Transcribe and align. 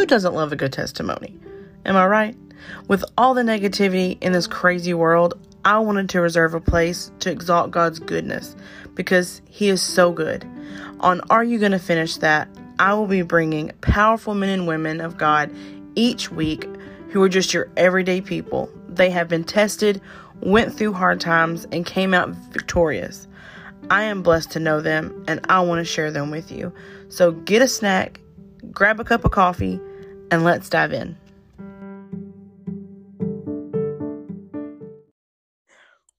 who 0.00 0.06
doesn't 0.06 0.32
love 0.32 0.50
a 0.50 0.56
good 0.56 0.72
testimony? 0.72 1.38
Am 1.84 1.94
I 1.94 2.06
right? 2.06 2.34
With 2.88 3.04
all 3.18 3.34
the 3.34 3.42
negativity 3.42 4.16
in 4.22 4.32
this 4.32 4.46
crazy 4.46 4.94
world, 4.94 5.38
I 5.66 5.78
wanted 5.80 6.08
to 6.08 6.22
reserve 6.22 6.54
a 6.54 6.60
place 6.60 7.12
to 7.18 7.30
exalt 7.30 7.70
God's 7.70 7.98
goodness 7.98 8.56
because 8.94 9.42
He 9.50 9.68
is 9.68 9.82
so 9.82 10.10
good. 10.10 10.48
On 11.00 11.20
Are 11.28 11.44
You 11.44 11.58
Gonna 11.58 11.78
Finish 11.78 12.16
That? 12.16 12.48
I 12.78 12.94
will 12.94 13.08
be 13.08 13.20
bringing 13.20 13.72
powerful 13.82 14.34
men 14.34 14.48
and 14.48 14.66
women 14.66 15.02
of 15.02 15.18
God 15.18 15.54
each 15.96 16.32
week 16.32 16.66
who 17.10 17.22
are 17.22 17.28
just 17.28 17.52
your 17.52 17.70
everyday 17.76 18.22
people. 18.22 18.72
They 18.88 19.10
have 19.10 19.28
been 19.28 19.44
tested, 19.44 20.00
went 20.40 20.72
through 20.72 20.94
hard 20.94 21.20
times, 21.20 21.66
and 21.72 21.84
came 21.84 22.14
out 22.14 22.30
victorious. 22.30 23.28
I 23.90 24.04
am 24.04 24.22
blessed 24.22 24.50
to 24.52 24.60
know 24.60 24.80
them 24.80 25.26
and 25.28 25.44
I 25.50 25.60
want 25.60 25.80
to 25.80 25.84
share 25.84 26.10
them 26.10 26.30
with 26.30 26.50
you. 26.50 26.72
So 27.10 27.32
get 27.32 27.60
a 27.60 27.68
snack, 27.68 28.18
grab 28.70 28.98
a 28.98 29.04
cup 29.04 29.26
of 29.26 29.32
coffee, 29.32 29.78
and 30.30 30.44
let's 30.44 30.68
dive 30.68 30.92
in. 30.92 31.16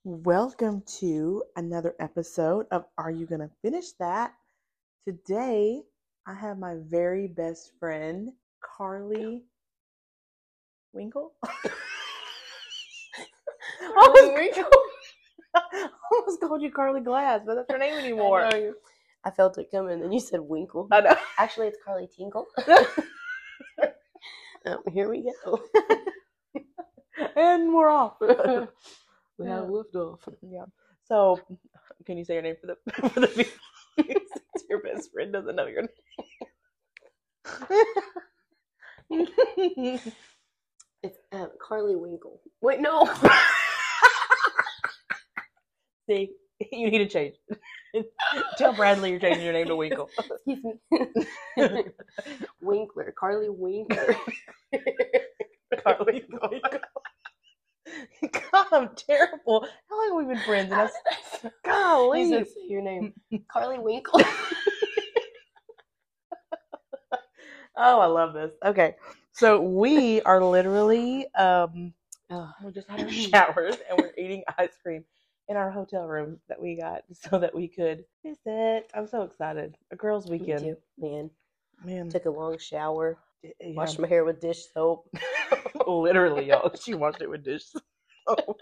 Welcome 0.03 0.84
to 0.99 1.43
another 1.55 1.95
episode 1.99 2.65
of 2.71 2.85
Are 2.97 3.11
You 3.11 3.25
Gonna 3.25 3.49
Finish 3.61 3.91
That? 3.99 4.34
Today, 5.07 5.81
I 6.27 6.34
have 6.34 6.59
my 6.59 6.75
very 6.89 7.27
best 7.27 7.71
friend, 7.79 8.31
Carleigh 8.61 9.41
Winkle. 10.93 11.34
Carleigh 13.79 14.34
Winkle. 14.34 14.65
I 15.55 15.89
almost 16.13 16.41
called 16.41 16.62
you 16.62 16.71
Carleigh 16.71 17.01
Glass, 17.01 17.41
but 17.45 17.55
that's 17.55 17.71
her 17.71 17.77
name 17.77 17.93
anymore. 17.98 18.45
I, 18.45 18.49
know 18.49 18.73
I 19.23 19.31
felt 19.31 19.57
it 19.57 19.71
coming, 19.71 20.01
and 20.03 20.13
you 20.13 20.20
said 20.20 20.41
Winkle. 20.41 20.87
I 20.91 21.01
know. 21.01 21.15
Actually, 21.37 21.67
it's 21.67 21.77
Carleigh 21.85 22.07
Tinkle. 22.07 22.48
Um, 24.65 24.79
here 24.91 25.09
we 25.09 25.31
go. 25.45 25.62
and 27.35 27.73
we're 27.73 27.90
off. 27.90 28.17
we 28.21 29.48
have 29.48 29.65
liftoff. 29.65 30.20
Yeah. 30.41 30.65
So, 31.05 31.40
can 32.05 32.17
you 32.17 32.26
say 32.26 32.35
your 32.35 32.43
name 32.43 32.55
for 32.62 32.67
the 32.67 33.09
for 33.09 33.20
the 33.20 33.27
people? 33.27 33.54
Since 33.98 34.65
your 34.70 34.82
best 34.82 35.12
friend 35.13 35.34
doesn't 35.34 35.55
know 35.55 35.67
your 35.67 35.84
name. 39.09 39.99
It's 41.04 41.17
um, 41.32 41.49
Carleigh 41.59 41.98
Winkle. 41.98 42.41
Wait, 42.62 42.79
no. 42.79 43.09
See, 46.09 46.32
you 46.73 46.91
need 46.91 46.99
to 46.99 47.07
change. 47.09 47.35
Tell 48.57 48.73
Bradley 48.73 49.12
you're 49.12 49.20
changing 49.20 49.45
your 49.45 49.54
name 49.54 49.70
to 49.70 49.76
Winkle. 49.76 50.12
Excuse 50.48 50.63
me. 51.71 51.84
Winkler. 52.62 53.13
Carleigh 53.20 53.51
Winkler. 53.51 54.15
Carleigh 55.84 56.23
Winkle. 56.29 56.62
God, 58.51 58.67
I'm 58.71 58.89
terrible. 58.95 59.67
How 59.89 59.98
long 60.12 60.20
have 60.20 60.27
we 60.27 60.34
been 60.35 60.43
friends? 60.43 60.71
And 60.71 60.82
I, 60.82 60.89
You 62.13 62.26
golly. 62.26 62.26
say 62.27 62.45
your 62.70 62.82
name. 62.84 63.13
Carleigh 63.51 63.82
Winkle. 63.82 64.22
Oh, 67.78 68.00
I 68.01 68.07
love 68.07 68.34
this. 68.34 68.51
Okay. 68.66 68.95
So 69.34 69.62
we 69.62 70.22
are 70.23 70.44
literally 70.44 71.28
um 71.35 71.94
Oh, 72.31 72.51
we 72.63 72.72
just 72.73 72.89
had 72.89 73.01
our 73.01 73.12
showers 73.12 73.78
and 73.89 73.97
we're 74.00 74.12
eating 74.17 74.44
ice 74.57 74.78
cream 74.84 75.06
in 75.52 75.57
our 75.57 75.69
hotel 75.69 76.07
room 76.07 76.40
that 76.47 76.59
we 76.59 76.75
got 76.75 77.03
so 77.30 77.38
that 77.38 77.53
we 77.53 77.68
could 77.68 78.06
visit. 78.25 78.90
I'm 78.96 79.06
so 79.06 79.22
excited. 79.24 79.75
A 79.91 79.96
girls' 79.96 80.30
me 80.30 80.40
weekend. 80.40 80.62
too. 80.63 80.78
Man, 80.97 81.30
Man. 81.84 82.09
took 82.09 82.25
a 82.25 82.31
long 82.31 82.57
shower. 82.57 83.18
yeah. 83.44 83.74
Washed 83.75 84.00
my 84.00 84.07
hair 84.07 84.24
with 84.24 84.40
dish 84.40 84.63
soap. 84.74 85.07
literally, 85.88 86.47
y'all. 86.47 86.72
She 86.81 86.94
washed 86.94 87.22
it 87.22 87.29
with 87.29 87.44
dish 87.44 87.66
soap. 88.28 88.62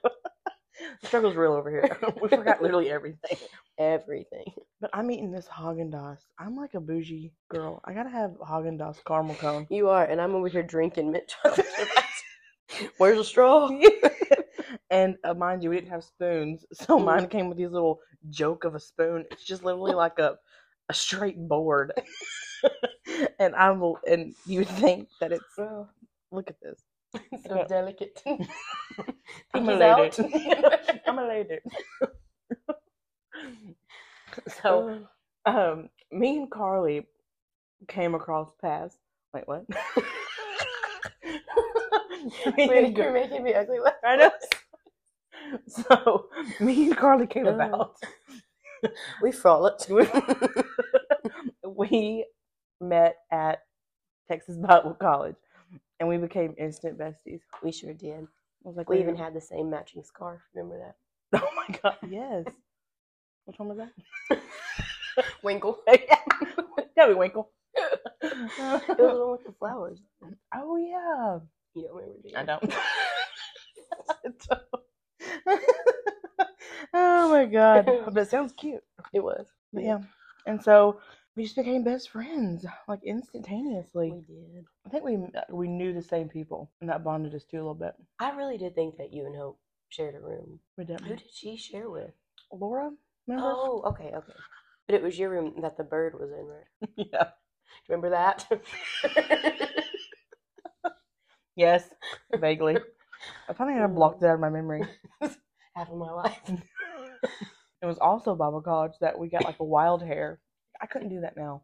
the 1.01 1.07
struggle's 1.07 1.35
real 1.35 1.53
over 1.53 1.69
here. 1.69 1.97
we 2.21 2.27
forgot 2.27 2.61
literally 2.61 2.89
everything. 2.89 3.37
Everything. 3.77 4.45
But 4.81 4.89
I'm 4.93 5.11
eating 5.11 5.31
this 5.31 5.47
Haagen 5.47 5.91
Dazs. 5.91 6.23
I'm 6.39 6.55
like 6.55 6.73
a 6.73 6.79
bougie 6.79 7.33
girl. 7.49 7.81
I 7.85 7.93
gotta 7.93 8.09
have 8.09 8.31
Haagen 8.39 8.79
Dazs 8.79 9.03
caramel 9.05 9.35
cone. 9.35 9.67
You 9.69 9.89
are, 9.89 10.05
and 10.05 10.19
I'm 10.19 10.33
over 10.33 10.47
here 10.47 10.63
drinking 10.63 11.11
mint 11.11 11.27
chocolate 11.27 11.67
chip. 11.77 12.89
Where's 12.97 13.17
the 13.17 13.23
straw? 13.23 13.69
And 14.91 15.17
uh, 15.23 15.33
mind 15.33 15.63
you, 15.63 15.69
we 15.69 15.77
didn't 15.77 15.91
have 15.91 16.03
spoons, 16.03 16.65
so 16.73 16.99
Mm. 16.99 17.05
mine 17.05 17.27
came 17.29 17.49
with 17.49 17.57
these 17.57 17.71
little 17.71 17.99
joke 18.29 18.63
of 18.63 18.75
a 18.75 18.79
spoon. 18.79 19.25
It's 19.31 19.43
just 19.45 19.63
literally 19.63 19.93
like 19.93 20.19
a 20.19 20.37
a 20.89 20.93
straight 20.93 21.37
board. 21.47 21.93
and 23.39 23.55
I'm 23.55 23.81
and 24.07 24.33
you 24.45 24.59
would 24.59 24.67
think 24.69 25.07
that 25.19 25.31
it's 25.31 25.57
Oh, 25.59 25.87
look 26.31 26.49
at 26.49 26.59
this. 26.61 26.81
so 27.47 27.55
Yeah. 27.57 27.65
delicate. 27.67 28.21
I'm 29.53 29.69
a 29.69 29.73
Pinkies 29.73 29.79
lady. 29.79 30.11
out. 30.11 30.19
I'm 31.07 31.19
a 31.19 31.27
lady. 31.27 31.59
so 34.63 35.07
um 35.45 35.89
me 36.11 36.37
and 36.37 36.51
Carleigh 36.51 37.05
came 37.87 38.15
across 38.15 38.51
paths. 38.61 38.97
Wait, 39.33 39.47
what? 39.47 39.65
Wait, 42.57 42.95
you're 42.97 43.13
making 43.13 43.43
me 43.43 43.53
ugly. 43.53 43.77
I 44.03 44.15
know. 44.15 44.31
So 45.67 46.29
me 46.59 46.87
and 46.87 46.97
Carleigh 46.97 47.27
came 47.27 47.47
Uh. 47.47 47.51
about. 47.51 47.95
We 49.21 49.33
frolicked. 49.33 49.89
we 51.65 52.25
met 52.79 53.17
at 53.29 53.59
Texas 54.29 54.55
Bible 54.57 54.93
College, 54.93 55.35
and 55.99 56.07
we 56.07 56.15
became 56.17 56.55
instant 56.57 56.97
besties. 56.97 57.41
we 57.61 57.73
sure 57.73 57.93
did. 57.93 58.25
Like, 58.63 58.89
We 58.89 58.99
even 59.01 59.17
had 59.17 59.33
the 59.33 59.41
same 59.41 59.69
matching 59.69 60.03
scarf. 60.05 60.39
Remember 60.55 60.79
that? 61.31 61.41
Oh 61.43 61.49
my 61.57 61.77
god, 61.83 61.97
yes. 62.09 62.45
Which 63.45 63.59
one 63.59 63.67
was 63.67 63.77
that? 63.79 64.39
Winkle. 65.43 65.79
yeah, 66.95 67.07
we 67.07 67.15
Winkle. 67.15 67.49
It 67.75 67.99
was 68.61 68.81
the 68.97 69.03
one 69.19 69.31
with 69.31 69.43
the 69.45 69.53
flowers. 69.59 69.99
oh 70.55 70.77
yeah. 70.77 71.39
You 71.75 71.83
don't 71.87 71.95
remember, 71.95 72.19
do 72.23 72.29
you? 72.29 72.37
I 72.37 72.43
don't. 72.45 72.73
I 74.09 74.13
don't. 74.23 74.83
oh 76.93 77.29
my 77.29 77.45
god, 77.45 77.85
but 78.13 78.17
it 78.23 78.29
sounds 78.29 78.53
cute. 78.53 78.83
It 79.13 79.23
was. 79.23 79.47
But 79.73 79.83
yeah, 79.83 79.99
and 80.45 80.61
so 80.61 80.99
we 81.35 81.43
just 81.43 81.55
became 81.55 81.83
best 81.83 82.09
friends 82.09 82.65
like 82.87 83.03
instantaneously. 83.03 84.11
We 84.11 84.21
did. 84.21 84.65
I 84.85 84.89
think 84.89 85.03
we 85.03 85.15
uh, 85.15 85.41
we 85.49 85.67
knew 85.67 85.93
the 85.93 86.01
same 86.01 86.29
people, 86.29 86.71
and 86.81 86.89
that 86.89 87.03
bonded 87.03 87.35
us 87.35 87.45
too 87.45 87.57
a 87.57 87.59
little 87.59 87.73
bit. 87.75 87.93
I 88.19 88.31
really 88.31 88.57
did 88.57 88.75
think 88.75 88.97
that 88.97 89.13
you 89.13 89.25
and 89.25 89.35
Hope 89.35 89.59
shared 89.89 90.15
a 90.15 90.19
room. 90.19 90.59
We 90.77 90.85
did. 90.85 91.01
Who 91.01 91.15
did 91.15 91.31
she 91.31 91.57
share 91.57 91.89
with? 91.89 92.11
Laura, 92.51 92.91
remember? 93.27 93.51
Oh, 93.51 93.83
okay, 93.87 94.11
okay. 94.15 94.33
But 94.87 94.95
it 94.95 95.03
was 95.03 95.19
your 95.19 95.29
room 95.29 95.53
that 95.61 95.77
the 95.77 95.83
bird 95.83 96.19
was 96.19 96.31
in, 96.31 96.47
right? 96.47 96.89
yeah. 97.13 97.29
Remember 97.87 98.09
that? 98.09 98.47
Yes, 101.55 101.83
vaguely. 102.39 102.77
I 103.47 103.53
finally 103.53 103.75
had 103.75 103.83
to 103.83 103.93
block 103.93 104.19
that 104.19 104.27
out 104.27 104.33
of 104.35 104.39
my 104.39 104.49
memory. 104.49 104.83
Half 105.75 105.89
of 105.89 105.97
my 105.97 106.11
life. 106.11 106.39
It 107.81 107.85
was 107.85 107.97
also 107.97 108.35
Bible 108.35 108.61
college 108.61 108.91
that 108.99 109.17
we 109.17 109.29
got 109.29 109.45
like 109.45 109.61
a 109.61 109.63
wild 109.63 110.03
hair. 110.03 110.41
I 110.81 110.85
couldn't 110.85 111.07
do 111.07 111.21
that 111.21 111.37
now, 111.37 111.61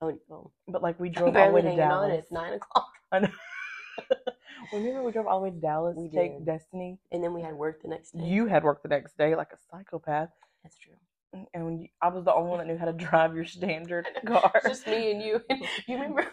Oh 0.00 0.16
no. 0.30 0.52
but 0.68 0.80
like 0.80 1.00
we 1.00 1.08
drove 1.08 1.36
all 1.36 1.48
the 1.48 1.52
way 1.54 1.62
to 1.62 1.66
hanging 1.68 1.82
on. 1.82 1.88
Dallas. 2.08 2.18
It's 2.20 2.30
nine 2.30 2.52
o'clock. 2.52 2.92
I 3.12 3.18
know. 3.18 3.28
Remember 4.72 5.02
we 5.02 5.10
drove 5.10 5.26
all 5.26 5.40
the 5.40 5.44
way 5.44 5.50
to 5.50 5.60
Dallas 5.60 5.96
We 5.96 6.08
to 6.08 6.14
take. 6.14 6.44
Destiny. 6.44 7.00
And 7.10 7.22
then 7.22 7.34
we 7.34 7.42
had 7.42 7.54
work 7.54 7.82
the 7.82 7.88
next 7.88 8.12
day. 8.12 8.24
You 8.24 8.46
had 8.46 8.62
work 8.62 8.80
the 8.82 8.88
next 8.88 9.18
day 9.18 9.34
like 9.34 9.48
a 9.52 9.56
psychopath, 9.68 10.28
That's 10.62 10.78
true. 10.78 10.94
and 11.52 11.64
when 11.64 11.78
you, 11.80 11.88
I 12.00 12.10
was 12.10 12.24
the 12.24 12.32
only 12.32 12.50
one 12.50 12.58
that 12.58 12.68
knew 12.68 12.78
how 12.78 12.84
to 12.86 12.92
drive 12.92 13.34
your 13.34 13.44
standard 13.44 14.06
car. 14.24 14.52
Just 14.68 14.86
me 14.86 15.10
and 15.10 15.20
you. 15.20 15.42
you 15.88 15.96
remember 15.96 16.28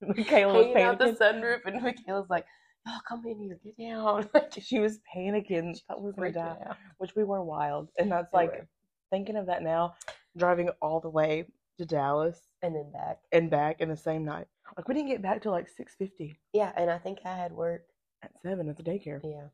Michaela 0.00 0.54
was 0.68 0.76
out 0.76 0.98
the 0.98 1.12
sunroof 1.12 1.60
and 1.66 1.82
Michaela's 1.82 2.30
like, 2.30 2.46
Oh, 2.86 2.98
come 3.08 3.24
in 3.26 3.38
here, 3.38 3.58
get 3.64 3.78
down. 3.78 4.28
Like, 4.34 4.52
She 4.60 4.78
was 4.78 4.98
panicking, 5.14 5.78
thought 5.88 6.00
we 6.02 6.06
were 6.06 6.12
gonna 6.12 6.32
die, 6.32 6.56
out. 6.68 6.76
which 6.98 7.14
we 7.16 7.24
were 7.24 7.42
wild. 7.42 7.88
And 7.98 8.12
that's 8.12 8.30
We 8.32 8.38
like 8.40 8.52
were. 8.52 8.66
thinking 9.10 9.36
of 9.36 9.46
that 9.46 9.62
now, 9.62 9.94
driving 10.36 10.68
all 10.82 11.00
the 11.00 11.08
way 11.10 11.46
to 11.78 11.86
Dallas 11.86 12.38
And 12.62 12.74
then 12.74 12.90
back. 12.92 13.18
and 13.32 13.50
back 13.50 13.80
in 13.80 13.88
the 13.88 13.96
same 13.96 14.24
night. 14.24 14.46
Like 14.76 14.86
we 14.88 14.94
didn't 14.94 15.08
get 15.08 15.22
back 15.22 15.42
till 15.42 15.52
like 15.52 15.68
six 15.68 15.94
fifty 15.94 16.38
Yeah, 16.52 16.72
and 16.76 16.90
I 16.90 16.98
think 16.98 17.18
I 17.24 17.34
had 17.36 17.52
work. 17.52 17.82
at 18.22 18.32
seven 18.42 18.68
at 18.68 18.76
the 18.76 18.82
daycare. 18.82 19.20
Yeah. 19.24 19.48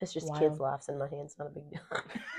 It's 0.00 0.12
just 0.12 0.28
Wild. 0.28 0.40
kids' 0.40 0.60
laughs 0.60 0.88
in 0.88 0.98
my 0.98 1.08
hands. 1.08 1.36
Not 1.38 1.48
a 1.48 1.50
big 1.50 1.70
deal. 1.70 1.80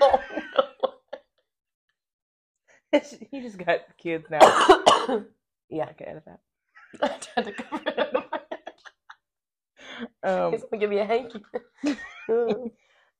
oh, 2.92 3.00
you 3.32 3.42
just 3.42 3.58
got 3.58 3.80
kids 3.98 4.26
now. 4.30 4.40
yeah. 5.70 5.86
I 5.88 5.92
can 5.92 6.08
edit 6.08 6.24
that. 6.26 6.40
I 7.02 7.08
tried 7.18 7.44
to 7.46 7.52
cover 7.52 7.82
it 7.88 8.14
up. 8.16 8.43
Um, 10.22 10.52
It's 10.52 10.64
gonna 10.64 10.80
give 10.80 10.90
me 10.90 10.98
a 10.98 11.04
hanky. 11.04 11.44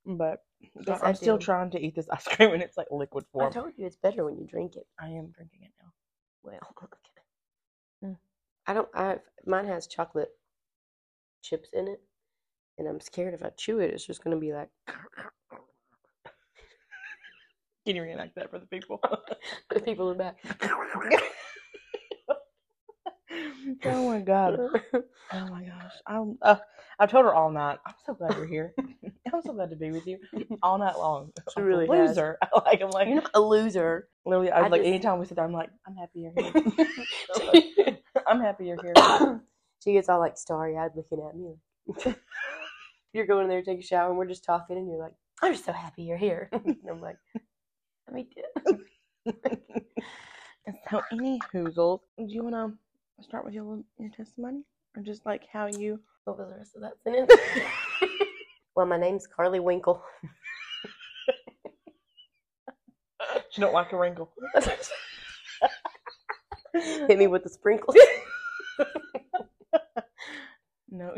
But 0.06 0.40
Yes, 0.86 1.00
I'm 1.02 1.10
I 1.10 1.12
still 1.14 1.38
do. 1.38 1.44
trying 1.44 1.70
to 1.72 1.78
eat 1.80 1.94
this 1.94 2.08
ice 2.10 2.24
cream 2.28 2.52
and 2.52 2.62
it's 2.62 2.76
like 2.76 2.88
liquid 2.90 3.24
form. 3.32 3.50
I 3.50 3.52
told 3.52 3.72
you 3.76 3.86
it's 3.86 3.96
better 3.96 4.24
when 4.24 4.36
you 4.38 4.46
drink 4.46 4.76
it. 4.76 4.86
I 5.00 5.08
am 5.08 5.30
drinking 5.30 5.60
it 5.62 5.72
now. 5.82 5.90
Well, 6.42 6.60
okay. 8.04 8.16
I 8.66 8.74
don't. 8.74 8.88
I 8.94 9.18
mine 9.46 9.66
has 9.66 9.86
chocolate 9.86 10.30
chips 11.42 11.68
in 11.72 11.88
it, 11.88 12.00
and 12.78 12.88
I'm 12.88 13.00
scared 13.00 13.34
if 13.34 13.42
I 13.42 13.50
chew 13.56 13.80
it, 13.80 13.92
it's 13.92 14.06
just 14.06 14.22
gonna 14.24 14.36
be 14.36 14.52
like 14.52 14.70
Can 17.86 17.96
you 17.96 18.02
reenact 18.02 18.34
that 18.36 18.50
for 18.50 18.58
the 18.58 18.66
people? 18.66 19.00
the 19.70 19.80
people 19.80 20.10
in 20.10 20.18
the 20.18 20.24
back. 20.24 20.38
oh 23.84 24.08
my 24.08 24.20
god. 24.20 24.58
Oh 25.32 25.46
my 25.48 25.64
gosh. 25.64 25.92
I'm, 26.06 26.38
uh, 26.42 26.56
I've 27.00 27.10
told 27.10 27.24
her 27.24 27.34
all 27.34 27.50
night. 27.50 27.78
I'm 27.86 27.94
so 28.06 28.14
glad 28.14 28.36
you're 28.36 28.46
here. 28.46 28.74
I'm 29.32 29.42
so 29.42 29.52
glad 29.52 29.70
to 29.70 29.76
be 29.76 29.90
with 29.90 30.06
you 30.06 30.18
all 30.62 30.78
night 30.78 30.96
long. 30.96 31.32
She 31.48 31.54
I'm 31.56 31.62
a 31.64 31.66
really 31.66 31.86
has. 31.88 32.10
loser. 32.10 32.38
I 32.42 32.46
like. 32.64 32.82
I'm 32.82 32.90
like 32.90 33.08
You're 33.08 33.16
not 33.22 33.30
a 33.34 33.40
loser. 33.40 34.08
literally. 34.26 34.50
I 34.52 34.60
was 34.60 34.66
I 34.66 34.68
like, 34.68 34.80
just- 34.82 34.88
anytime 34.88 35.18
we 35.18 35.26
sit 35.26 35.36
there, 35.36 35.44
I'm 35.44 35.52
like, 35.52 35.70
I'm 35.88 35.96
happy 35.96 36.20
you're 36.20 36.32
here. 36.36 36.52
I'm 38.28 38.40
happy 38.40 38.66
you're 38.66 38.78
here. 38.82 39.40
she 39.82 39.92
gets 39.94 40.08
all 40.08 40.20
like 40.20 40.36
starry 40.36 40.76
eyed 40.76 40.90
looking 40.94 41.26
at 41.26 41.36
me. 41.36 42.14
You're 43.12 43.26
going 43.26 43.44
in 43.44 43.48
there 43.48 43.62
to 43.62 43.66
take 43.70 43.80
a 43.80 43.86
shower 43.86 44.10
and 44.10 44.18
we're 44.18 44.26
just 44.26 44.44
talking 44.44 44.76
and 44.76 44.88
you're 44.88 44.98
like, 45.00 45.14
I'm 45.42 45.52
just 45.52 45.64
so 45.64 45.72
happy 45.72 46.02
you're 46.02 46.16
here. 46.18 46.48
and 46.52 46.76
I'm 46.88 47.00
like, 47.00 47.16
let 48.06 48.14
me 48.14 48.28
too. 49.24 49.32
so, 50.90 51.02
any 51.12 51.40
hoozles, 51.52 52.00
do 52.18 52.24
you 52.28 52.44
want 52.44 52.54
to 52.54 52.72
start 53.22 53.44
with 53.44 53.54
your 53.54 53.80
your 53.98 54.10
testimony, 54.10 54.62
or 54.96 55.02
just 55.02 55.24
like 55.26 55.42
how 55.52 55.66
you? 55.66 56.00
What 56.24 56.38
was 56.38 56.48
the 56.48 56.56
rest 56.56 56.74
of 56.76 56.82
that 56.82 56.94
sentence? 57.02 57.32
well, 58.76 58.86
my 58.86 58.98
name's 58.98 59.26
Carleigh 59.26 59.62
Winkle. 59.62 60.02
She 63.50 63.60
don't 63.60 63.72
like 63.72 63.92
a 63.92 63.96
wrinkle. 63.96 64.32
Hit 66.74 67.18
me 67.18 67.28
with 67.28 67.44
the 67.44 67.48
sprinkles. 67.48 67.96
No. 70.90 71.14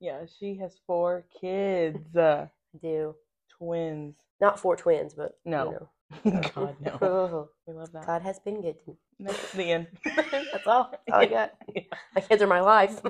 yeah, 0.00 0.24
she 0.38 0.56
has 0.56 0.76
four 0.86 1.24
kids, 1.40 2.16
uh, 2.16 2.46
do. 2.82 3.14
twins. 3.56 4.16
Not 4.40 4.58
four 4.58 4.74
twins, 4.76 5.14
but 5.14 5.38
No. 5.44 5.64
You 5.66 5.70
know. 5.72 5.88
God 6.54 6.76
no. 6.80 6.98
Oh, 7.02 7.48
We 7.66 7.74
love 7.74 7.92
that. 7.92 8.06
God 8.06 8.22
has 8.22 8.38
been 8.40 8.60
good 8.62 8.78
to 8.84 8.90
me. 8.90 8.96
That's 9.20 9.52
the 9.52 9.72
end. 9.72 9.86
That's 10.04 10.66
all. 10.66 10.90
That's 10.90 11.02
all 11.12 11.20
I 11.20 11.26
got. 11.26 11.54
My 12.14 12.20
kids 12.20 12.42
are 12.42 12.46
my 12.46 12.60
life. 12.60 13.00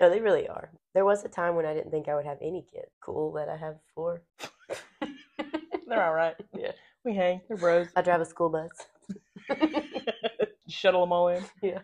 no, 0.00 0.10
they 0.10 0.20
really 0.20 0.48
are. 0.48 0.70
There 0.94 1.04
was 1.04 1.24
a 1.24 1.28
time 1.28 1.54
when 1.54 1.66
I 1.66 1.74
didn't 1.74 1.90
think 1.90 2.08
I 2.08 2.14
would 2.14 2.26
have 2.26 2.38
any 2.40 2.66
kids. 2.72 2.90
Cool 3.00 3.32
that 3.34 3.48
I 3.48 3.56
have 3.56 3.76
four. 3.94 4.22
They're 5.88 6.02
all 6.02 6.14
right. 6.14 6.34
Yeah. 6.56 6.72
We 7.04 7.14
hang. 7.14 7.40
They're 7.48 7.56
bros. 7.56 7.88
I 7.94 8.02
drive 8.02 8.20
a 8.20 8.24
school 8.24 8.48
bus. 8.48 8.70
Shuttle 10.68 11.02
them 11.02 11.12
all 11.12 11.28
in. 11.28 11.44
Yeah. 11.62 11.78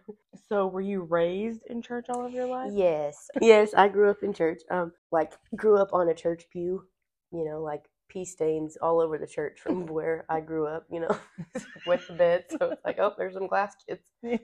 So, 0.48 0.66
were 0.66 0.80
you 0.80 1.02
raised 1.02 1.62
in 1.66 1.80
church 1.82 2.06
all 2.08 2.26
of 2.26 2.32
your 2.32 2.46
life? 2.46 2.72
Yes. 2.74 3.28
Yes, 3.40 3.72
I 3.74 3.88
grew 3.88 4.10
up 4.10 4.22
in 4.22 4.32
church. 4.32 4.62
Um, 4.70 4.92
like 5.12 5.32
grew 5.54 5.78
up 5.78 5.90
on 5.92 6.08
a 6.08 6.14
church 6.14 6.44
pew, 6.50 6.84
you 7.32 7.44
know, 7.44 7.62
like 7.62 7.84
pea 8.12 8.24
stains 8.24 8.76
all 8.80 9.00
over 9.00 9.18
the 9.18 9.26
church 9.26 9.60
from 9.60 9.86
where 9.96 10.24
I 10.28 10.40
grew 10.40 10.66
up, 10.66 10.86
you 10.90 11.00
know, 11.00 11.16
with 11.86 12.06
the 12.06 12.14
bed. 12.14 12.44
So 12.50 12.70
it's 12.70 12.84
like, 12.84 12.98
oh, 12.98 13.14
there's 13.16 13.34
some 13.34 13.48
glass 13.48 13.74
kids. 13.88 14.02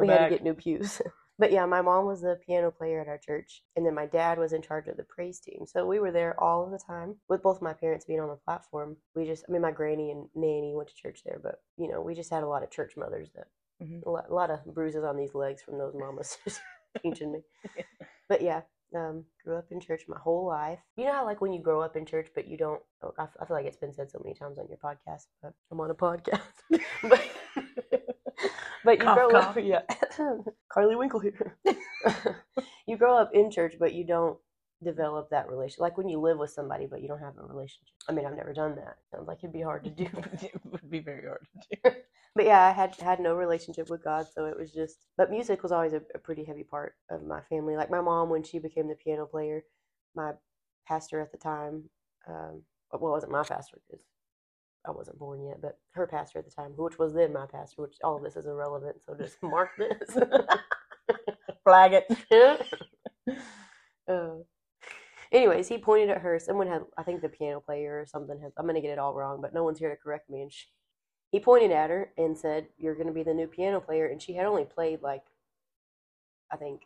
We 0.00 0.08
had 0.08 0.18
to 0.18 0.26
get 0.26 0.42
new 0.42 0.54
pews. 0.54 1.00
But 1.38 1.50
yeah, 1.50 1.66
my 1.66 1.82
mom 1.82 2.06
was 2.06 2.20
the 2.20 2.38
piano 2.46 2.70
player 2.70 3.00
at 3.00 3.08
our 3.08 3.18
church, 3.18 3.64
and 3.74 3.84
then 3.84 3.94
my 3.94 4.06
dad 4.06 4.38
was 4.38 4.52
in 4.52 4.62
charge 4.62 4.86
of 4.86 4.96
the 4.96 5.02
praise 5.02 5.40
team. 5.40 5.66
So 5.66 5.84
we 5.84 5.98
were 5.98 6.12
there 6.12 6.38
all 6.40 6.64
of 6.64 6.70
the 6.70 6.78
time 6.78 7.16
with 7.28 7.42
both 7.42 7.60
my 7.60 7.72
parents 7.72 8.04
being 8.04 8.20
on 8.20 8.28
the 8.28 8.36
platform. 8.36 8.96
We 9.16 9.24
just, 9.24 9.44
I 9.48 9.52
mean, 9.52 9.62
my 9.62 9.72
granny 9.72 10.12
and 10.12 10.28
nanny 10.36 10.74
went 10.76 10.90
to 10.90 10.94
church 10.94 11.22
there, 11.24 11.40
but 11.42 11.56
you 11.76 11.88
know, 11.88 12.00
we 12.00 12.14
just 12.14 12.30
had 12.30 12.44
a 12.44 12.48
lot 12.48 12.62
of 12.62 12.70
church 12.70 12.96
mothers 12.96 13.30
that, 13.34 13.48
Mhm. 13.82 14.02
a, 14.06 14.10
lot, 14.10 14.26
a 14.30 14.34
lot 14.34 14.50
of 14.50 14.64
bruises 14.64 15.02
on 15.02 15.16
these 15.16 15.34
legs 15.34 15.60
from 15.62 15.76
those 15.78 15.94
mamas 15.96 16.38
just 16.44 16.60
teaching 17.02 17.32
me. 17.32 17.40
But 18.28 18.40
yeah, 18.40 18.62
um, 18.94 19.24
grew 19.44 19.56
up 19.56 19.66
in 19.70 19.80
church 19.80 20.02
my 20.08 20.18
whole 20.18 20.46
life. 20.46 20.78
You 20.96 21.06
know 21.06 21.12
how 21.12 21.24
like 21.24 21.40
when 21.40 21.52
you 21.52 21.62
grow 21.62 21.80
up 21.80 21.96
in 21.96 22.06
church, 22.06 22.28
but 22.34 22.46
you 22.48 22.56
don't. 22.56 22.80
Oh, 23.02 23.12
I, 23.18 23.24
f- 23.24 23.36
I 23.40 23.44
feel 23.46 23.56
like 23.56 23.66
it's 23.66 23.76
been 23.76 23.92
said 23.92 24.10
so 24.10 24.20
many 24.22 24.34
times 24.34 24.58
on 24.58 24.68
your 24.68 24.78
podcast, 24.78 25.26
but 25.42 25.52
I'm 25.70 25.80
on 25.80 25.90
a 25.90 25.94
podcast. 25.94 26.40
but 27.02 27.20
but 28.84 28.98
you 29.00 29.04
Cough, 29.04 29.16
grow 29.16 29.30
cough. 29.30 29.56
up, 29.56 29.64
yeah. 29.64 29.82
Carleigh 30.72 30.96
Winkle 30.96 31.20
here. 31.20 31.56
you 32.86 32.96
grow 32.96 33.16
up 33.16 33.30
in 33.34 33.50
church, 33.50 33.74
but 33.78 33.94
you 33.94 34.04
don't 34.04 34.38
develop 34.84 35.30
that 35.30 35.48
relation. 35.48 35.78
Like 35.82 35.98
when 35.98 36.08
you 36.08 36.20
live 36.20 36.38
with 36.38 36.50
somebody, 36.50 36.86
but 36.86 37.02
you 37.02 37.08
don't 37.08 37.20
have 37.20 37.38
a 37.38 37.42
relationship. 37.46 37.94
I 38.08 38.12
mean, 38.12 38.26
I've 38.26 38.36
never 38.36 38.52
done 38.54 38.76
that. 38.76 38.98
Sounds 39.10 39.28
like 39.28 39.38
it'd 39.38 39.52
be 39.52 39.62
hard 39.62 39.84
to 39.84 39.90
do. 39.90 40.04
it 40.42 40.60
would 40.64 40.90
be 40.90 41.00
very 41.00 41.26
hard 41.26 41.46
to 41.72 41.78
do. 41.90 41.96
but 42.36 42.46
yeah, 42.46 42.62
I 42.62 42.72
had 42.72 42.96
had 42.96 43.20
no 43.20 43.34
relationship 43.34 43.90
with 43.90 44.04
God, 44.04 44.26
so 44.34 44.46
it 44.46 44.58
was 44.58 44.72
just. 44.72 44.98
But 45.16 45.30
music 45.30 45.62
was 45.62 45.72
always 45.72 45.94
a, 45.94 46.02
a 46.14 46.18
pretty 46.20 46.44
heavy 46.44 46.64
part 46.64 46.94
of 47.10 47.24
my 47.24 47.40
family. 47.42 47.76
Like 47.76 47.90
my 47.90 48.02
mom, 48.02 48.30
when 48.30 48.44
she 48.44 48.58
became 48.60 48.88
the 48.88 48.96
piano 48.96 49.26
player, 49.26 49.64
my 50.14 50.32
pastor 50.86 51.20
at 51.20 51.32
the 51.32 51.38
time, 51.38 51.84
um, 52.28 52.62
well, 52.92 53.12
it 53.12 53.14
wasn't 53.14 53.32
my 53.32 53.44
pastor 53.44 53.78
because 53.88 54.04
I 54.86 54.90
wasn't 54.90 55.18
born 55.18 55.44
yet, 55.44 55.60
but 55.62 55.78
her 55.92 56.06
pastor 56.06 56.38
at 56.38 56.44
the 56.44 56.50
time, 56.50 56.72
which 56.76 56.98
was 56.98 57.14
then 57.14 57.32
my 57.32 57.46
pastor. 57.46 57.82
Which 57.82 57.96
all 58.04 58.16
of 58.16 58.22
this 58.22 58.36
is 58.36 58.46
irrelevant, 58.46 58.96
so 59.04 59.14
just 59.14 59.42
mark 59.42 59.70
this. 59.78 60.16
Flag 61.64 61.92
it. 61.94 62.66
uh, 64.08 64.34
anyways, 65.34 65.68
he 65.68 65.78
pointed 65.78 66.10
at 66.10 66.22
her. 66.22 66.38
Someone 66.40 66.68
had, 66.68 66.84
I 66.98 67.04
think, 67.04 67.22
the 67.22 67.30
piano 67.30 67.60
player 67.60 68.00
or 68.00 68.06
something. 68.06 68.40
Has, 68.42 68.52
I'm 68.58 68.66
gonna 68.66 68.82
get 68.82 68.92
it 68.92 69.00
all 69.00 69.14
wrong, 69.14 69.40
but 69.42 69.54
no 69.54 69.64
one's 69.64 69.80
here 69.80 69.90
to 69.90 69.96
correct 69.96 70.30
me. 70.30 70.42
And 70.42 70.52
she, 70.52 70.66
he 71.32 71.40
pointed 71.40 71.72
at 71.72 71.90
her 71.90 72.12
and 72.18 72.38
said, 72.38 72.68
"You're 72.78 72.96
gonna 72.96 73.12
be 73.12 73.24
the 73.24 73.34
new 73.34 73.48
piano 73.48 73.80
player." 73.80 74.06
And 74.08 74.22
she 74.22 74.34
had 74.34 74.46
only 74.46 74.64
played 74.66 75.02
like, 75.02 75.24
I 76.52 76.56
think, 76.56 76.82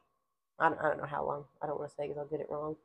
I 0.58 0.70
don't, 0.70 0.80
I 0.80 0.84
don't 0.88 0.98
know 0.98 1.06
how 1.06 1.26
long. 1.26 1.44
I 1.62 1.66
don't 1.68 1.78
want 1.78 1.90
to 1.90 1.96
say 1.96 2.04
because 2.08 2.18
I'll 2.18 2.26
get 2.26 2.40
it 2.40 2.50
wrong. 2.50 2.76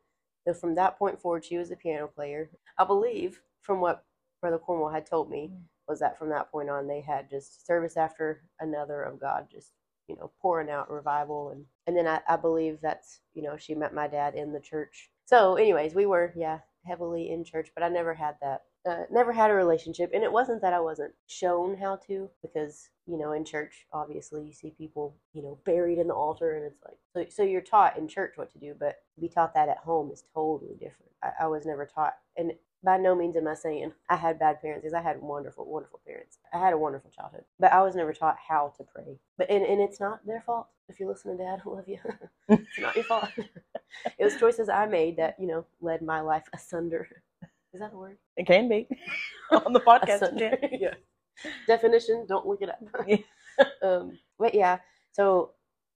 So 0.47 0.53
from 0.53 0.75
that 0.75 0.99
point 0.99 1.21
forward, 1.21 1.45
she 1.45 1.57
was 1.57 1.71
a 1.71 1.75
piano 1.77 2.07
player. 2.07 2.51
I 2.77 2.85
believe, 2.85 3.41
from 3.61 3.81
what 3.81 4.05
Brother 4.41 4.59
Cornwall 4.59 4.89
had 4.91 5.05
told 5.07 5.29
me, 5.31 5.51
Mm. 5.53 5.63
was 5.87 5.99
that 6.01 6.17
from 6.19 6.29
that 6.29 6.51
point 6.51 6.69
on 6.69 6.87
they 6.87 7.01
had 7.01 7.29
just 7.29 7.65
service 7.67 7.97
after 7.97 8.43
another 8.59 9.03
of 9.03 9.19
God, 9.19 9.49
just 9.51 9.73
you 10.07 10.15
know 10.17 10.31
pouring 10.41 10.69
out 10.69 10.91
revival 10.91 11.51
and 11.51 11.65
and 11.87 11.95
then 11.97 12.07
I, 12.07 12.21
I 12.27 12.35
believe 12.37 12.79
that's 12.81 13.21
you 13.33 13.41
know 13.43 13.57
she 13.57 13.75
met 13.75 13.93
my 13.93 14.07
dad 14.07 14.35
in 14.35 14.53
the 14.53 14.59
church. 14.61 15.11
So, 15.25 15.55
anyways, 15.55 15.95
we 15.95 16.05
were 16.05 16.33
yeah 16.35 16.59
heavily 16.85 17.29
in 17.31 17.43
church, 17.43 17.71
but 17.73 17.83
I 17.83 17.89
never 17.89 18.13
had 18.13 18.35
that. 18.41 18.63
Uh, 18.85 19.03
never 19.09 19.31
had 19.31 19.49
a 19.49 19.53
relationship, 19.53 20.11
and 20.13 20.23
it 20.23 20.31
wasn't 20.31 20.61
that 20.61 20.73
I 20.73 20.79
wasn't 20.81 21.13
shown 21.27 21.77
how 21.77 21.95
to, 22.07 22.29
because 22.41 22.89
you 23.07 23.17
know 23.17 23.31
in 23.31 23.45
church, 23.45 23.85
obviously 23.93 24.43
you 24.43 24.53
see 24.53 24.71
people 24.77 25.15
you 25.33 25.41
know 25.41 25.59
buried 25.65 25.99
in 25.99 26.07
the 26.07 26.13
altar, 26.13 26.55
and 26.57 26.65
it's 26.65 26.83
like 26.83 26.97
so. 27.13 27.43
So 27.43 27.43
you're 27.43 27.61
taught 27.61 27.97
in 27.97 28.07
church 28.07 28.33
what 28.35 28.51
to 28.53 28.59
do, 28.59 28.75
but 28.77 28.97
to 29.15 29.21
be 29.21 29.29
taught 29.29 29.53
that 29.53 29.69
at 29.69 29.77
home 29.77 30.11
is 30.11 30.25
totally 30.33 30.73
different. 30.75 31.11
I, 31.23 31.29
I 31.41 31.47
was 31.47 31.65
never 31.65 31.85
taught, 31.85 32.15
and 32.37 32.51
by 32.83 32.97
no 32.97 33.15
means 33.15 33.37
am 33.37 33.47
I 33.47 33.53
saying 33.53 33.93
I 34.09 34.17
had 34.17 34.39
bad 34.39 34.61
parents, 34.61 34.83
because 34.83 34.93
I 34.93 35.01
had 35.01 35.21
wonderful, 35.21 35.65
wonderful 35.65 36.01
parents. 36.05 36.39
I 36.53 36.59
had 36.59 36.73
a 36.73 36.77
wonderful 36.77 37.11
childhood, 37.11 37.45
but 37.59 37.71
I 37.71 37.81
was 37.81 37.95
never 37.95 38.11
taught 38.11 38.37
how 38.45 38.73
to 38.77 38.83
pray. 38.83 39.17
But 39.37 39.49
and, 39.49 39.65
and 39.65 39.79
it's 39.81 40.01
not 40.01 40.25
their 40.25 40.41
fault. 40.41 40.67
If 40.89 40.99
you 40.99 41.07
listen 41.07 41.37
to 41.37 41.43
Dad, 41.43 41.61
I 41.65 41.69
love 41.69 41.87
you. 41.87 41.99
it's 42.49 42.79
not 42.79 42.95
your 42.95 43.05
fault. 43.05 43.29
it 44.17 44.23
was 44.23 44.35
choices 44.37 44.69
I 44.69 44.85
made 44.85 45.17
that 45.17 45.35
you 45.39 45.47
know 45.47 45.65
led 45.81 46.01
my 46.01 46.21
life 46.21 46.43
asunder. 46.53 47.07
Is 47.73 47.79
that 47.79 47.93
a 47.93 47.97
word? 47.97 48.17
It 48.37 48.45
can 48.45 48.69
be 48.69 48.87
on 49.51 49.73
the 49.73 49.79
podcast. 49.79 50.39
Yeah. 50.79 50.93
Definition. 51.67 52.25
Don't 52.27 52.45
look 52.45 52.61
it 52.61 52.69
up. 52.69 52.79
Yeah. 53.07 53.17
um, 53.81 54.17
but 54.39 54.53
yeah, 54.53 54.77
so 55.11 55.51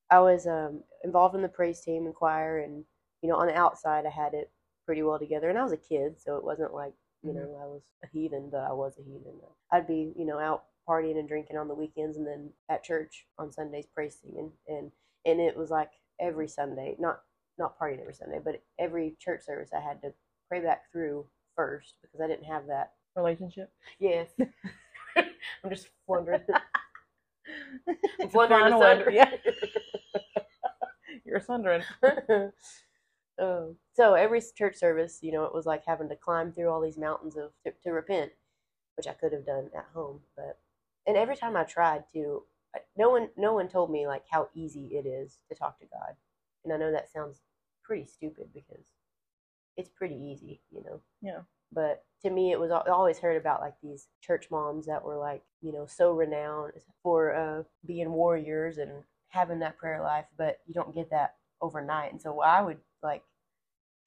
I 0.09 0.19
was 0.19 0.47
um, 0.47 0.81
involved 1.03 1.35
in 1.35 1.41
the 1.41 1.47
praise 1.49 1.81
team 1.81 2.05
and 2.05 2.15
choir, 2.15 2.59
and 2.59 2.83
you 3.21 3.29
know, 3.29 3.35
on 3.35 3.47
the 3.47 3.55
outside, 3.55 4.05
I 4.05 4.09
had 4.09 4.33
it 4.33 4.51
pretty 4.85 5.03
well 5.03 5.19
together. 5.19 5.49
And 5.49 5.57
I 5.57 5.63
was 5.63 5.71
a 5.73 5.77
kid, 5.77 6.19
so 6.19 6.37
it 6.37 6.43
wasn't 6.43 6.73
like 6.73 6.93
you 7.23 7.31
Mhm. 7.31 7.35
know 7.35 7.59
I 7.61 7.65
was 7.65 7.83
a 8.03 8.07
heathen, 8.07 8.49
but 8.49 8.61
I 8.61 8.73
was 8.73 8.97
a 8.97 9.03
heathen. 9.03 9.39
I'd 9.71 9.87
be 9.87 10.13
you 10.15 10.25
know 10.25 10.39
out 10.39 10.65
partying 10.87 11.19
and 11.19 11.27
drinking 11.27 11.57
on 11.57 11.67
the 11.67 11.75
weekends, 11.75 12.17
and 12.17 12.25
then 12.25 12.49
at 12.69 12.83
church 12.83 13.25
on 13.37 13.51
Sundays 13.51 13.87
praise 13.93 14.17
singing, 14.21 14.51
and 14.67 14.91
and 15.25 15.39
it 15.39 15.57
was 15.57 15.69
like 15.69 15.91
every 16.19 16.47
Sunday, 16.47 16.95
not 16.99 17.21
not 17.57 17.79
partying 17.79 18.01
every 18.01 18.13
Sunday, 18.13 18.39
but 18.43 18.61
every 18.79 19.15
church 19.19 19.43
service 19.45 19.71
I 19.75 19.81
had 19.81 20.01
to 20.01 20.13
pray 20.47 20.61
back 20.61 20.91
through 20.91 21.25
first 21.55 21.95
because 22.01 22.21
I 22.21 22.27
didn't 22.27 22.45
have 22.45 22.67
that. 22.67 22.93
Relationship. 23.15 23.71
Yes. 23.99 24.29
I'm 25.17 25.69
just 25.69 25.89
wondering. 26.07 26.41
It's 28.19 28.33
Wondering 28.33 28.73
asunder. 28.73 29.09
Yeah. 29.09 29.31
You're 31.25 31.39
sundering. 31.39 31.81
um, 33.41 33.75
so 33.93 34.15
every 34.15 34.41
church 34.57 34.75
service, 34.75 35.19
you 35.21 35.31
know, 35.31 35.45
it 35.45 35.53
was 35.53 35.65
like 35.65 35.83
having 35.85 36.09
to 36.09 36.15
climb 36.17 36.51
through 36.51 36.69
all 36.69 36.81
these 36.81 36.97
mountains 36.97 37.37
of 37.37 37.51
to, 37.65 37.71
to 37.83 37.91
repent, 37.91 38.31
which 38.97 39.07
I 39.07 39.13
could 39.13 39.31
have 39.31 39.45
done 39.45 39.69
at 39.75 39.85
home. 39.93 40.19
But 40.35 40.59
and 41.07 41.17
every 41.17 41.35
time 41.37 41.57
I 41.57 41.63
tried 41.63 42.03
to, 42.13 42.43
no 42.97 43.09
one 43.09 43.29
no 43.37 43.53
one 43.53 43.69
told 43.69 43.91
me 43.91 44.07
like 44.07 44.25
how 44.29 44.49
easy 44.55 44.87
it 44.93 45.07
is 45.07 45.39
to 45.49 45.55
talk 45.55 45.79
to 45.79 45.87
God. 45.87 46.15
And 46.65 46.73
I 46.73 46.77
know 46.77 46.91
that 46.91 47.11
sounds 47.11 47.41
pretty 47.83 48.05
stupid 48.07 48.47
because 48.53 48.85
it's 49.77 49.89
pretty 49.89 50.15
easy, 50.15 50.61
you 50.71 50.83
know. 50.83 51.01
Yeah. 51.21 51.41
but 51.71 52.03
to 52.23 52.29
me 52.29 52.51
it 52.51 52.59
was 52.59 52.71
I 52.71 52.81
always 52.89 53.19
heard 53.19 53.37
about 53.37 53.61
like 53.61 53.75
these 53.83 54.07
church 54.21 54.47
moms 54.51 54.85
that 54.87 55.03
were 55.03 55.17
like 55.17 55.43
you 55.61 55.71
know 55.73 55.85
so 55.85 56.13
renowned 56.13 56.73
for 57.03 57.35
uh, 57.35 57.63
being 57.85 58.11
warriors 58.11 58.77
and 58.77 58.91
having 59.29 59.59
that 59.59 59.77
prayer 59.77 60.01
life 60.01 60.25
but 60.37 60.59
you 60.67 60.73
don't 60.73 60.95
get 60.95 61.09
that 61.11 61.35
overnight 61.61 62.11
and 62.11 62.21
so 62.21 62.41
i 62.41 62.61
would 62.61 62.77
like 63.03 63.23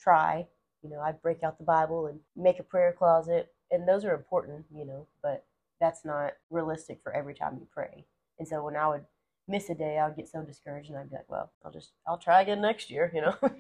try 0.01 0.47
you 0.83 0.91
know 0.91 1.01
i'd 1.01 1.21
break 1.23 1.43
out 1.43 1.59
the 1.59 1.65
bible 1.65 2.07
and 2.07 2.21
make 2.37 2.59
a 2.59 2.63
prayer 2.65 2.93
closet 2.97 3.53
and 3.71 3.87
those 3.89 4.05
are 4.05 4.15
important 4.15 4.65
you 4.75 4.87
know 4.87 5.07
but 5.23 5.45
that's 5.81 6.05
not 6.05 6.33
realistic 6.51 7.01
for 7.03 7.13
every 7.13 7.35
time 7.35 7.57
you 7.59 7.67
pray 7.73 8.07
and 8.39 8.47
so 8.47 8.65
when 8.65 8.77
i 8.77 8.87
would 8.89 9.05
miss 9.49 9.71
a 9.71 9.75
day 9.75 9.99
i 9.99 10.07
would 10.07 10.17
get 10.17 10.29
so 10.29 10.43
discouraged 10.43 10.91
and 10.91 10.99
i'd 10.99 11.11
be 11.11 11.17
like 11.17 11.29
well 11.29 11.53
i'll 11.65 11.73
just 11.73 11.93
i'll 12.07 12.19
try 12.19 12.43
again 12.43 12.61
next 12.61 12.91
year 12.91 13.11
you 13.15 13.21
know 13.21 13.35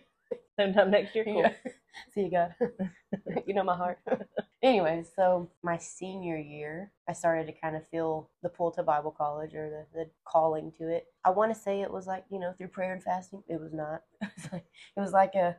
Sometime 0.60 0.90
next 0.90 1.14
year. 1.14 1.24
Cool. 1.24 1.40
yeah. 1.40 1.52
See 2.14 2.22
you, 2.22 2.30
God. 2.30 2.54
you 3.46 3.54
know 3.54 3.62
my 3.64 3.76
heart. 3.76 3.98
anyway, 4.62 5.04
so 5.16 5.50
my 5.62 5.78
senior 5.78 6.36
year, 6.36 6.92
I 7.08 7.14
started 7.14 7.46
to 7.46 7.58
kind 7.58 7.76
of 7.76 7.88
feel 7.88 8.30
the 8.42 8.48
pull 8.48 8.70
to 8.72 8.82
Bible 8.82 9.10
college 9.10 9.54
or 9.54 9.70
the, 9.70 9.98
the 9.98 10.10
calling 10.24 10.72
to 10.78 10.88
it. 10.88 11.06
I 11.24 11.30
want 11.30 11.54
to 11.54 11.58
say 11.58 11.80
it 11.80 11.90
was 11.92 12.06
like, 12.06 12.24
you 12.30 12.38
know, 12.38 12.52
through 12.56 12.68
prayer 12.68 12.92
and 12.92 13.02
fasting. 13.02 13.42
It 13.48 13.60
was 13.60 13.72
not. 13.72 14.02
It 14.22 14.30
was 14.36 14.52
like, 14.52 14.64
it 14.96 15.00
was 15.00 15.12
like 15.12 15.34
a, 15.34 15.56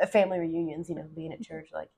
a 0.00 0.06
family 0.06 0.38
reunions, 0.38 0.88
you 0.88 0.96
know, 0.96 1.08
being 1.14 1.32
at 1.32 1.42
church. 1.42 1.70
Like, 1.72 1.88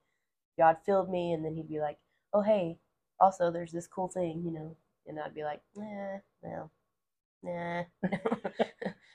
God 0.59 0.77
filled 0.87 1.11
me, 1.11 1.33
and 1.33 1.45
then 1.45 1.55
He'd 1.55 1.69
be 1.69 1.81
like, 1.81 1.99
oh, 2.33 2.43
hey, 2.43 2.79
also, 3.21 3.51
there's 3.51 3.73
this 3.73 3.87
cool 3.87 4.09
thing, 4.09 4.43
you 4.45 4.53
know. 4.53 4.77
And 5.07 5.21
I'd 5.21 5.35
be 5.35 5.45
like, 5.45 5.61
nah, 5.77 6.19
well, 6.43 6.71
nah. 7.43 7.85
I 8.05 8.09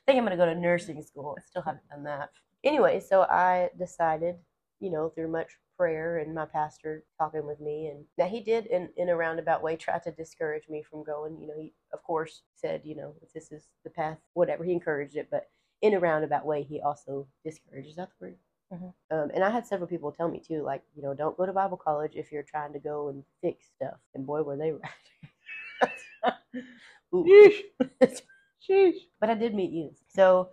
think 0.05 0.19
I'm 0.19 0.25
to 0.29 0.37
go 0.37 0.45
to 0.45 0.55
nursing 0.55 1.01
school. 1.03 1.35
I 1.37 1.41
still 1.41 1.63
haven't 1.63 1.89
done 1.89 2.03
that 2.03 2.29
anyway, 2.63 2.99
so 2.99 3.21
I 3.23 3.69
decided, 3.77 4.35
you 4.79 4.91
know, 4.91 5.09
through 5.09 5.31
much 5.31 5.57
prayer 5.77 6.17
and 6.17 6.35
my 6.35 6.45
pastor 6.45 7.03
talking 7.17 7.45
with 7.45 7.59
me, 7.59 7.87
and 7.87 8.05
now 8.17 8.27
he 8.27 8.41
did 8.41 8.65
in, 8.67 8.89
in 8.97 9.09
a 9.09 9.15
roundabout 9.15 9.63
way 9.63 9.75
try 9.75 9.97
to 9.99 10.11
discourage 10.11 10.67
me 10.69 10.83
from 10.83 11.03
going. 11.03 11.39
You 11.39 11.47
know, 11.47 11.53
he 11.57 11.73
of 11.93 12.03
course 12.03 12.41
said, 12.55 12.81
you 12.83 12.95
know, 12.95 13.15
if 13.21 13.31
this 13.33 13.51
is 13.51 13.67
the 13.83 13.89
path, 13.89 14.17
whatever. 14.33 14.63
He 14.63 14.73
encouraged 14.73 15.15
it, 15.15 15.29
but 15.31 15.49
in 15.81 15.93
a 15.93 15.99
roundabout 15.99 16.45
way, 16.45 16.63
he 16.63 16.81
also 16.81 17.27
discourages. 17.45 17.95
That 17.95 18.09
word. 18.19 18.35
Mm-hmm. 18.73 19.17
Um, 19.17 19.31
and 19.33 19.43
I 19.43 19.49
had 19.49 19.65
several 19.65 19.87
people 19.87 20.11
tell 20.11 20.29
me 20.29 20.39
too, 20.45 20.61
like, 20.63 20.83
you 20.95 21.01
know, 21.01 21.13
don't 21.13 21.37
go 21.37 21.45
to 21.45 21.53
Bible 21.53 21.77
college 21.77 22.13
if 22.15 22.31
you're 22.31 22.43
trying 22.43 22.73
to 22.73 22.79
go 22.79 23.09
and 23.09 23.23
fix 23.41 23.65
stuff. 23.75 23.97
And 24.13 24.25
boy, 24.25 24.43
were 24.43 24.57
they 24.57 24.71
right. 26.23 26.41
Sheesh. 27.13 27.61
Sheesh. 28.69 28.97
But 29.19 29.29
I 29.29 29.35
did 29.35 29.55
meet 29.55 29.71
you. 29.71 29.91
So 30.07 30.49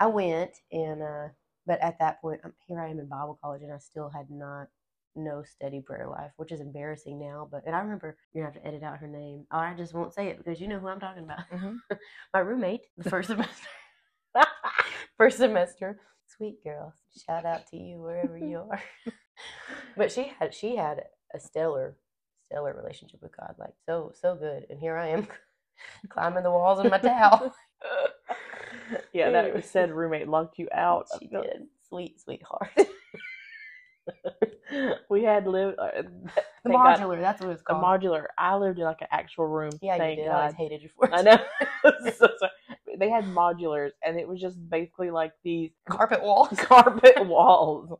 I 0.00 0.06
went 0.08 0.52
and 0.72 1.02
uh 1.02 1.28
but 1.66 1.80
at 1.80 1.98
that 2.00 2.20
point 2.20 2.40
I'm 2.44 2.52
here 2.66 2.80
I 2.80 2.88
am 2.90 2.98
in 2.98 3.08
Bible 3.08 3.38
college 3.42 3.62
and 3.62 3.72
I 3.72 3.78
still 3.78 4.10
had 4.10 4.30
not 4.30 4.68
no 5.16 5.42
steady 5.44 5.80
prayer 5.80 6.08
life, 6.08 6.32
which 6.36 6.52
is 6.52 6.60
embarrassing 6.60 7.18
now. 7.20 7.48
But 7.50 7.64
and 7.66 7.76
I 7.76 7.80
remember 7.80 8.16
you're 8.32 8.44
gonna 8.44 8.54
have 8.54 8.62
to 8.62 8.68
edit 8.68 8.82
out 8.82 8.98
her 8.98 9.08
name. 9.08 9.46
Or 9.52 9.60
I 9.60 9.74
just 9.74 9.94
won't 9.94 10.14
say 10.14 10.28
it 10.28 10.38
because 10.38 10.60
you 10.60 10.68
know 10.68 10.78
who 10.80 10.88
I'm 10.88 11.00
talking 11.00 11.24
about. 11.24 11.40
Mhm. 11.52 11.78
My 12.34 12.40
roommate, 12.40 12.82
the 12.98 13.10
first 13.10 13.28
semester. 13.28 13.68
first 15.16 15.38
semester. 15.38 15.98
Sweet 16.26 16.62
girl. 16.64 16.94
Shout 17.26 17.44
out 17.44 17.66
to 17.68 17.76
you 17.76 18.00
wherever 18.00 18.36
you 18.36 18.58
are. 18.70 18.82
but 19.96 20.10
she 20.12 20.32
had 20.38 20.54
she 20.54 20.76
had 20.76 21.04
a 21.34 21.40
stellar, 21.40 21.96
stellar 22.46 22.74
relationship 22.74 23.22
with 23.22 23.36
God. 23.36 23.54
Like 23.58 23.74
so, 23.86 24.12
so 24.20 24.34
good. 24.34 24.66
And 24.70 24.78
here 24.78 24.96
I 24.96 25.08
am 25.08 25.26
climbing 26.08 26.42
the 26.42 26.50
walls 26.50 26.84
in 26.84 26.90
my 26.90 26.98
towel. 26.98 27.54
yeah, 29.12 29.30
that 29.30 29.64
said 29.64 29.92
roommate 29.92 30.28
locked 30.28 30.58
you 30.58 30.68
out. 30.72 31.06
She 31.20 31.28
did. 31.28 31.66
Sweet, 31.88 32.20
sweetheart. 32.20 32.70
we 35.08 35.22
had 35.22 35.46
lived 35.46 35.78
uh, 35.78 35.90
The 36.64 36.70
thank 36.70 36.82
God, 36.82 36.98
modular, 36.98 37.20
that's 37.20 37.40
what 37.40 37.50
it's 37.50 37.62
called. 37.62 37.82
The 37.82 38.08
modular. 38.08 38.26
I 38.38 38.56
lived 38.56 38.78
in 38.78 38.84
like 38.84 39.00
an 39.02 39.08
actual 39.10 39.46
room. 39.46 39.72
yeah, 39.82 39.98
thank 39.98 40.18
you 40.18 40.24
did. 40.24 40.32
I 40.32 40.40
always 40.40 40.54
hated 40.54 40.82
you 40.82 40.88
for 40.96 41.06
it. 41.06 41.12
I 41.14 41.22
know. 41.22 41.38
so 42.12 42.28
sorry. 42.38 42.52
They 42.98 43.08
had 43.10 43.26
modulars, 43.26 43.90
and 44.04 44.18
it 44.18 44.28
was 44.28 44.40
just 44.40 44.58
basically 44.70 45.10
like 45.10 45.32
these 45.44 45.70
Carpet 45.88 46.22
walls. 46.22 46.48
carpet 46.56 47.26
walls, 47.26 47.90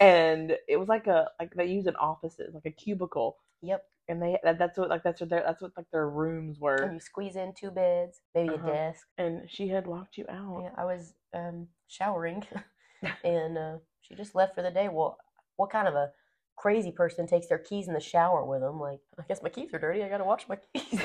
and 0.00 0.56
it 0.68 0.76
was 0.78 0.88
like 0.88 1.06
a 1.06 1.28
like 1.38 1.54
they 1.54 1.66
use 1.66 1.86
in 1.86 1.96
offices, 1.96 2.54
like 2.54 2.66
a 2.66 2.70
cubicle, 2.70 3.36
Yep. 3.62 3.84
and 4.08 4.22
they 4.22 4.38
that, 4.42 4.58
that's 4.58 4.78
what 4.78 4.88
like 4.88 5.02
that's 5.02 5.20
what 5.20 5.30
their 5.30 5.42
that's 5.46 5.62
what 5.62 5.72
like 5.76 5.86
their 5.92 6.08
rooms 6.08 6.58
And 6.58 6.62
were. 6.62 6.94
you 6.94 7.00
squeeze 7.00 7.36
in 7.36 7.52
two 7.54 7.70
beds, 7.70 8.20
maybe 8.34 8.54
Uh-huh. 8.54 8.68
a 8.68 8.72
desk. 8.72 9.06
And 9.18 9.50
she 9.50 9.68
had 9.68 9.86
locked 9.86 10.16
you 10.16 10.24
out. 10.28 10.62
Yeah, 10.64 10.70
I 10.76 10.84
was 10.84 11.14
um, 11.34 11.68
showering, 11.88 12.44
and 13.24 13.58
uh, 13.58 13.76
she 14.00 14.14
just 14.14 14.34
left 14.34 14.54
for 14.54 14.62
the 14.62 14.70
day. 14.70 14.88
Well, 14.88 15.18
what 15.56 15.70
kind 15.70 15.86
of 15.88 15.94
a 15.94 16.10
crazy 16.56 16.92
person 16.92 17.26
takes 17.26 17.48
their 17.48 17.58
keys 17.58 17.88
in 17.88 17.94
the 17.94 18.00
shower 18.00 18.44
with 18.44 18.60
them? 18.60 18.80
Like, 18.80 19.00
I 19.18 19.24
guess 19.28 19.42
my 19.42 19.48
keys 19.50 19.74
are 19.74 19.78
dirty. 19.78 20.02
I 20.02 20.08
gotta 20.08 20.24
wash 20.24 20.48
my 20.48 20.56
keys. 20.74 21.00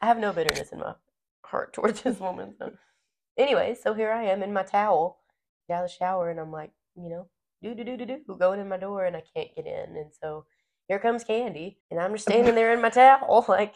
I 0.00 0.06
have 0.06 0.18
no 0.18 0.32
bitterness 0.32 0.72
in 0.72 0.78
my 0.80 0.94
heart 1.44 1.72
towards 1.74 2.02
this 2.02 2.20
woman. 2.20 2.54
So. 2.58 2.72
Anyway, 3.36 3.76
so 3.80 3.94
here 3.94 4.12
I 4.12 4.24
am 4.24 4.42
in 4.42 4.52
my 4.52 4.62
towel, 4.62 5.18
out 5.70 5.84
of 5.84 5.90
the 5.90 5.94
shower, 5.94 6.30
and 6.30 6.40
I'm 6.40 6.50
like, 6.50 6.70
you 6.96 7.08
know, 7.08 7.28
do 7.62 7.74
do 7.74 7.84
do 7.84 7.96
do 7.96 8.06
do, 8.06 8.36
going 8.38 8.60
in 8.60 8.68
my 8.68 8.76
door, 8.76 9.04
and 9.04 9.16
I 9.16 9.22
can't 9.34 9.54
get 9.54 9.66
in, 9.66 9.96
and 9.96 10.10
so 10.20 10.44
here 10.88 10.98
comes 10.98 11.24
Candy, 11.24 11.78
and 11.90 12.00
I'm 12.00 12.12
just 12.12 12.24
standing 12.28 12.54
there 12.54 12.72
in 12.72 12.80
my 12.80 12.88
towel, 12.88 13.44
like 13.48 13.74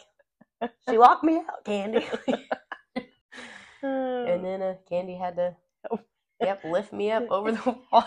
she 0.89 0.97
locked 0.97 1.23
me 1.23 1.37
out, 1.37 1.63
Candy. 1.65 2.05
and 3.83 4.43
then 4.43 4.61
uh, 4.61 4.75
Candy 4.89 5.15
had 5.15 5.35
to, 5.35 5.55
yep, 6.41 6.63
lift 6.63 6.93
me 6.93 7.11
up 7.11 7.25
over 7.29 7.51
the 7.51 7.77
wall. 7.91 8.05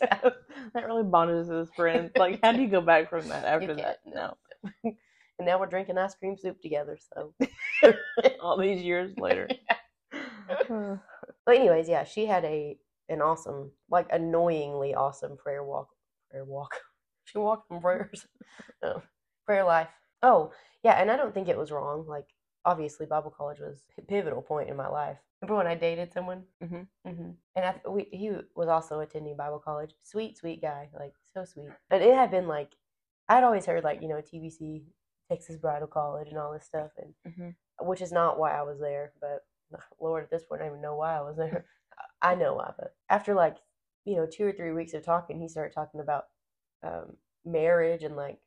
that 0.00 0.86
really 0.86 1.04
bonded 1.04 1.38
us 1.38 1.50
as 1.50 1.68
friends. 1.74 2.10
Like, 2.16 2.40
how 2.42 2.52
do 2.52 2.60
you 2.60 2.68
go 2.68 2.80
back 2.80 3.08
from 3.08 3.28
that 3.28 3.44
after 3.44 3.74
that? 3.76 4.00
no. 4.06 4.36
And 5.42 5.48
now 5.48 5.58
we're 5.58 5.66
drinking 5.66 5.98
ice 5.98 6.14
cream 6.14 6.36
soup 6.36 6.62
together. 6.62 6.96
So, 7.12 7.34
All 8.40 8.56
these 8.56 8.80
years 8.80 9.18
later. 9.18 9.48
but 10.68 11.56
anyways, 11.56 11.88
yeah, 11.88 12.04
she 12.04 12.26
had 12.26 12.44
a 12.44 12.78
an 13.08 13.20
awesome, 13.20 13.72
like 13.90 14.06
annoyingly 14.12 14.94
awesome 14.94 15.36
prayer 15.36 15.64
walk. 15.64 15.88
Prayer 16.30 16.44
walk. 16.44 16.76
She 17.24 17.38
walked 17.38 17.70
in 17.72 17.80
prayers. 17.80 18.26
Oh, 18.82 19.02
prayer 19.46 19.64
life. 19.64 19.88
Oh, 20.22 20.52
yeah, 20.84 20.94
and 21.00 21.10
I 21.10 21.16
don't 21.16 21.32
think 21.34 21.48
it 21.48 21.56
was 21.56 21.70
wrong. 21.72 22.06
Like, 22.06 22.26
obviously, 22.64 23.06
Bible 23.06 23.30
college 23.30 23.60
was 23.60 23.84
a 23.98 24.02
pivotal 24.02 24.42
point 24.42 24.68
in 24.68 24.76
my 24.76 24.88
life. 24.88 25.18
Remember 25.40 25.56
when 25.58 25.66
I 25.68 25.74
dated 25.76 26.12
someone? 26.12 26.44
Mhm. 26.62 26.86
hmm 27.06 27.30
And 27.56 27.64
I, 27.64 27.74
we, 27.88 28.08
he 28.12 28.32
was 28.56 28.68
also 28.68 29.00
attending 29.00 29.36
Bible 29.36 29.60
college. 29.60 29.94
Sweet, 30.02 30.38
sweet 30.38 30.62
guy. 30.62 30.90
Like, 30.98 31.14
so 31.34 31.44
sweet. 31.44 31.70
But 31.90 32.02
it 32.02 32.14
had 32.14 32.30
been 32.30 32.48
like, 32.48 32.70
I'd 33.28 33.44
always 33.44 33.66
heard, 33.66 33.84
like, 33.84 34.02
you 34.02 34.08
know, 34.08 34.20
TBC, 34.20 34.82
Texas 35.32 35.56
Bridal 35.56 35.88
College, 35.88 36.28
and 36.28 36.38
all 36.38 36.52
this 36.52 36.64
stuff. 36.64 36.90
And 36.98 37.14
Mhm. 37.26 37.54
which 37.80 38.02
is 38.02 38.12
not 38.12 38.38
why 38.38 38.52
I 38.56 38.62
was 38.62 38.78
there, 38.80 39.12
but 39.20 39.44
Lord, 40.00 40.24
at 40.24 40.30
this 40.30 40.44
point, 40.44 40.60
I 40.62 40.66
don't 40.66 40.74
even 40.74 40.82
know 40.82 40.96
why 40.96 41.16
I 41.16 41.22
was 41.22 41.36
there. 41.36 41.66
I 42.22 42.34
know 42.34 42.54
why, 42.54 42.72
but 42.78 42.94
after 43.08 43.34
like, 43.34 43.56
you 44.04 44.16
know, 44.16 44.26
two 44.26 44.46
or 44.46 44.52
three 44.52 44.72
weeks 44.72 44.94
of 44.94 45.04
talking, 45.04 45.40
he 45.40 45.48
started 45.48 45.74
talking 45.74 46.00
about 46.00 46.24
um, 46.82 47.16
marriage 47.44 48.02
and 48.02 48.16
like 48.16 48.38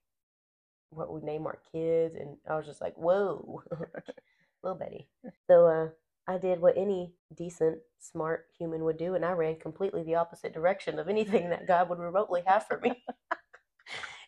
what 0.90 1.14
we 1.14 1.22
name 1.22 1.46
our 1.46 1.60
kids, 1.72 2.16
and 2.16 2.38
I 2.50 2.56
was 2.56 2.66
just 2.66 2.82
like, 2.82 2.96
whoa, 2.98 3.62
little 4.64 4.78
Betty. 4.80 5.08
So 5.48 5.66
uh, 5.68 5.90
I 6.32 6.38
did 6.38 6.62
what 6.62 6.78
any 6.78 7.14
decent, 7.36 7.80
smart 8.00 8.48
human 8.58 8.84
would 8.84 8.98
do, 8.98 9.16
and 9.16 9.26
I 9.26 9.32
ran 9.32 9.58
completely 9.58 10.04
the 10.04 10.16
opposite 10.16 10.54
direction 10.54 11.00
of 11.00 11.08
anything 11.10 11.50
that 11.50 11.68
God 11.68 11.90
would 11.90 12.00
remotely 12.00 12.44
have 12.46 12.66
for 12.68 12.80
me. 12.80 13.04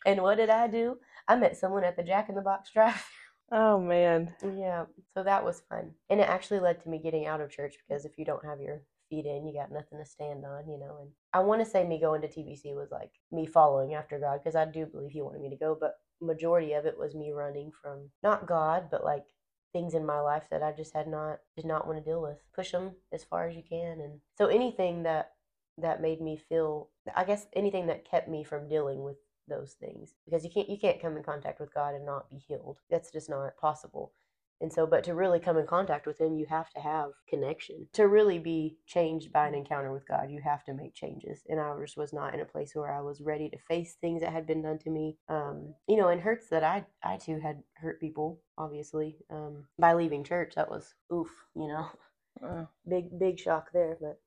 and 0.05 0.21
what 0.21 0.35
did 0.35 0.49
I 0.49 0.67
do? 0.67 0.97
I 1.27 1.35
met 1.35 1.57
someone 1.57 1.83
at 1.83 1.95
the 1.95 2.03
Jack 2.03 2.29
in 2.29 2.35
the 2.35 2.41
Box 2.41 2.71
drive. 2.71 3.03
Oh 3.49 3.79
man. 3.79 4.35
Yeah, 4.43 4.87
so 5.13 5.23
that 5.23 5.45
was 5.45 5.61
fun. 5.69 5.91
And 6.09 6.19
it 6.19 6.27
actually 6.27 6.59
led 6.59 6.83
to 6.83 6.89
me 6.89 6.99
getting 6.99 7.27
out 7.27 7.39
of 7.39 7.49
church 7.49 7.75
because 7.87 8.03
if 8.03 8.17
you 8.17 8.25
don't 8.25 8.43
have 8.43 8.59
your 8.59 8.81
feet 9.09 9.25
in, 9.25 9.47
you 9.47 9.53
got 9.53 9.71
nothing 9.71 9.99
to 9.99 10.05
stand 10.05 10.43
on, 10.45 10.69
you 10.69 10.77
know. 10.77 10.97
And 10.99 11.11
I 11.33 11.39
want 11.39 11.63
to 11.63 11.69
say 11.69 11.85
me 11.85 11.99
going 11.99 12.21
to 12.23 12.27
TBC 12.27 12.75
was 12.75 12.89
like 12.91 13.11
me 13.31 13.45
following 13.45 13.93
after 13.93 14.19
God 14.19 14.41
because 14.43 14.55
I 14.55 14.65
do 14.65 14.85
believe 14.85 15.11
He 15.11 15.21
wanted 15.21 15.41
me 15.41 15.49
to 15.49 15.55
go, 15.55 15.77
but 15.79 15.95
majority 16.21 16.73
of 16.73 16.85
it 16.85 16.97
was 16.97 17.15
me 17.15 17.31
running 17.31 17.71
from 17.71 18.09
not 18.23 18.47
God, 18.47 18.87
but 18.91 19.03
like 19.03 19.23
things 19.73 19.93
in 19.93 20.05
my 20.05 20.19
life 20.19 20.43
that 20.51 20.63
I 20.63 20.71
just 20.71 20.93
had 20.93 21.07
not 21.07 21.39
did 21.55 21.65
not 21.65 21.87
want 21.87 21.99
to 21.99 22.03
deal 22.03 22.21
with. 22.21 22.37
Push 22.53 22.71
them 22.71 22.95
as 23.13 23.23
far 23.23 23.47
as 23.47 23.55
you 23.55 23.63
can, 23.67 24.01
and 24.01 24.19
so 24.37 24.47
anything 24.47 25.03
that 25.03 25.31
that 25.77 26.01
made 26.01 26.19
me 26.21 26.37
feel, 26.49 26.89
I 27.15 27.23
guess 27.23 27.45
anything 27.53 27.87
that 27.87 28.09
kept 28.09 28.27
me 28.27 28.43
from 28.43 28.67
dealing 28.67 29.03
with 29.03 29.17
those 29.49 29.75
things 29.79 30.13
because 30.25 30.43
you 30.43 30.51
can't 30.51 30.69
you 30.69 30.77
can't 30.79 31.01
come 31.01 31.17
in 31.17 31.23
contact 31.23 31.59
with 31.59 31.73
God 31.73 31.95
and 31.95 32.05
not 32.05 32.29
be 32.29 32.37
healed. 32.37 32.79
That's 32.89 33.11
just 33.11 33.29
not 33.29 33.57
possible. 33.57 34.13
And 34.61 34.73
so, 34.73 34.87
but 34.87 35.03
to 35.03 35.13
really 35.13 35.39
come 35.39 35.57
in 35.57 35.67
contact 35.67 36.07
with 36.07 36.19
Him, 36.19 36.35
you 36.35 36.47
have 36.49 36.71
to 36.71 36.79
have 36.81 37.11
connection. 37.29 37.87
To 37.93 38.07
really 38.07 38.39
be 38.39 38.77
changed 38.87 39.31
by 39.31 39.47
an 39.47 39.53
encounter 39.55 39.93
with 39.93 40.07
God, 40.07 40.31
you 40.31 40.41
have 40.41 40.63
to 40.65 40.73
make 40.73 40.95
changes. 40.95 41.43
And 41.49 41.59
I 41.59 41.73
just 41.81 41.97
was 41.97 42.13
not 42.13 42.33
in 42.33 42.39
a 42.41 42.45
place 42.45 42.71
where 42.73 42.91
I 42.91 43.01
was 43.01 43.21
ready 43.21 43.49
to 43.49 43.57
face 43.67 43.97
things 44.01 44.21
that 44.21 44.33
had 44.33 44.47
been 44.47 44.63
done 44.63 44.79
to 44.79 44.89
me. 44.89 45.17
Um, 45.29 45.75
you 45.87 45.97
know, 45.97 46.09
and 46.09 46.21
hurts 46.21 46.49
that 46.49 46.63
I, 46.63 46.85
I 47.03 47.17
too 47.17 47.39
had 47.39 47.61
hurt 47.75 47.99
people, 48.01 48.39
obviously, 48.57 49.17
um, 49.29 49.65
by 49.77 49.93
leaving 49.93 50.23
church. 50.23 50.53
That 50.55 50.71
was 50.71 50.93
oof, 51.13 51.29
you 51.55 51.67
know, 51.67 51.87
Uh, 52.43 52.65
big, 52.89 53.17
big 53.19 53.39
shock 53.39 53.71
there. 53.73 53.97
But 54.01 54.19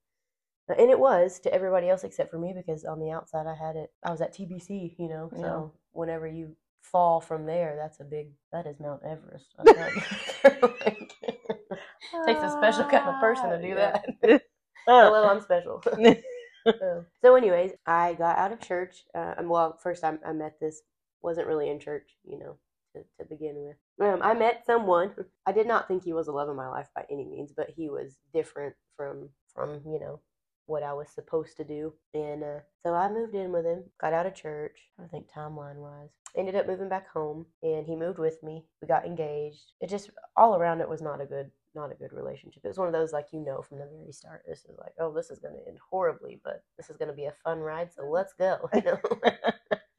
and 0.79 0.91
it 0.91 0.99
was 0.99 1.41
to 1.41 1.53
everybody 1.55 1.89
else 1.89 2.05
except 2.05 2.31
for 2.31 2.39
me 2.39 2.53
because 2.57 2.85
on 2.85 3.01
the 3.01 3.11
outside 3.11 3.47
I 3.47 3.55
had 3.55 3.77
it. 3.77 3.91
I 4.05 4.11
was 4.11 4.21
at 4.21 4.35
TBC, 4.35 4.97
you 4.99 5.09
know. 5.09 5.31
So 5.37 5.43
Yeah. 5.43 5.81
whenever 5.93 6.27
you 6.27 6.57
fall 6.83 7.21
from 7.21 7.47
there, 7.47 7.77
that's 7.77 8.01
a 8.01 8.05
big. 8.05 8.29
That 8.53 8.67
is 8.67 8.81
Mount 8.81 9.03
Everest. 9.05 9.55
I'm 9.59 9.67
telling 9.67 9.97
you. 9.97 10.71
Like, 10.85 11.15
takes 12.27 12.43
a 12.43 12.51
special 12.51 12.85
kind 12.85 13.09
of 13.09 13.21
person 13.21 13.51
to 13.51 13.61
do 13.63 13.75
that. 13.75 14.05
Hello, 14.87 15.29
I'm 15.29 15.41
special. 15.41 15.83
So, 17.23 17.37
anyways, 17.37 17.73
I 17.87 18.15
got 18.15 18.37
out 18.39 18.53
of 18.53 18.61
church. 18.61 19.05
Uh, 19.15 19.35
well, 19.45 19.79
first 19.83 20.05
I, 20.05 20.19
I 20.27 20.33
met 20.33 20.61
this. 20.61 20.83
wasn't 21.23 21.47
really 21.47 21.71
in 21.71 21.81
church, 21.81 22.17
you 22.23 22.39
know, 22.39 22.57
to, 22.95 23.01
to 23.19 23.29
begin 23.29 23.55
with. 23.57 23.77
Um, 24.07 24.21
I 24.23 24.35
met 24.35 24.65
someone. 24.67 25.13
I 25.47 25.53
did 25.53 25.67
not 25.67 25.89
think 25.89 26.05
he 26.05 26.13
was 26.13 26.27
the 26.27 26.33
love 26.33 26.49
of 26.51 26.57
my 26.57 26.69
life 26.69 26.89
by 26.95 27.05
any 27.11 27.25
means, 27.25 27.53
but 27.57 27.71
he 27.71 27.89
was 27.89 28.19
different 28.35 28.75
from 28.97 29.31
from 29.55 29.81
you 29.87 29.99
know 30.01 30.21
what 30.71 30.83
I 30.85 30.93
was 30.95 31.09
supposed 31.11 31.57
to 31.57 31.65
do. 31.65 31.93
And 32.15 32.45
uh, 32.45 32.61
so 32.85 32.95
I 32.95 33.11
moved 33.11 33.35
in 33.35 33.51
with 33.51 33.67
him. 33.67 33.83
Got 34.01 34.13
out 34.13 34.27
of 34.27 34.35
church. 34.35 34.79
I 35.03 35.07
think 35.09 35.27
timeline 35.29 35.77
wise, 35.77 36.11
ended 36.37 36.55
up 36.55 36.69
moving 36.69 36.89
back 36.89 37.11
home, 37.11 37.45
and 37.63 37.85
he 37.85 37.97
moved 37.97 38.19
with 38.19 38.41
me. 38.43 38.65
We 38.81 38.87
got 38.89 39.05
engaged. 39.05 39.73
It 39.81 39.91
just 39.91 40.11
all 40.37 40.55
around 40.55 40.81
it 40.81 40.89
was 40.89 41.03
not 41.03 41.21
a 41.21 41.27
good 41.27 41.51
not 41.75 41.93
a 41.93 41.97
good 41.97 42.13
relationship. 42.13 42.63
It 42.65 42.69
was 42.69 42.79
one 42.79 42.87
of 42.87 42.95
those 42.95 43.13
like 43.13 43.27
you 43.33 43.45
know 43.45 43.63
from 43.63 43.79
the 43.79 43.89
very 43.93 44.13
start. 44.13 44.45
This 44.49 44.61
is 44.61 44.79
like, 44.79 44.93
oh, 45.01 45.13
this 45.13 45.31
is 45.31 45.41
going 45.41 45.55
to 45.55 45.69
end 45.69 45.79
horribly, 45.91 46.41
but 46.45 46.63
this 46.77 46.89
is 46.89 46.97
going 46.97 47.11
to 47.11 47.15
be 47.15 47.27
a 47.27 47.35
fun 47.45 47.59
ride, 47.59 47.93
so 47.93 48.09
let's 48.09 48.33
go. 48.33 48.71
You 48.75 48.83
know. 48.83 48.99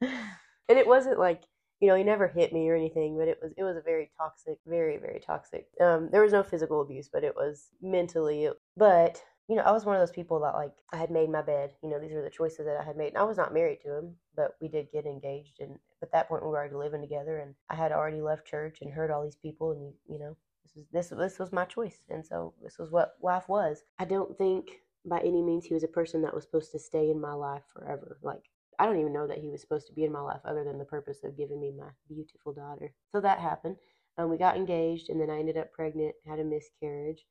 and 0.68 0.78
it 0.78 0.86
wasn't 0.86 1.18
like 1.18 1.42
you 1.80 1.88
know 1.88 1.96
he 1.96 2.02
never 2.02 2.28
hit 2.28 2.52
me 2.52 2.68
or 2.70 2.76
anything, 2.76 3.18
but 3.18 3.28
it 3.28 3.38
was 3.42 3.52
it 3.58 3.62
was 3.62 3.76
a 3.76 3.82
very 3.82 4.10
toxic, 4.16 4.58
very 4.66 4.96
very 4.96 5.20
toxic. 5.20 5.66
Um, 5.80 6.08
there 6.10 6.22
was 6.22 6.32
no 6.32 6.42
physical 6.42 6.80
abuse, 6.80 7.10
but 7.12 7.24
it 7.24 7.36
was 7.36 7.68
mentally. 7.82 8.48
But 8.76 9.22
you 9.48 9.56
know, 9.56 9.62
I 9.62 9.72
was 9.72 9.84
one 9.84 9.96
of 9.96 10.00
those 10.00 10.14
people 10.14 10.40
that 10.40 10.54
like 10.54 10.72
I 10.92 10.96
had 10.96 11.10
made 11.10 11.30
my 11.30 11.42
bed. 11.42 11.72
You 11.82 11.90
know, 11.90 11.98
these 11.98 12.12
were 12.12 12.22
the 12.22 12.30
choices 12.30 12.66
that 12.66 12.78
I 12.80 12.84
had 12.84 12.96
made. 12.96 13.08
And 13.08 13.18
I 13.18 13.24
was 13.24 13.36
not 13.36 13.54
married 13.54 13.80
to 13.82 13.98
him, 13.98 14.14
but 14.36 14.56
we 14.60 14.68
did 14.68 14.92
get 14.92 15.06
engaged, 15.06 15.60
and 15.60 15.78
at 16.02 16.12
that 16.12 16.28
point 16.28 16.42
we 16.42 16.48
were 16.48 16.56
already 16.56 16.74
living 16.74 17.00
together, 17.00 17.38
and 17.38 17.54
I 17.68 17.74
had 17.74 17.92
already 17.92 18.20
left 18.20 18.46
church 18.46 18.78
and 18.80 18.92
heard 18.92 19.10
all 19.10 19.24
these 19.24 19.36
people, 19.36 19.72
and 19.72 19.92
you 20.08 20.18
know 20.18 20.36
this 20.64 20.74
was 20.76 20.86
this 20.92 21.08
this 21.08 21.38
was 21.38 21.52
my 21.52 21.64
choice, 21.64 22.02
and 22.08 22.24
so 22.24 22.54
this 22.62 22.78
was 22.78 22.90
what 22.90 23.14
life 23.22 23.48
was. 23.48 23.84
I 23.98 24.04
don't 24.04 24.36
think 24.38 24.70
by 25.04 25.18
any 25.20 25.42
means 25.42 25.64
he 25.64 25.74
was 25.74 25.82
a 25.82 25.88
person 25.88 26.22
that 26.22 26.34
was 26.34 26.44
supposed 26.44 26.70
to 26.72 26.78
stay 26.78 27.10
in 27.10 27.20
my 27.20 27.34
life 27.34 27.62
forever. 27.72 28.18
Like 28.22 28.44
I 28.78 28.86
don't 28.86 28.98
even 29.00 29.12
know 29.12 29.26
that 29.26 29.38
he 29.38 29.48
was 29.48 29.60
supposed 29.60 29.86
to 29.88 29.92
be 29.92 30.04
in 30.04 30.12
my 30.12 30.20
life 30.20 30.40
other 30.44 30.64
than 30.64 30.78
the 30.78 30.84
purpose 30.84 31.24
of 31.24 31.36
giving 31.36 31.60
me 31.60 31.72
my 31.76 31.88
beautiful 32.08 32.52
daughter. 32.52 32.92
So 33.12 33.20
that 33.20 33.38
happened. 33.38 33.76
Um, 34.18 34.30
we 34.30 34.38
got 34.38 34.56
engaged, 34.56 35.08
and 35.08 35.20
then 35.20 35.30
I 35.30 35.38
ended 35.38 35.56
up 35.56 35.72
pregnant, 35.72 36.14
had 36.26 36.38
a 36.38 36.44
miscarriage, 36.44 37.24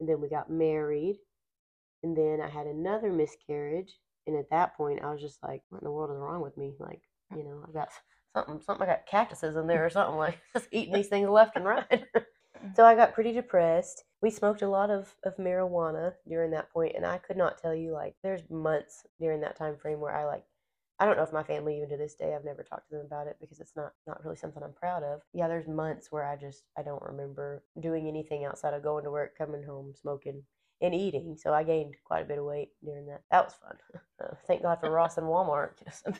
and 0.00 0.08
then 0.08 0.20
we 0.20 0.28
got 0.28 0.50
married, 0.50 1.18
and 2.02 2.16
then 2.16 2.40
I 2.40 2.48
had 2.48 2.66
another 2.66 3.12
miscarriage. 3.12 3.94
And 4.26 4.36
at 4.36 4.50
that 4.50 4.76
point, 4.76 5.02
I 5.02 5.10
was 5.10 5.20
just 5.22 5.42
like, 5.42 5.62
"What 5.70 5.80
in 5.82 5.84
the 5.84 5.90
world 5.92 6.10
is 6.10 6.18
wrong 6.18 6.42
with 6.42 6.56
me?" 6.56 6.74
Like, 6.78 7.02
you 7.34 7.44
know, 7.44 7.62
I've 7.66 7.72
got 7.74 7.88
something, 8.34 8.60
something. 8.60 8.86
I 8.86 8.92
got 8.92 9.06
cactuses 9.06 9.56
in 9.56 9.66
there 9.66 9.86
or 9.86 9.90
something 9.90 10.16
like 10.16 10.38
just 10.54 10.68
eating 10.70 10.94
these 10.94 11.08
things 11.08 11.28
left 11.28 11.56
and 11.56 11.64
right. 11.64 12.04
Mm. 12.64 12.74
so 12.74 12.84
I 12.84 12.96
got 12.96 13.14
pretty 13.14 13.32
depressed. 13.32 14.04
We 14.20 14.30
smoked 14.30 14.62
a 14.62 14.68
lot 14.68 14.90
of, 14.90 15.14
of 15.24 15.36
marijuana 15.36 16.14
during 16.26 16.50
that 16.52 16.72
point, 16.72 16.96
and 16.96 17.06
I 17.06 17.18
could 17.18 17.36
not 17.36 17.58
tell 17.58 17.74
you 17.74 17.92
like 17.92 18.16
there's 18.22 18.42
months 18.50 19.06
during 19.20 19.40
that 19.42 19.56
time 19.56 19.76
frame 19.76 20.00
where 20.00 20.12
I 20.14 20.24
like 20.24 20.44
I 21.00 21.06
don't 21.06 21.16
know 21.16 21.22
if 21.22 21.32
my 21.32 21.42
family 21.44 21.76
even 21.76 21.88
to 21.90 21.96
this 21.96 22.14
day 22.14 22.34
I've 22.34 22.44
never 22.44 22.62
talked 22.62 22.88
to 22.90 22.96
them 22.96 23.06
about 23.06 23.26
it 23.28 23.36
because 23.40 23.60
it's 23.60 23.76
not 23.76 23.92
not 24.06 24.24
really 24.24 24.36
something 24.36 24.62
I'm 24.62 24.72
proud 24.72 25.02
of. 25.02 25.20
Yeah, 25.32 25.48
there's 25.48 25.68
months 25.68 26.08
where 26.10 26.24
I 26.24 26.36
just 26.36 26.64
I 26.78 26.82
don't 26.82 27.02
remember 27.02 27.62
doing 27.80 28.08
anything 28.08 28.44
outside 28.44 28.74
of 28.74 28.82
going 28.82 29.04
to 29.04 29.10
work, 29.10 29.36
coming 29.38 29.62
home, 29.62 29.94
smoking, 30.00 30.42
and 30.82 30.94
eating. 30.94 31.36
So 31.38 31.54
I 31.54 31.62
gained 31.64 31.94
quite 32.04 32.22
a 32.22 32.28
bit 32.28 32.38
of 32.38 32.44
weight 32.44 32.70
during 32.84 33.06
that. 33.06 33.22
That 33.30 33.44
was 33.44 33.54
fun. 33.54 33.76
Uh, 34.20 34.34
thank 34.48 34.62
God 34.62 34.80
for 34.80 34.90
Ross 34.90 35.16
and 35.16 35.28
Walmart 35.28 35.74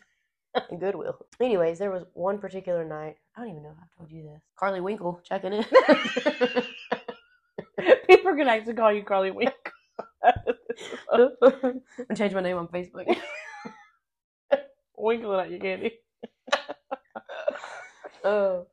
and 0.70 0.80
Goodwill. 0.80 1.26
Anyways, 1.40 1.78
there 1.78 1.90
was 1.90 2.04
one 2.14 2.38
particular 2.38 2.84
night. 2.84 3.16
I 3.36 3.40
don't 3.40 3.50
even 3.50 3.62
know 3.62 3.70
if 3.70 3.76
I've 3.82 3.96
told 3.98 4.10
you 4.10 4.22
this. 4.24 4.42
Carleigh 4.58 4.82
Winkle 4.82 5.20
checking 5.24 5.52
in. 5.52 5.64
People 8.08 8.28
are 8.28 8.36
gonna 8.36 8.50
actually 8.50 8.74
call 8.74 8.92
you 8.92 9.02
Carleigh 9.02 9.32
Winkle. 9.32 9.54
I'm 11.12 12.16
change 12.16 12.34
my 12.34 12.40
name 12.40 12.56
on 12.56 12.68
Facebook. 12.68 13.16
Winkling 14.98 15.40
at 15.40 15.50
you, 15.50 15.58
Candy. 15.58 15.92
Oh. 18.24 18.66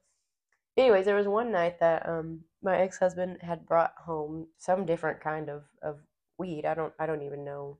Anyways, 0.77 1.05
there 1.05 1.15
was 1.15 1.27
one 1.27 1.51
night 1.51 1.79
that 1.79 2.07
um 2.09 2.41
my 2.61 2.77
ex 2.77 2.97
husband 2.97 3.37
had 3.41 3.65
brought 3.65 3.93
home 3.97 4.47
some 4.57 4.85
different 4.85 5.21
kind 5.21 5.49
of, 5.49 5.63
of 5.81 5.99
weed. 6.37 6.65
I 6.65 6.73
don't 6.73 6.93
I 6.99 7.05
don't 7.05 7.21
even 7.21 7.45
know 7.45 7.77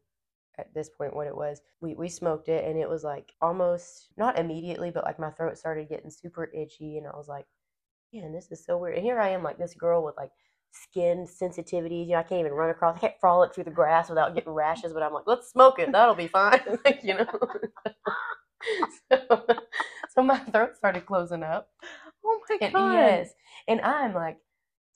at 0.58 0.74
this 0.74 0.90
point 0.90 1.16
what 1.16 1.28
it 1.28 1.36
was. 1.36 1.62
We 1.82 1.96
we 1.96 2.08
smoked 2.10 2.48
it 2.50 2.64
and 2.66 2.80
it 2.80 2.90
was 2.90 3.04
like 3.04 3.34
almost 3.42 4.10
not 4.18 4.40
immediately, 4.40 4.92
but 4.92 5.04
like 5.04 5.20
my 5.20 5.32
throat 5.32 5.58
started 5.58 5.90
getting 5.90 6.10
super 6.10 6.50
itchy 6.54 6.98
and 6.98 7.08
I 7.08 7.16
was 7.18 7.28
like, 7.28 7.46
Man, 8.14 8.32
this 8.32 8.52
is 8.52 8.64
so 8.66 8.78
weird. 8.78 8.96
And 8.96 9.04
here 9.06 9.20
I 9.20 9.30
am 9.30 9.44
like 9.44 9.58
this 9.58 9.74
girl 9.74 10.04
with 10.04 10.16
like 10.18 10.32
skin 10.84 11.26
sensitivities. 11.28 12.06
You 12.08 12.14
know, 12.14 12.20
I 12.20 12.24
can't 12.24 12.42
even 12.42 12.54
run 12.54 12.70
across 12.70 12.98
I 12.98 13.00
can't 13.00 13.20
frolic 13.20 13.54
through 13.54 13.66
the 13.66 13.72
grass 13.72 14.10
without 14.10 14.36
getting 14.36 14.54
rashes, 14.54 14.94
but 14.94 15.04
I'm 15.04 15.14
like, 15.14 15.28
let's 15.28 15.50
smoke 15.50 15.80
it, 15.80 15.92
that'll 15.92 16.16
be 16.16 16.28
fine. 16.28 16.62
like, 16.86 17.02
you 17.04 17.16
know. 17.16 17.28
so, 19.12 19.46
so 20.10 20.24
my 20.24 20.40
throat 20.40 20.76
started 20.76 21.06
closing 21.06 21.44
up. 21.44 21.70
Oh 22.26 22.40
my 22.50 22.60
And 22.60 22.74
god. 22.74 22.90
yes, 22.92 23.34
and 23.68 23.82
I'm 23.82 24.14
like 24.14 24.38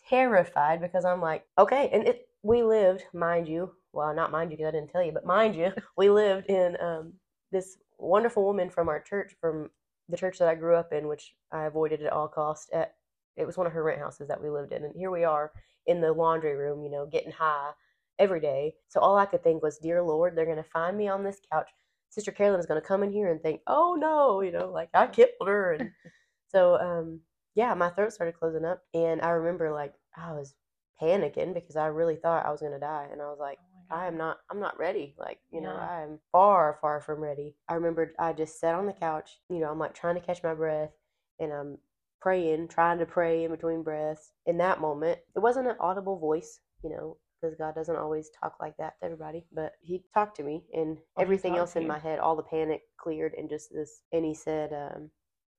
terrified 0.09 0.81
because 0.81 1.05
I'm 1.05 1.21
like, 1.21 1.45
okay, 1.57 1.89
and 1.93 2.07
it 2.07 2.27
we 2.43 2.63
lived, 2.63 3.03
mind 3.13 3.47
you, 3.47 3.71
well, 3.93 4.13
not 4.15 4.31
mind 4.31 4.51
you 4.51 4.57
because 4.57 4.69
I 4.69 4.77
didn't 4.77 4.91
tell 4.91 5.03
you, 5.03 5.11
but 5.11 5.25
mind 5.25 5.55
you, 5.55 5.71
we 5.97 6.09
lived 6.09 6.47
in 6.47 6.77
um, 6.81 7.13
this 7.51 7.77
wonderful 7.97 8.45
woman 8.45 8.69
from 8.69 8.89
our 8.89 9.01
church, 9.01 9.35
from 9.41 9.69
the 10.09 10.17
church 10.17 10.39
that 10.39 10.47
I 10.49 10.55
grew 10.55 10.75
up 10.75 10.93
in, 10.93 11.07
which 11.07 11.35
I 11.51 11.65
avoided 11.65 12.03
at 12.03 12.13
all 12.13 12.27
costs. 12.29 12.69
At 12.73 12.95
it 13.37 13.45
was 13.45 13.57
one 13.57 13.67
of 13.67 13.73
her 13.73 13.83
rent 13.83 13.99
houses 13.99 14.27
that 14.27 14.41
we 14.41 14.49
lived 14.49 14.71
in, 14.71 14.83
and 14.83 14.95
here 14.95 15.11
we 15.11 15.23
are 15.23 15.51
in 15.87 16.01
the 16.01 16.13
laundry 16.13 16.55
room, 16.55 16.83
you 16.83 16.91
know, 16.91 17.05
getting 17.05 17.31
high 17.31 17.71
every 18.19 18.39
day. 18.39 18.75
So 18.89 18.99
all 18.99 19.17
I 19.17 19.25
could 19.25 19.43
think 19.43 19.63
was, 19.63 19.77
dear 19.77 20.01
Lord, 20.01 20.35
they're 20.35 20.45
gonna 20.45 20.63
find 20.63 20.97
me 20.97 21.07
on 21.07 21.23
this 21.23 21.39
couch. 21.51 21.69
Sister 22.09 22.31
Carolyn 22.31 22.59
is 22.59 22.65
gonna 22.65 22.81
come 22.81 23.03
in 23.03 23.11
here 23.11 23.31
and 23.31 23.41
think, 23.41 23.61
oh 23.67 23.95
no, 23.99 24.41
you 24.41 24.51
know, 24.51 24.71
like 24.71 24.89
I 24.93 25.07
killed 25.07 25.29
her, 25.45 25.73
and 25.73 25.91
so 26.47 26.77
um, 26.79 27.21
yeah, 27.55 27.73
my 27.73 27.89
throat 27.89 28.13
started 28.13 28.35
closing 28.39 28.65
up, 28.65 28.83
and 28.93 29.21
I 29.21 29.29
remember 29.29 29.71
like 29.71 29.93
I 30.17 30.33
was 30.33 30.53
panicking 31.01 31.53
because 31.53 31.75
I 31.75 31.87
really 31.87 32.15
thought 32.17 32.45
I 32.45 32.51
was 32.51 32.61
gonna 32.61 32.79
die, 32.79 33.07
and 33.11 33.21
I 33.21 33.25
was 33.25 33.39
like. 33.39 33.59
I 33.91 34.05
am 34.07 34.17
not 34.17 34.37
I'm 34.51 34.59
not 34.59 34.77
ready. 34.77 35.15
Like, 35.17 35.39
you 35.51 35.61
know, 35.61 35.71
I 35.75 36.03
am 36.03 36.19
far, 36.31 36.77
far 36.79 37.01
from 37.01 37.21
ready. 37.21 37.55
I 37.67 37.73
remembered 37.73 38.13
I 38.19 38.33
just 38.33 38.59
sat 38.59 38.75
on 38.75 38.85
the 38.85 38.93
couch, 38.93 39.39
you 39.49 39.59
know, 39.59 39.71
I'm 39.71 39.79
like 39.79 39.95
trying 39.95 40.15
to 40.15 40.21
catch 40.21 40.43
my 40.43 40.53
breath 40.53 40.91
and 41.39 41.51
I'm 41.51 41.77
praying, 42.21 42.69
trying 42.69 42.99
to 42.99 43.05
pray 43.05 43.43
in 43.45 43.51
between 43.51 43.83
breaths. 43.83 44.31
In 44.45 44.57
that 44.59 44.81
moment, 44.81 45.19
it 45.35 45.39
wasn't 45.39 45.67
an 45.67 45.77
audible 45.79 46.19
voice, 46.19 46.59
you 46.83 46.89
know, 46.89 47.17
because 47.41 47.55
God 47.57 47.75
doesn't 47.75 47.95
always 47.95 48.29
talk 48.41 48.55
like 48.61 48.77
that 48.77 48.95
to 48.99 49.05
everybody, 49.05 49.45
but 49.53 49.73
he 49.81 50.03
talked 50.13 50.37
to 50.37 50.43
me 50.43 50.63
and 50.73 50.97
Oh, 51.17 51.21
everything 51.21 51.57
else 51.57 51.75
in 51.75 51.87
my 51.87 51.99
head, 51.99 52.19
all 52.19 52.35
the 52.35 52.43
panic 52.43 52.83
cleared 52.97 53.33
and 53.37 53.49
just 53.49 53.73
this 53.73 54.03
and 54.13 54.25
he 54.25 54.33
said, 54.33 54.73
um, 54.73 55.09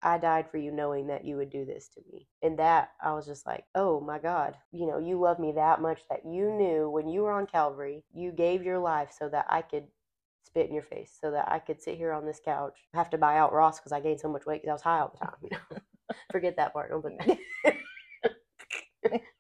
I 0.02 0.18
died 0.18 0.50
for 0.50 0.58
you 0.58 0.72
knowing 0.72 1.08
that 1.08 1.26
you 1.26 1.36
would 1.36 1.50
do 1.50 1.64
this 1.66 1.88
to 1.90 2.02
me. 2.12 2.28
And 2.42 2.58
that 2.58 2.92
I 3.02 3.12
was 3.14 3.26
just 3.26 3.46
like, 3.46 3.64
oh 3.74 4.00
my 4.00 4.18
God, 4.18 4.56
you 4.72 4.86
know, 4.86 4.98
you 4.98 5.20
love 5.20 5.38
me 5.40 5.52
that 5.52 5.82
much 5.82 6.02
that 6.10 6.24
you 6.26 6.50
knew 6.52 6.90
when 6.90 7.08
you 7.08 7.22
were 7.22 7.32
on 7.32 7.46
Calvary, 7.46 8.04
you 8.14 8.32
gave 8.32 8.62
your 8.64 8.78
life 8.78 9.10
so 9.18 9.28
that 9.30 9.46
I 9.50 9.62
could 9.62 9.84
spit 10.44 10.68
in 10.68 10.74
your 10.74 10.84
face, 10.84 11.16
so 11.20 11.30
that 11.32 11.50
I 11.50 11.58
could 11.60 11.82
sit 11.82 11.96
here 11.98 12.12
on 12.12 12.26
this 12.26 12.40
couch, 12.44 12.78
have 12.94 13.10
to 13.10 13.18
buy 13.18 13.38
out 13.38 13.52
Ross 13.52 13.78
because 13.80 13.92
I 13.92 14.00
gained 14.00 14.20
so 14.20 14.28
much 14.30 14.46
weight 14.46 14.62
because 14.62 14.70
I 14.70 14.74
was 14.74 14.82
high 14.82 15.00
all 15.00 15.12
the 15.18 15.26
time. 15.26 15.36
You 15.42 15.50
know, 15.52 15.58
forget 16.30 16.56
that 16.56 16.72
part. 16.72 16.92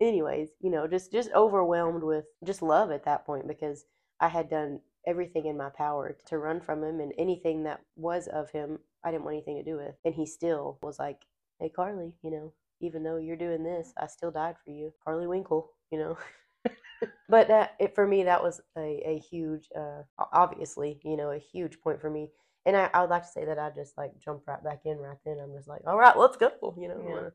Anyways, 0.00 0.50
you 0.60 0.70
know, 0.70 0.86
just 0.86 1.12
just 1.12 1.30
overwhelmed 1.32 2.02
with 2.02 2.24
just 2.44 2.62
love 2.62 2.90
at 2.90 3.04
that 3.04 3.24
point 3.24 3.46
because 3.48 3.84
I 4.20 4.28
had 4.28 4.48
done 4.50 4.80
everything 5.06 5.46
in 5.46 5.56
my 5.56 5.70
power 5.70 6.16
to 6.26 6.38
run 6.38 6.60
from 6.60 6.82
him 6.82 7.00
and 7.00 7.12
anything 7.18 7.62
that 7.64 7.80
was 7.96 8.26
of 8.28 8.50
him 8.50 8.78
I 9.04 9.10
didn't 9.10 9.24
want 9.24 9.34
anything 9.36 9.56
to 9.56 9.70
do 9.70 9.76
with. 9.76 9.94
And 10.04 10.14
he 10.14 10.26
still 10.26 10.78
was 10.82 10.98
like, 10.98 11.18
Hey 11.60 11.68
Carleigh, 11.68 12.12
you 12.22 12.30
know, 12.30 12.52
even 12.80 13.02
though 13.04 13.16
you're 13.18 13.36
doing 13.36 13.62
this, 13.62 13.92
I 13.98 14.06
still 14.06 14.30
died 14.30 14.56
for 14.64 14.70
you. 14.70 14.92
Carleigh 15.04 15.28
Winkle, 15.28 15.70
you 15.90 15.98
know. 15.98 16.18
but 17.28 17.48
that 17.48 17.74
it 17.78 17.94
for 17.94 18.06
me 18.06 18.24
that 18.24 18.42
was 18.42 18.60
a, 18.76 19.02
a 19.06 19.18
huge 19.30 19.68
uh 19.76 20.02
obviously, 20.32 21.00
you 21.04 21.16
know, 21.16 21.30
a 21.30 21.38
huge 21.38 21.80
point 21.80 22.00
for 22.00 22.10
me. 22.10 22.30
And 22.66 22.76
I, 22.76 22.90
I 22.94 23.00
would 23.02 23.10
like 23.10 23.22
to 23.24 23.28
say 23.28 23.44
that 23.44 23.58
I 23.58 23.70
just 23.70 23.96
like 23.98 24.18
jumped 24.18 24.46
right 24.48 24.62
back 24.64 24.82
in 24.86 24.98
right 24.98 25.18
then. 25.24 25.38
I'm 25.42 25.54
just 25.54 25.68
like, 25.68 25.82
All 25.86 25.98
right, 25.98 26.16
let's 26.16 26.36
go, 26.36 26.74
you 26.78 26.88
know. 26.88 26.96
I'm 26.98 27.04
Yeah. 27.06 27.14
gonna- 27.14 27.32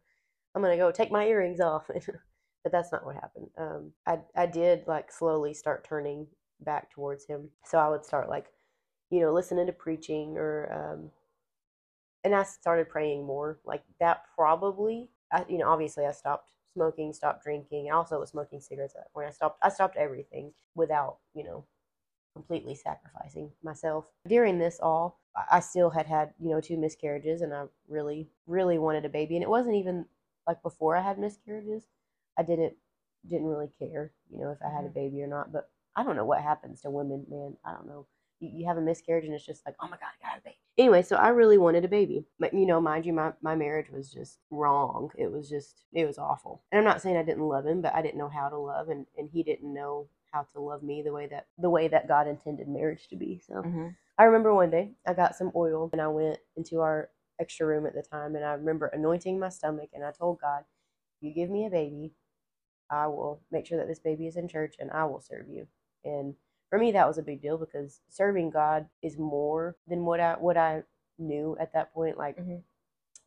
I'm 0.56 0.62
gonna 0.63 0.78
go 0.78 0.92
take 0.92 1.12
my 1.12 1.28
earrings 1.28 1.60
off. 1.62 1.88
but 2.63 2.72
that's 2.72 2.92
not 2.92 3.06
what 3.06 3.15
happened. 3.15 3.50
Um, 3.58 3.94
I 4.06 4.20
I 4.36 4.46
did 4.48 4.88
like 4.88 5.12
slowly 5.12 5.54
start 5.54 5.84
turning 5.84 6.28
back 6.62 6.89
towards 6.92 7.26
him. 7.26 7.52
So 7.65 7.78
I 7.80 7.89
would 7.89 8.06
start 8.06 8.30
like, 8.30 8.52
you 9.12 9.22
know, 9.22 9.34
listening 9.34 9.68
to 9.68 9.74
preaching 9.74 10.38
or, 10.38 10.72
um, 10.74 11.12
and 12.24 12.36
I 12.36 12.44
started 12.44 12.89
praying 12.89 13.26
more. 13.26 13.60
Like 13.65 13.84
that 14.00 14.24
probably, 14.36 15.10
I, 15.32 15.46
you 15.48 15.58
know, 15.58 15.70
obviously 15.70 16.06
I 16.06 16.12
stopped 16.12 16.50
smoking, 16.74 17.13
stopped 17.13 17.44
drinking. 17.44 17.89
I 17.92 17.96
also 17.96 18.20
was 18.20 18.30
smoking 18.30 18.60
cigarettes 18.62 18.96
at 18.96 19.04
that 19.06 19.13
point. 19.13 19.28
I 19.28 19.32
stopped. 19.32 19.60
I 19.63 19.70
stopped 19.70 19.98
everything 19.98 20.54
without, 20.76 21.18
you 21.34 21.44
know, 21.44 21.65
completely 22.34 22.76
sacrificing 22.76 23.52
myself. 23.63 24.06
During 24.28 24.60
this 24.60 24.80
all, 24.82 25.20
I- 25.36 25.60
still 25.60 25.89
had 25.89 26.06
had, 26.06 26.34
you 26.39 26.50
know, 26.50 26.62
two 26.62 26.78
miscarriages 26.78 27.42
and 27.42 27.54
I 27.54 27.65
really, 27.88 28.30
really 28.48 28.78
wanted 28.78 29.06
a 29.06 29.10
baby. 29.10 29.36
And 29.36 29.44
it 29.44 29.50
wasn't 29.50 29.76
even 29.76 30.06
like 30.48 30.62
before 30.63 30.96
I 30.96 31.02
had 31.02 31.20
miscarriages. 31.20 31.84
I 32.38 32.44
didn't, 32.44 32.74
didn't 33.28 33.48
really 33.48 33.70
care, 33.80 34.13
you 34.32 34.39
know, 34.39 34.52
if 34.52 34.60
I 34.62 34.70
had 34.70 34.86
a 34.86 34.89
Mhm. 34.89 34.94
baby 34.94 35.22
or 35.22 35.28
not. 35.28 35.52
But 35.52 35.70
I 35.96 36.04
don't 36.04 36.15
know 36.15 36.26
what 36.26 36.42
happens 36.42 36.82
to 36.82 36.89
women, 36.92 37.26
man. 37.30 37.58
I 37.65 37.74
don't 37.74 37.88
know. 37.88 38.06
You, 38.39 38.50
you 38.50 38.65
have 38.68 38.78
a 38.78 38.82
miscarriage 38.82 39.26
and 39.26 39.34
it's 39.34 39.46
just 39.46 39.65
like, 39.65 39.76
oh 39.82 39.88
my 39.88 39.98
God, 39.98 40.10
I 40.24 40.28
got 40.30 40.38
a 40.39 40.42
baby. 40.42 40.58
Anyway, 40.78 41.02
so 41.02 41.18
I 41.18 41.30
really 41.30 41.58
wanted 41.58 41.84
a 41.84 41.89
baby. 41.89 42.26
But, 42.39 42.54
you 42.54 42.65
know, 42.65 42.80
mind 42.80 43.06
you, 43.06 43.12
my, 43.13 43.34
my 43.42 43.56
marriage 43.56 43.89
was 43.89 44.12
just 44.12 44.39
wrong. 44.50 45.10
It 45.18 45.30
was 45.32 45.50
just, 45.50 45.84
it 45.92 46.06
was 46.06 46.18
awful. 46.18 46.63
And 46.72 46.80
I'm 46.80 46.86
not 46.86 47.02
saying 47.02 47.18
I 47.18 47.24
didn't 47.24 47.44
love 47.44 47.65
him, 47.65 47.82
but 47.82 47.94
I 47.94 48.02
didn't 48.02 48.18
know 48.18 48.30
how 48.30 48.48
to 48.50 48.58
love 48.58 48.89
and, 48.89 49.06
and 49.18 49.30
he 49.30 49.44
didn't 49.44 49.74
know 49.74 50.08
how 50.32 50.48
to 50.54 50.62
love 50.62 50.84
me 50.84 51.02
the 51.04 51.13
way 51.13 51.28
that 51.28 51.48
the 51.60 51.70
way 51.70 51.88
that 51.89 52.08
God 52.08 52.28
intended 52.28 52.68
marriage 52.70 53.08
to 53.10 53.15
be. 53.18 53.42
So 53.48 53.68
Mm-hmm. 53.68 53.89
I 54.18 54.26
remember 54.26 54.54
one 54.54 54.72
day 54.72 54.94
I 55.08 55.13
got 55.13 55.36
some 55.36 55.52
oil 55.56 55.89
and 55.94 56.02
I 56.02 56.08
went 56.10 56.39
into 56.58 56.82
our 56.82 57.10
extra 57.39 57.68
room 57.68 57.86
at 57.88 57.96
the 57.96 58.04
time 58.04 58.36
and 58.36 58.46
I 58.46 58.54
remember 58.54 58.88
anointing 58.88 59.39
my 59.39 59.50
stomach 59.50 59.89
and 59.94 60.06
I 60.06 60.12
told 60.12 60.42
God, 60.42 60.63
You 61.22 61.34
give 61.34 61.50
me 61.50 61.65
a 61.65 61.72
baby, 61.72 62.13
I 62.92 63.08
will 63.08 63.42
make 63.52 63.68
sure 63.68 63.80
that 63.80 63.88
this 63.89 64.00
baby 64.00 64.28
is 64.28 64.38
in 64.38 64.48
church 64.50 64.76
and 64.80 64.92
I 64.92 65.06
will 65.06 65.22
serve 65.22 65.50
you. 65.50 65.68
And 66.06 66.36
for 66.70 66.80
me 66.80 66.92
that 66.94 67.08
was 67.08 67.20
a 67.20 67.24
big 67.24 67.42
deal 67.42 67.58
because 67.60 68.02
serving 68.10 68.52
God 68.52 68.88
is 69.04 69.18
more 69.18 69.78
than 69.88 70.06
what 70.06 70.22
I 70.22 70.36
what 70.36 70.58
I 70.58 70.84
knew 71.20 71.58
at 71.60 71.74
that 71.74 71.94
point. 71.94 72.18
Like 72.18 72.38
Mhm. 72.39 72.63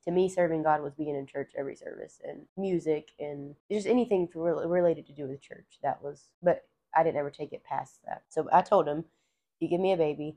to 0.05 0.13
me 0.13 0.29
serving 0.29 0.63
God 0.65 0.83
was 0.83 0.95
being 0.95 1.17
in 1.17 1.27
church 1.27 1.53
every 1.57 1.77
service 1.77 2.21
and 2.25 2.47
music 2.57 3.13
and 3.21 3.57
just 3.71 3.87
anything 3.87 4.29
for, 4.29 4.69
related 4.69 5.07
to 5.09 5.13
do 5.15 5.29
with 5.29 5.43
church. 5.43 5.79
That 5.83 6.03
was 6.03 6.29
but 6.43 6.65
I 6.95 7.03
didn't 7.03 7.19
ever 7.19 7.31
take 7.31 7.53
it 7.53 7.65
past 7.65 8.01
that. 8.07 8.23
So 8.29 8.49
I 8.53 8.63
told 8.63 8.87
him, 8.89 9.05
You 9.61 9.69
give 9.69 9.81
me 9.81 9.93
a 9.93 9.97
baby, 9.97 10.37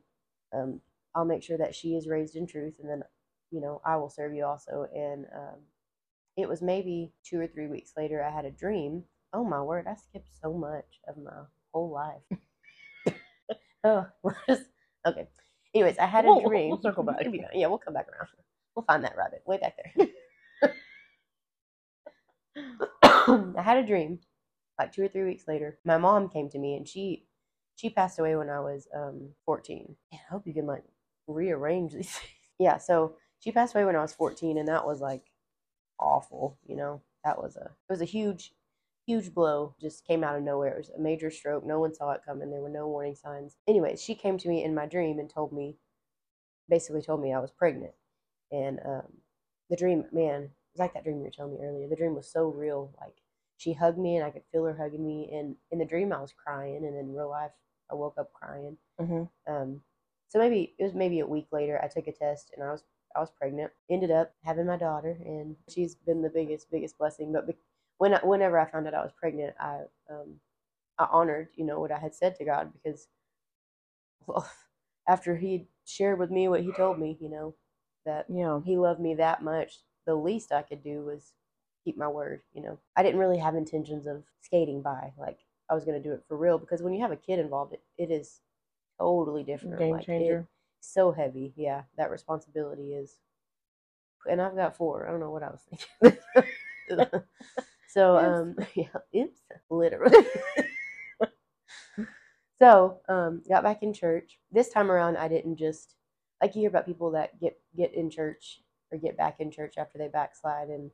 um, 0.53 0.81
I'll 1.15 1.25
make 1.25 1.43
sure 1.43 1.57
that 1.57 1.75
she 1.75 1.95
is 1.95 2.07
raised 2.07 2.35
in 2.35 2.45
truth, 2.47 2.75
and 2.79 2.89
then, 2.89 3.03
you 3.51 3.61
know, 3.61 3.81
I 3.85 3.95
will 3.97 4.09
serve 4.09 4.33
you 4.33 4.45
also. 4.45 4.87
And 4.95 5.25
um, 5.35 5.59
it 6.37 6.47
was 6.49 6.61
maybe 6.61 7.11
two 7.23 7.39
or 7.39 7.47
three 7.47 7.67
weeks 7.67 7.93
later, 7.97 8.23
I 8.23 8.29
had 8.31 8.45
a 8.45 8.51
dream. 8.51 9.03
Oh 9.33 9.43
my 9.43 9.61
word, 9.61 9.85
I 9.87 9.95
skipped 9.95 10.29
so 10.41 10.53
much 10.53 10.99
of 11.07 11.17
my 11.17 11.31
whole 11.73 11.91
life. 11.91 12.39
oh, 13.83 14.05
okay. 15.07 15.27
Anyways, 15.73 15.97
I 15.97 16.05
had 16.05 16.25
a 16.25 16.29
We'll- 16.29 16.47
dream. 16.47 16.69
we'll 16.69 16.81
circle 16.81 17.03
back. 17.03 17.25
Yeah, 17.53 17.67
we'll 17.67 17.77
come 17.79 17.93
back 17.93 18.07
around. 18.09 18.29
We'll 18.75 18.85
find 18.85 19.03
that 19.03 19.15
rabbit 19.17 19.41
way 19.45 19.57
back 19.57 19.75
there. 19.95 20.07
I 23.57 23.61
had 23.61 23.77
a 23.77 23.85
dream 23.85 24.19
like 24.79 24.91
two 24.91 25.03
or 25.03 25.07
three 25.07 25.23
weeks 25.23 25.47
later. 25.47 25.79
My 25.85 25.97
mom 25.97 26.29
came 26.29 26.49
to 26.49 26.59
me 26.59 26.75
and 26.75 26.87
she 26.87 27.25
she 27.75 27.89
passed 27.89 28.19
away 28.19 28.35
when 28.35 28.49
I 28.49 28.59
was 28.59 28.87
um 28.95 29.29
14. 29.45 29.95
Man, 30.11 30.21
I 30.27 30.31
hope 30.31 30.47
you 30.47 30.53
can 30.53 30.67
like 30.67 30.83
rearrange 31.27 31.93
these 31.93 32.11
things. 32.17 32.31
Yeah, 32.59 32.77
so 32.77 33.15
she 33.39 33.51
passed 33.51 33.75
away 33.75 33.85
when 33.85 33.95
I 33.95 34.01
was 34.01 34.13
14 34.13 34.57
and 34.57 34.67
that 34.67 34.85
was 34.85 35.01
like 35.01 35.23
awful, 35.99 36.57
you 36.65 36.75
know. 36.75 37.01
That 37.23 37.41
was 37.41 37.55
a 37.55 37.65
it 37.65 37.91
was 37.91 38.01
a 38.01 38.05
huge 38.05 38.53
huge 39.07 39.33
blow 39.33 39.75
just 39.79 40.05
came 40.05 40.23
out 40.23 40.35
of 40.35 40.43
nowhere. 40.43 40.73
It 40.73 40.77
was 40.77 40.89
a 40.89 40.99
major 40.99 41.29
stroke. 41.31 41.65
No 41.65 41.79
one 41.79 41.93
saw 41.93 42.11
it 42.11 42.21
coming. 42.25 42.49
There 42.51 42.61
were 42.61 42.69
no 42.69 42.87
warning 42.87 43.15
signs. 43.15 43.55
Anyways, 43.67 44.01
she 44.01 44.15
came 44.15 44.37
to 44.39 44.49
me 44.49 44.63
in 44.63 44.75
my 44.75 44.85
dream 44.87 45.19
and 45.19 45.29
told 45.29 45.53
me 45.53 45.77
basically 46.69 47.01
told 47.01 47.21
me 47.21 47.33
I 47.33 47.39
was 47.39 47.51
pregnant. 47.51 47.93
And 48.51 48.79
um 48.85 49.07
the 49.69 49.75
dream, 49.75 50.05
man, 50.11 50.43
it 50.43 50.51
was 50.73 50.79
like 50.79 50.93
that 50.93 51.03
dream 51.03 51.17
you 51.17 51.23
were 51.23 51.31
telling 51.31 51.53
me 51.53 51.65
earlier. 51.65 51.87
The 51.87 51.95
dream 51.95 52.15
was 52.15 52.31
so 52.31 52.47
real. 52.47 52.93
Like 53.01 53.15
she 53.57 53.73
hugged 53.73 53.97
me 53.97 54.17
and 54.17 54.25
I 54.25 54.31
could 54.31 54.43
feel 54.51 54.65
her 54.65 54.75
hugging 54.75 55.05
me. 55.05 55.29
And 55.33 55.55
in 55.71 55.79
the 55.79 55.85
dream, 55.85 56.11
I 56.13 56.21
was 56.21 56.33
crying, 56.33 56.85
and 56.85 56.95
in 56.97 57.13
real 57.15 57.29
life, 57.29 57.51
I 57.91 57.95
woke 57.95 58.15
up 58.17 58.33
crying. 58.33 58.77
Mm-hmm. 58.99 59.53
Um, 59.53 59.81
so 60.27 60.39
maybe 60.39 60.75
it 60.77 60.83
was 60.83 60.93
maybe 60.93 61.19
a 61.19 61.27
week 61.27 61.47
later. 61.51 61.79
I 61.83 61.87
took 61.87 62.07
a 62.07 62.11
test 62.11 62.51
and 62.55 62.63
I 62.63 62.71
was 62.71 62.83
I 63.15 63.19
was 63.19 63.31
pregnant. 63.31 63.71
Ended 63.89 64.11
up 64.11 64.33
having 64.43 64.65
my 64.65 64.77
daughter, 64.77 65.17
and 65.23 65.55
she's 65.69 65.95
been 65.95 66.21
the 66.21 66.29
biggest 66.29 66.69
biggest 66.71 66.97
blessing. 66.97 67.31
But 67.31 67.47
be- 67.47 67.57
when 67.97 68.13
I, 68.15 68.19
whenever 68.23 68.59
I 68.59 68.69
found 68.69 68.87
out 68.87 68.93
I 68.93 69.03
was 69.03 69.13
pregnant, 69.17 69.55
I 69.59 69.81
um 70.09 70.39
I 70.99 71.07
honored 71.11 71.49
you 71.55 71.65
know 71.65 71.79
what 71.79 71.91
I 71.91 71.99
had 71.99 72.15
said 72.15 72.35
to 72.37 72.45
God 72.45 72.71
because 72.73 73.07
well 74.27 74.49
after 75.07 75.35
he 75.37 75.67
shared 75.85 76.19
with 76.19 76.31
me 76.31 76.47
what 76.47 76.61
he 76.61 76.71
told 76.71 76.99
me, 76.99 77.17
you 77.21 77.29
know 77.29 77.55
that 78.05 78.25
Yeah. 78.29 78.59
he 78.63 78.77
loved 78.77 78.99
me 78.99 79.15
that 79.15 79.43
much, 79.43 79.79
the 80.05 80.15
least 80.15 80.51
I 80.51 80.61
could 80.61 80.83
do 80.83 81.01
was 81.05 81.33
keep 81.85 81.97
my 81.97 82.07
word, 82.07 82.41
you 82.53 82.61
know. 82.61 82.77
I 82.97 83.03
didn't 83.03 83.19
really 83.19 83.37
have 83.37 83.55
intentions 83.55 84.07
of 84.07 84.23
skating 84.41 84.81
by, 84.81 85.13
like 85.17 85.39
I 85.69 85.75
was 85.75 85.85
gonna 85.85 86.01
do 86.01 86.11
it 86.11 86.23
for 86.27 86.35
real 86.35 86.57
because 86.57 86.81
when 86.81 86.93
you 86.93 87.01
have 87.01 87.11
a 87.11 87.15
kid 87.15 87.39
involved 87.39 87.73
it, 87.73 87.83
it 87.97 88.11
is 88.11 88.41
totally 88.99 89.43
different. 89.43 89.79
Game 89.79 89.91
like, 89.91 90.05
changer. 90.05 90.47
so 90.81 91.11
heavy, 91.11 91.53
yeah. 91.55 91.83
That 91.97 92.11
responsibility 92.11 92.93
is 92.93 93.19
and 94.29 94.41
I've 94.41 94.55
got 94.55 94.75
four. 94.75 95.07
I 95.07 95.11
don't 95.11 95.19
know 95.19 95.31
what 95.31 95.43
I 95.43 95.49
was 95.49 95.61
thinking. 95.69 96.19
so 97.87 98.17
um 98.17 98.55
yeah, 98.75 98.87
oops, 99.15 99.39
literally. 99.69 100.25
so 102.59 102.99
um 103.07 103.41
got 103.47 103.63
back 103.63 103.83
in 103.83 103.93
church. 103.93 104.39
This 104.51 104.69
time 104.69 104.91
around 104.91 105.17
I 105.17 105.27
didn't 105.27 105.57
just 105.57 105.95
like 106.41 106.55
you 106.55 106.61
hear 106.61 106.69
about 106.69 106.85
people 106.85 107.11
that 107.11 107.39
get 107.39 107.59
get 107.75 107.93
in 107.93 108.09
church 108.09 108.61
or 108.91 108.97
get 108.97 109.17
back 109.17 109.39
in 109.39 109.51
church 109.51 109.75
after 109.77 109.97
they 109.97 110.07
backslide 110.07 110.69
and 110.69 110.91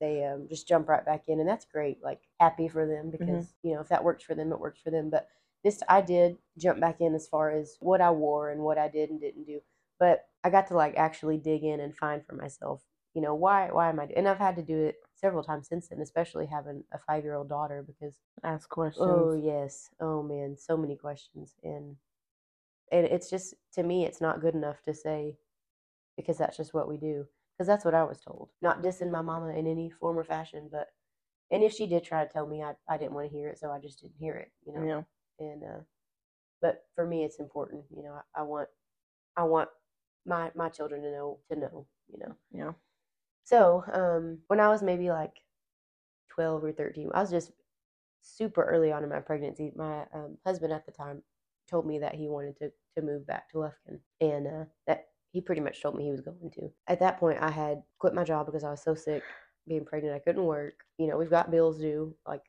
they 0.00 0.24
um, 0.24 0.46
just 0.48 0.66
jump 0.68 0.88
right 0.88 1.04
back 1.04 1.24
in 1.28 1.40
and 1.40 1.48
that's 1.48 1.66
great 1.66 1.98
like 2.02 2.20
happy 2.40 2.68
for 2.68 2.86
them 2.86 3.10
because 3.10 3.54
you 3.62 3.74
know 3.74 3.80
if 3.80 3.88
that 3.88 4.04
works 4.04 4.22
for 4.24 4.34
them 4.34 4.52
it 4.52 4.60
works 4.60 4.80
for 4.80 4.90
them 4.90 5.10
but 5.10 5.28
this 5.64 5.82
i 5.88 6.00
did 6.00 6.36
jump 6.58 6.80
back 6.80 7.00
in 7.00 7.14
as 7.14 7.28
far 7.28 7.50
as 7.50 7.76
what 7.80 8.00
i 8.00 8.10
wore 8.10 8.50
and 8.50 8.60
what 8.60 8.78
i 8.78 8.88
did 8.88 9.10
and 9.10 9.20
didn't 9.20 9.44
do 9.46 9.60
but 9.98 10.26
i 10.44 10.50
got 10.50 10.66
to 10.66 10.74
like 10.74 10.96
actually 10.96 11.36
dig 11.38 11.62
in 11.62 11.80
and 11.80 11.96
find 11.96 12.24
for 12.24 12.34
myself 12.34 12.82
you 13.14 13.20
know 13.20 13.34
why 13.34 13.68
why 13.70 13.88
am 13.88 14.00
i 14.00 14.08
and 14.16 14.28
i've 14.28 14.38
had 14.38 14.56
to 14.56 14.62
do 14.62 14.76
it 14.78 14.96
several 15.14 15.42
times 15.42 15.68
since 15.68 15.88
then 15.88 16.00
especially 16.00 16.46
having 16.46 16.82
a 16.92 16.98
five 16.98 17.24
year 17.24 17.34
old 17.34 17.48
daughter 17.48 17.84
because 17.86 18.20
Ask 18.42 18.68
questions. 18.68 19.06
Oh 19.06 19.34
yes. 19.34 19.90
Oh 20.00 20.22
man, 20.22 20.56
so 20.56 20.76
many 20.76 20.96
questions 20.96 21.54
and 21.62 21.96
and 22.90 23.06
it's 23.06 23.28
just 23.28 23.54
to 23.74 23.82
me 23.82 24.04
it's 24.04 24.20
not 24.20 24.40
good 24.40 24.54
enough 24.54 24.82
to 24.82 24.94
say 24.94 25.36
because 26.16 26.38
that's 26.38 26.56
just 26.56 26.74
what 26.74 26.88
we 26.88 26.96
do 26.96 27.26
because 27.60 27.68
that's 27.68 27.84
what 27.84 27.92
I 27.94 28.04
was 28.04 28.18
told. 28.18 28.48
Not 28.62 28.80
dissing 28.82 29.10
my 29.10 29.20
mama 29.20 29.48
in 29.48 29.66
any 29.66 29.90
form 29.90 30.18
or 30.18 30.24
fashion, 30.24 30.70
but 30.72 30.86
and 31.50 31.62
if 31.62 31.74
she 31.74 31.86
did 31.86 32.02
try 32.02 32.24
to 32.24 32.32
tell 32.32 32.46
me, 32.46 32.62
I 32.62 32.72
I 32.88 32.96
didn't 32.96 33.12
want 33.12 33.30
to 33.30 33.36
hear 33.36 33.48
it, 33.50 33.58
so 33.58 33.70
I 33.70 33.78
just 33.78 34.00
didn't 34.00 34.16
hear 34.18 34.36
it, 34.36 34.50
you 34.64 34.72
know. 34.72 34.86
Yeah. 34.86 35.46
And 35.46 35.62
uh 35.62 35.80
but 36.62 36.84
for 36.94 37.06
me 37.06 37.22
it's 37.22 37.38
important, 37.38 37.84
you 37.94 38.02
know. 38.02 38.18
I, 38.34 38.40
I 38.40 38.42
want 38.44 38.70
I 39.36 39.44
want 39.44 39.68
my 40.24 40.50
my 40.54 40.70
children 40.70 41.02
to 41.02 41.10
know 41.10 41.38
to 41.50 41.58
know, 41.58 41.86
you 42.10 42.18
know. 42.18 42.34
Yeah. 42.50 42.72
So, 43.44 43.84
um, 43.92 44.38
when 44.46 44.60
I 44.60 44.68
was 44.68 44.82
maybe 44.82 45.10
like 45.10 45.34
12 46.30 46.64
or 46.64 46.72
13, 46.72 47.10
I 47.12 47.20
was 47.20 47.30
just 47.30 47.52
super 48.22 48.64
early 48.64 48.90
on 48.90 49.02
in 49.02 49.10
my 49.10 49.20
pregnancy. 49.20 49.70
My 49.76 50.06
um, 50.14 50.38
husband 50.46 50.72
at 50.72 50.86
the 50.86 50.92
time 50.92 51.22
told 51.68 51.86
me 51.86 51.98
that 51.98 52.14
he 52.14 52.28
wanted 52.28 52.56
to, 52.58 52.70
to 52.96 53.02
move 53.02 53.26
back 53.26 53.50
to 53.50 53.58
Lufkin 53.58 53.98
and 54.20 54.46
uh, 54.46 54.64
that 54.86 55.08
he 55.32 55.40
pretty 55.40 55.60
much 55.60 55.80
told 55.80 55.96
me 55.96 56.04
he 56.04 56.10
was 56.10 56.20
going 56.20 56.50
to. 56.54 56.70
At 56.88 57.00
that 57.00 57.18
point, 57.20 57.38
I 57.40 57.50
had 57.50 57.82
quit 57.98 58.14
my 58.14 58.24
job 58.24 58.46
because 58.46 58.64
I 58.64 58.70
was 58.70 58.82
so 58.82 58.94
sick 58.94 59.22
being 59.68 59.84
pregnant. 59.84 60.14
I 60.14 60.18
couldn't 60.18 60.44
work. 60.44 60.74
You 60.98 61.06
know, 61.06 61.16
we've 61.16 61.30
got 61.30 61.50
bills 61.50 61.78
due. 61.78 62.14
Like, 62.26 62.42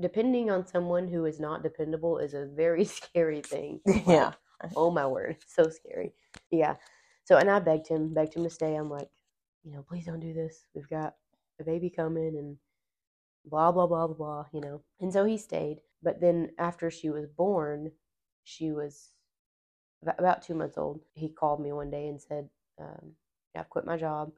depending 0.00 0.50
on 0.50 0.66
someone 0.66 1.08
who 1.08 1.24
is 1.24 1.40
not 1.40 1.62
dependable 1.62 2.18
is 2.18 2.34
a 2.34 2.46
very 2.46 2.84
scary 2.98 3.40
thing. 3.40 3.80
Yeah. 4.06 4.32
oh 4.76 4.90
my 4.92 5.06
word, 5.06 5.36
so 5.46 5.68
scary. 5.68 6.12
Yeah. 6.50 6.76
So 7.24 7.36
and 7.36 7.50
I 7.50 7.58
begged 7.58 7.88
him, 7.88 8.14
begged 8.14 8.34
him 8.34 8.44
to 8.44 8.50
stay. 8.50 8.74
I'm 8.74 8.90
like, 8.90 9.08
you 9.64 9.72
know, 9.72 9.84
please 9.88 10.06
don't 10.06 10.20
do 10.20 10.32
this. 10.32 10.64
We've 10.74 10.88
got 10.88 11.14
a 11.60 11.64
baby 11.64 11.90
coming 11.90 12.36
and 12.38 12.56
blah 13.44 13.72
blah 13.72 13.86
blah 13.86 14.06
blah 14.06 14.16
blah, 14.16 14.44
you 14.52 14.60
know. 14.60 14.82
And 15.00 15.12
so 15.12 15.24
he 15.24 15.36
stayed. 15.36 15.78
But 16.02 16.20
then 16.20 16.50
after 16.58 16.90
she 16.90 17.10
was 17.10 17.26
born, 17.26 17.92
she 18.44 18.72
was 18.72 19.10
about 20.02 20.42
two 20.42 20.54
months 20.54 20.78
old. 20.78 21.00
He 21.14 21.28
called 21.28 21.60
me 21.60 21.72
one 21.72 21.90
day 21.90 22.08
and 22.08 22.20
said, 22.20 22.48
um, 22.80 23.12
"I've 23.56 23.70
quit 23.70 23.84
my 23.86 23.96
job." 23.96 24.32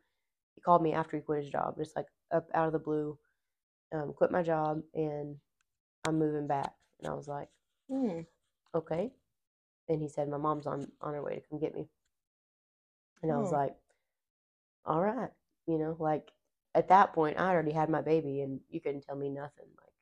He 0.55 0.61
called 0.61 0.83
me 0.83 0.93
after 0.93 1.17
he 1.17 1.23
quit 1.23 1.45
his 1.45 1.53
job, 1.53 1.77
just 1.79 1.97
like 1.97 2.07
up 2.33 2.49
out 2.55 2.67
of 2.67 2.73
the 2.73 2.79
blue. 2.79 3.19
Um, 3.93 4.13
quit 4.13 4.31
my 4.33 4.43
job 4.43 4.83
and 4.95 5.37
I'm 6.07 6.19
moving 6.19 6.47
back. 6.47 6.75
And 7.01 7.09
I 7.11 7.15
was 7.15 7.29
like, 7.29 7.49
Hmm. 7.89 8.21
okay. 8.75 9.13
And 9.89 10.01
he 10.03 10.09
said, 10.09 10.29
my 10.29 10.39
mom's 10.39 10.67
on, 10.67 10.91
on 11.01 11.15
her 11.15 11.23
way 11.23 11.37
to 11.37 11.43
come 11.49 11.61
get 11.61 11.75
me. 11.75 11.89
And 13.23 13.33
I 13.33 13.39
was 13.39 13.51
Hmm. 13.51 13.53
like, 13.53 13.75
all 14.87 15.01
right. 15.01 15.31
You 15.67 15.79
know, 15.79 15.97
like 15.99 16.33
at 16.75 16.89
that 16.89 17.13
point, 17.13 17.39
I 17.39 17.51
already 17.51 17.73
had 17.73 17.89
my 17.91 18.03
baby 18.03 18.41
and 18.43 18.61
you 18.71 18.81
couldn't 18.81 19.03
tell 19.03 19.17
me 19.17 19.31
nothing. 19.31 19.67
Like, 19.79 19.93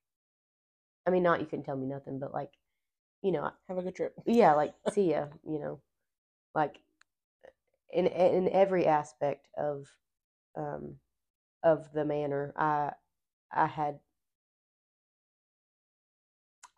I 1.06 1.10
mean, 1.10 1.22
not 1.22 1.40
you 1.40 1.46
couldn't 1.46 1.64
tell 1.64 1.76
me 1.76 1.86
nothing, 1.86 2.18
but 2.18 2.32
like, 2.32 2.50
you 3.22 3.32
know, 3.32 3.50
Have 3.68 3.78
a 3.78 3.82
good 3.82 3.96
trip. 3.96 4.14
yeah, 4.26 4.54
like, 4.54 4.74
see 4.92 5.10
ya, 5.12 5.26
you 5.46 5.58
know, 5.60 5.80
like 6.54 6.78
in, 7.92 8.06
in 8.06 8.48
every 8.50 8.86
aspect 8.86 9.48
of, 9.58 9.86
um, 10.56 10.96
of 11.62 11.92
the 11.94 12.04
manner, 12.04 12.54
I, 12.56 12.92
I 13.52 13.66
had, 13.66 14.00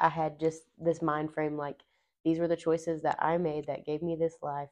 I 0.00 0.08
had 0.08 0.38
just 0.40 0.62
this 0.78 1.02
mind 1.02 1.32
frame 1.32 1.56
like, 1.56 1.80
these 2.24 2.38
were 2.38 2.48
the 2.48 2.56
choices 2.56 3.02
that 3.02 3.18
I 3.20 3.38
made 3.38 3.66
that 3.66 3.86
gave 3.86 4.02
me 4.02 4.16
this 4.16 4.36
life, 4.42 4.70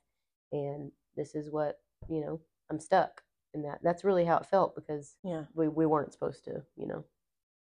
and 0.52 0.90
this 1.16 1.34
is 1.34 1.50
what 1.50 1.80
you 2.08 2.20
know. 2.20 2.40
I'm 2.70 2.80
stuck, 2.80 3.22
and 3.54 3.64
that 3.64 3.80
that's 3.82 4.04
really 4.04 4.24
how 4.24 4.38
it 4.38 4.46
felt 4.46 4.74
because 4.74 5.16
Yeah. 5.22 5.44
we 5.54 5.68
we 5.68 5.86
weren't 5.86 6.12
supposed 6.12 6.44
to, 6.46 6.62
you 6.76 6.86
know. 6.88 7.04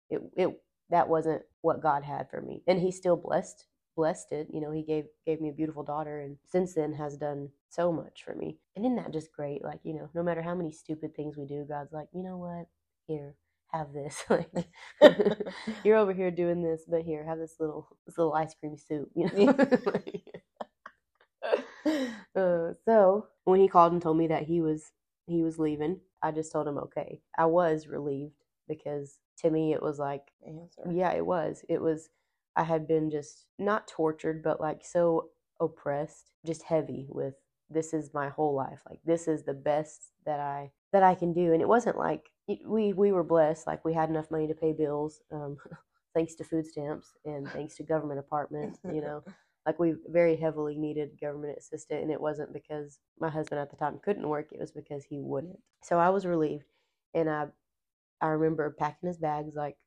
It 0.10 0.22
it 0.38 0.62
that 0.92 1.10
wasn't 1.10 1.44
what 1.62 1.82
God 1.84 2.04
had 2.04 2.30
for 2.30 2.42
me, 2.42 2.64
and 2.68 2.80
He 2.82 2.92
still 2.92 3.18
blessed 3.18 3.66
blessed 4.00 4.32
it. 4.34 4.48
You 4.54 4.62
know, 4.62 4.72
He 4.72 4.84
gave 4.84 5.06
gave 5.28 5.42
me 5.42 5.50
a 5.50 5.54
beautiful 5.54 5.84
daughter, 5.84 6.22
and 6.22 6.38
since 6.48 6.74
then 6.76 6.94
has 6.94 7.18
done 7.18 7.50
so 7.70 7.92
much 7.92 8.24
for 8.26 8.36
me. 8.36 8.58
And 8.78 8.86
isn't 8.86 8.98
that 8.98 9.14
just 9.14 9.34
great? 9.34 9.64
Like 9.66 9.82
you 9.84 9.94
know, 9.96 10.10
no 10.16 10.24
matter 10.24 10.42
how 10.44 10.56
many 10.56 10.72
stupid 10.72 11.16
things 11.16 11.38
we 11.38 11.48
do, 11.48 11.66
God's 11.70 11.94
like, 11.94 12.10
you 12.14 12.24
know 12.24 12.38
what? 12.38 12.68
Here, 13.08 13.36
have 13.74 13.94
this. 13.94 14.24
like 14.32 14.52
you're 15.86 15.98
over 15.98 16.14
here 16.14 16.32
doing 16.32 16.64
this, 16.64 16.84
but 16.90 17.04
here, 17.04 17.26
have 17.26 17.40
this 17.40 17.58
little 17.60 17.90
this 18.08 18.18
little 18.18 18.36
ice 18.36 18.56
cream 18.56 18.78
soup. 18.78 19.10
You 19.16 19.30
know. 19.34 19.56
uh, 22.36 22.74
so 22.86 23.28
when 23.46 23.62
he 23.62 23.70
called 23.70 23.94
and 23.94 24.02
told 24.04 24.18
me 24.18 24.28
that 24.30 24.44
he 24.44 24.62
was 24.62 24.92
he 25.28 25.44
was 25.44 25.60
leaving, 25.60 26.00
I 26.24 26.32
just 26.32 26.54
told 26.54 26.68
him 26.70 26.80
okay. 26.80 27.22
I 27.38 27.48
was 27.48 27.88
relieved 27.88 28.36
because 28.70 29.20
to 29.40 29.52
me 29.52 29.74
it 29.74 29.84
was 29.84 30.00
like 30.00 30.24
Answer. 30.48 30.92
yeah, 30.92 31.14
it 31.14 31.26
was. 31.26 31.66
It 31.70 31.82
was 31.82 32.10
I 32.56 32.64
had 32.64 32.88
been 32.88 33.10
just 33.10 33.46
not 33.58 33.88
tortured, 33.88 34.44
but 34.44 34.60
like 34.62 34.84
so 34.86 35.30
oppressed, 35.60 36.32
just 36.46 36.64
heavy 36.64 37.08
with 37.10 37.36
this 37.70 37.94
is 37.94 38.14
my 38.14 38.30
whole 38.30 38.54
life. 38.56 38.82
Like 38.90 39.00
this 39.06 39.28
is 39.28 39.44
the 39.44 39.54
best 39.54 40.12
that 40.26 40.40
I 40.40 40.72
that 40.92 41.04
I 41.04 41.16
can 41.16 41.34
do. 41.34 41.54
And 41.54 41.62
it 41.62 41.68
wasn't 41.68 41.98
like 41.98 42.30
it- 42.48 42.68
we 42.68 42.94
we 42.94 43.12
were 43.12 43.24
blessed, 43.24 43.68
like 43.68 43.86
we 43.86 43.94
had 43.94 44.10
enough 44.10 44.32
money 44.32 44.48
to 44.48 44.56
pay 44.56 44.74
bills, 44.74 45.22
um, 45.32 45.58
thanks 46.14 46.36
to 46.36 46.44
food 46.44 46.66
stamps 46.68 47.14
and 47.26 47.48
thanks 47.50 47.76
to 47.76 47.84
government 47.84 48.20
apartments, 48.20 48.80
you 48.86 49.02
know. 49.02 49.24
Like 49.66 49.78
we 49.78 49.94
very 50.08 50.36
heavily 50.38 50.76
needed 50.78 51.20
government 51.22 51.58
assistance 51.60 52.02
and 52.02 52.10
it 52.12 52.20
wasn't 52.20 52.54
because 52.54 52.98
my 53.20 53.30
husband 53.30 53.62
at 53.62 53.70
the 53.70 53.76
time 53.78 54.00
couldn't 54.04 54.28
work, 54.28 54.48
it 54.52 54.60
was 54.60 54.72
because 54.72 55.04
he 55.04 55.20
wouldn't. 55.22 55.60
So 55.84 56.00
I 56.00 56.10
was 56.10 56.26
relieved 56.26 56.66
and 57.14 57.30
I 57.30 57.48
I 58.22 58.28
remember 58.28 58.70
packing 58.72 59.08
his 59.08 59.18
bags 59.18 59.56
like 59.56 59.78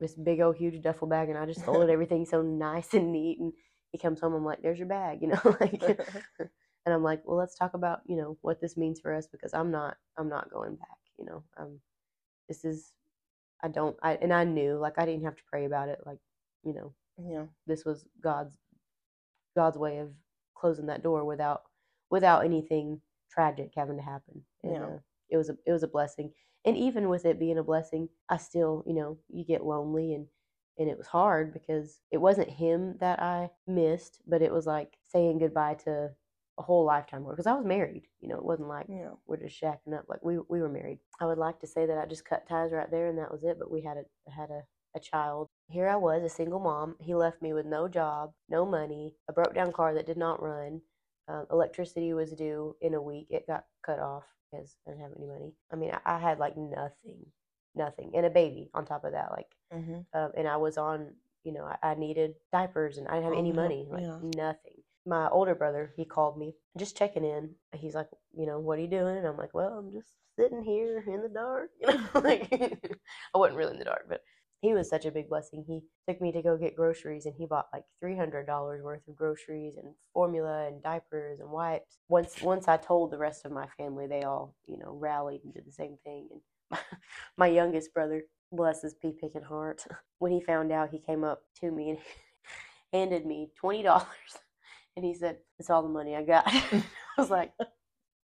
this 0.00 0.14
big 0.14 0.40
old 0.40 0.56
huge 0.56 0.82
duffel 0.82 1.08
bag 1.08 1.28
and 1.28 1.38
I 1.38 1.46
just 1.46 1.64
folded 1.64 1.90
everything 1.92 2.24
so 2.26 2.42
nice 2.42 2.94
and 2.94 3.12
neat 3.12 3.38
and 3.40 3.52
he 3.92 3.98
comes 3.98 4.20
home 4.20 4.34
I'm 4.34 4.44
like 4.44 4.62
there's 4.62 4.78
your 4.78 4.88
bag 4.88 5.18
you 5.22 5.28
know 5.28 5.40
like 5.60 5.82
and 6.38 6.94
I'm 6.94 7.02
like 7.02 7.22
well 7.24 7.38
let's 7.38 7.56
talk 7.56 7.74
about 7.74 8.00
you 8.06 8.16
know 8.16 8.36
what 8.42 8.60
this 8.60 8.76
means 8.76 9.00
for 9.00 9.14
us 9.14 9.26
because 9.30 9.54
I'm 9.54 9.70
not 9.70 9.96
I'm 10.18 10.28
not 10.28 10.50
going 10.50 10.76
back 10.76 10.98
you 11.18 11.26
know 11.26 11.42
um 11.58 11.80
this 12.48 12.64
is 12.64 12.92
I 13.62 13.68
don't 13.68 13.96
I 14.02 14.14
and 14.20 14.32
I 14.32 14.44
knew 14.44 14.78
like 14.78 14.98
I 14.98 15.06
didn't 15.06 15.24
have 15.24 15.36
to 15.36 15.42
pray 15.50 15.64
about 15.64 15.88
it 15.88 16.00
like 16.06 16.18
you 16.64 16.74
know 16.74 16.92
yeah. 17.18 17.44
this 17.66 17.84
was 17.84 18.04
God's 18.22 18.54
God's 19.56 19.78
way 19.78 19.98
of 19.98 20.10
closing 20.54 20.86
that 20.86 21.02
door 21.02 21.24
without 21.24 21.62
without 22.10 22.44
anything 22.44 23.00
tragic 23.30 23.72
having 23.76 23.96
to 23.96 24.02
happen. 24.02 24.42
And, 24.62 24.72
Yeah. 24.74 24.86
uh, 24.86 24.98
it 25.28 25.36
was 25.36 25.50
a 25.50 25.58
it 25.66 25.72
was 25.72 25.82
a 25.82 25.88
blessing. 25.88 26.32
And 26.66 26.76
even 26.76 27.08
with 27.08 27.24
it 27.26 27.38
being 27.38 27.58
a 27.58 27.64
blessing, 27.64 28.08
I 28.28 28.38
still, 28.38 28.84
you 28.86 28.94
know, 28.94 29.18
you 29.30 29.44
get 29.44 29.64
lonely 29.64 30.14
and 30.14 30.26
and 30.78 30.90
it 30.90 30.98
was 30.98 31.06
hard 31.06 31.54
because 31.54 32.00
it 32.10 32.18
wasn't 32.18 32.50
him 32.50 32.96
that 33.00 33.22
I 33.22 33.50
missed, 33.66 34.20
but 34.26 34.42
it 34.42 34.52
was 34.52 34.66
like 34.66 34.98
saying 35.08 35.38
goodbye 35.38 35.74
to 35.84 36.10
a 36.58 36.62
whole 36.62 36.84
lifetime 36.84 37.24
work 37.24 37.36
because 37.36 37.46
I 37.46 37.54
was 37.54 37.64
married. 37.66 38.08
You 38.20 38.28
know, 38.28 38.36
it 38.36 38.44
wasn't 38.44 38.68
like 38.68 38.86
Yeah. 38.88 39.12
we're 39.26 39.38
just 39.38 39.60
shacking 39.60 39.94
up 39.96 40.06
like 40.08 40.22
we 40.24 40.38
we 40.48 40.60
were 40.60 40.68
married. 40.68 41.00
I 41.20 41.26
would 41.26 41.38
like 41.38 41.60
to 41.60 41.66
say 41.68 41.86
that 41.86 41.98
I 41.98 42.06
just 42.06 42.24
cut 42.26 42.46
ties 42.48 42.72
right 42.72 42.90
there 42.90 43.08
and 43.08 43.18
that 43.18 43.32
was 43.32 43.44
it, 43.44 43.58
but 43.58 43.70
we 43.70 43.82
had 43.82 43.96
a 43.98 44.30
had 44.30 44.50
a, 44.50 44.64
a 44.96 45.00
child. 45.00 45.48
Here 45.68 45.88
I 45.88 45.96
was, 45.96 46.22
a 46.24 46.28
single 46.28 46.60
mom. 46.60 46.96
He 47.00 47.14
left 47.14 47.42
me 47.42 47.52
with 47.54 47.66
no 47.66 47.88
job, 47.88 48.32
no 48.50 48.66
money, 48.66 49.14
a 49.28 49.32
broke 49.32 49.54
down 49.54 49.72
car 49.72 49.94
that 49.94 50.06
did 50.06 50.16
not 50.18 50.42
run. 50.42 50.82
Um, 51.28 51.46
electricity 51.50 52.12
was 52.14 52.32
due 52.32 52.76
in 52.80 52.94
a 52.94 53.02
week. 53.02 53.28
It 53.30 53.46
got 53.48 53.64
cut 53.84 53.98
off 53.98 54.24
because 54.50 54.76
I 54.86 54.90
didn't 54.90 55.02
have 55.02 55.12
any 55.16 55.26
money. 55.26 55.52
I 55.72 55.76
mean, 55.76 55.92
I, 55.92 56.16
I 56.16 56.18
had 56.18 56.38
like 56.38 56.56
nothing, 56.56 57.26
nothing, 57.74 58.12
and 58.14 58.26
a 58.26 58.30
baby 58.30 58.70
on 58.74 58.84
top 58.86 59.04
of 59.04 59.12
that. 59.12 59.30
Like, 59.32 59.48
Mm-hmm. 59.72 60.00
um, 60.14 60.32
and 60.36 60.48
I 60.48 60.56
was 60.56 60.78
on, 60.78 61.14
you 61.44 61.52
know, 61.52 61.64
I, 61.64 61.90
I 61.90 61.94
needed 61.94 62.34
diapers 62.52 62.98
and 62.98 63.08
I 63.08 63.12
didn't 63.12 63.24
have 63.24 63.32
Oh, 63.32 63.38
any 63.38 63.52
no. 63.52 63.56
money, 63.62 63.86
like 63.90 64.02
Yeah. 64.02 64.18
nothing. 64.20 64.74
My 65.06 65.28
older 65.28 65.54
brother, 65.54 65.92
he 65.96 66.04
called 66.04 66.38
me, 66.38 66.54
just 66.76 66.96
checking 66.96 67.24
in. 67.24 67.54
He's 67.74 67.94
like, 67.94 68.08
you 68.36 68.46
know, 68.46 68.58
what 68.58 68.78
are 68.78 68.82
you 68.82 68.88
doing? 68.88 69.16
And 69.18 69.26
I'm 69.26 69.36
like, 69.36 69.54
well, 69.54 69.78
I'm 69.78 69.92
just 69.92 70.08
sitting 70.38 70.62
here 70.62 71.04
in 71.06 71.22
the 71.22 71.28
dark. 71.28 71.70
You 71.80 71.88
know, 71.88 72.20
like 72.20 72.48
I 73.34 73.38
wasn't 73.38 73.58
really 73.58 73.72
in 73.72 73.78
the 73.78 73.84
dark, 73.84 74.06
but 74.08 74.22
he 74.62 74.72
was 74.72 74.88
such 74.88 75.04
a 75.04 75.10
big 75.10 75.28
blessing. 75.28 75.64
He 75.66 75.82
took 76.08 76.20
me 76.20 76.32
to 76.32 76.42
go 76.42 76.56
get 76.56 76.76
groceries, 76.76 77.26
and 77.26 77.34
he 77.36 77.46
bought 77.46 77.68
like 77.72 77.84
three 78.00 78.16
hundred 78.16 78.46
dollars 78.46 78.82
worth 78.82 79.06
of 79.08 79.16
groceries 79.16 79.76
and 79.76 79.94
formula 80.12 80.66
and 80.66 80.82
diapers 80.82 81.40
and 81.40 81.50
wipes. 81.50 81.98
Once 82.08 82.40
once 82.42 82.68
I 82.68 82.76
told 82.76 83.10
the 83.10 83.18
rest 83.18 83.44
of 83.44 83.52
my 83.52 83.66
family, 83.76 84.06
they 84.06 84.22
all 84.22 84.54
you 84.66 84.78
know 84.78 84.92
rallied 84.98 85.42
and 85.44 85.54
did 85.54 85.66
the 85.66 85.72
same 85.72 85.98
thing. 86.04 86.28
And 86.32 86.80
my 87.36 87.46
youngest 87.60 87.92
brother, 87.94 88.22
bless 88.52 88.82
his 88.82 88.94
pea 88.94 89.12
picking 89.20 89.42
heart, 89.42 89.84
when 90.18 90.32
he 90.32 90.40
found 90.40 90.72
out, 90.72 90.90
he 90.90 91.00
came 91.00 91.24
up 91.24 91.42
to 91.60 91.70
me 91.70 91.90
and 91.90 91.98
handed 92.92 93.26
me 93.26 93.50
twenty 93.60 93.82
dollars, 93.82 94.06
and 94.96 95.04
he 95.04 95.14
said, 95.14 95.38
"It's 95.58 95.70
all 95.70 95.82
the 95.82 95.88
money 95.88 96.16
I 96.16 96.22
got." 96.24 96.44
I 96.46 96.82
was 97.18 97.30
like, 97.30 97.52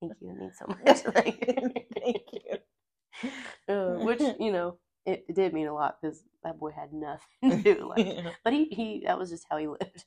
"Thank 0.01 0.15
you, 0.21 0.31
I 0.31 0.45
need 0.45 0.53
so 0.59 0.67
much." 0.69 0.99
Thank 2.03 2.25
you. 2.33 2.59
uh, 3.69 3.95
which 4.05 4.21
you 4.41 4.53
know 4.53 4.79
it, 5.09 5.27
it 5.29 5.37
did 5.37 5.55
mean 5.55 5.69
a 5.69 5.75
lot 5.75 5.99
because 6.03 6.25
that 6.45 6.61
boy 6.61 6.73
had 6.73 6.93
nothing 6.95 7.51
to 7.51 7.57
do. 7.59 7.89
Like, 7.89 8.07
Yeah. 8.07 8.33
but 8.45 8.55
he 8.55 8.67
he 8.67 9.03
that 9.07 9.19
was 9.19 9.31
just 9.31 9.47
how 9.51 9.59
he 9.59 9.69
lived. 9.69 10.07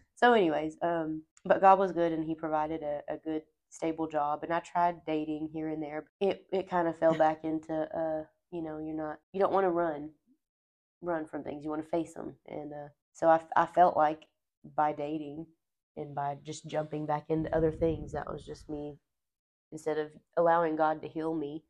so, 0.16 0.34
anyways, 0.34 0.76
um, 0.82 1.24
but 1.46 1.62
God 1.62 1.78
was 1.80 1.92
good 1.92 2.12
and 2.12 2.24
He 2.24 2.34
provided 2.36 2.82
a, 2.82 3.02
a 3.08 3.18
good 3.18 3.42
stable 3.70 4.08
job. 4.08 4.44
And 4.44 4.52
I 4.52 4.60
tried 4.60 5.04
dating 5.06 5.50
here 5.54 5.68
and 5.68 5.82
there. 5.82 6.06
It 6.20 6.46
it 6.52 6.70
kind 6.70 6.88
of 6.88 6.98
fell 6.98 7.14
back 7.18 7.44
into 7.44 7.74
uh, 7.74 8.24
you 8.52 8.62
know, 8.62 8.78
you're 8.78 8.96
not 8.96 9.18
you 9.32 9.40
don't 9.40 9.52
want 9.54 9.64
to 9.66 9.70
run 9.70 10.10
run 11.02 11.26
from 11.26 11.44
things. 11.44 11.64
You 11.64 11.70
want 11.70 11.82
to 11.84 11.90
face 11.90 12.14
them. 12.14 12.36
And 12.48 12.72
uh, 12.72 12.88
so 13.14 13.28
I 13.28 13.40
I 13.56 13.66
felt 13.66 13.96
like 13.96 14.24
by 14.76 14.92
dating 14.92 15.46
and 15.96 16.14
by 16.14 16.38
just 16.44 16.66
jumping 16.68 17.06
back 17.06 17.26
into 17.30 17.54
other 17.56 17.72
things, 17.72 18.12
that 18.12 18.30
was 18.32 18.44
just 18.46 18.68
me. 18.70 18.98
Instead 19.72 19.98
of 19.98 20.10
allowing 20.36 20.76
God 20.76 21.02
to 21.02 21.08
heal 21.08 21.34
me, 21.34 21.64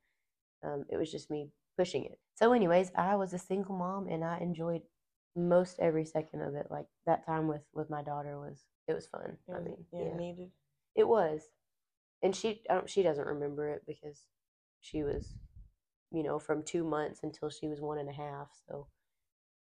um, 0.65 0.85
it 0.91 0.97
was 0.99 1.11
just 1.11 1.31
me 1.31 1.51
pushing 1.79 2.05
it. 2.05 2.19
So, 2.41 2.53
anyways, 2.53 2.91
I 2.97 3.17
was 3.17 3.35
a 3.35 3.39
single 3.39 3.77
mom, 3.77 4.09
and 4.09 4.25
I 4.25 4.39
enjoyed 4.39 4.83
most 5.37 5.79
every 5.79 6.05
second 6.05 6.43
of 6.43 6.55
it. 6.55 6.67
Like 6.71 6.87
that 7.07 7.25
time 7.27 7.49
with 7.49 7.63
with 7.73 7.91
my 7.91 8.03
daughter 8.03 8.39
was 8.41 8.65
it 8.89 8.95
was 8.95 9.07
fun. 9.07 9.37
It 9.49 9.53
I 9.53 9.59
was- 9.59 9.65
mean, 9.67 9.87
yeah, 9.93 10.05
yeah, 10.05 10.17
needed. 10.17 10.51
it 10.95 11.07
was, 11.09 11.43
and 12.23 12.35
she 12.35 12.63
I 12.71 12.75
don't, 12.75 12.89
she 12.91 13.03
doesn't 13.03 13.27
remember 13.27 13.69
it 13.69 13.83
because 13.87 14.27
she 14.81 15.03
was, 15.03 15.35
you 16.11 16.23
know, 16.23 16.39
from 16.39 16.63
two 16.63 16.85
months 16.85 17.21
until 17.23 17.51
she 17.51 17.69
was 17.69 17.81
one 17.81 17.99
and 17.99 18.09
a 18.09 18.13
half. 18.13 18.49
So 18.69 18.89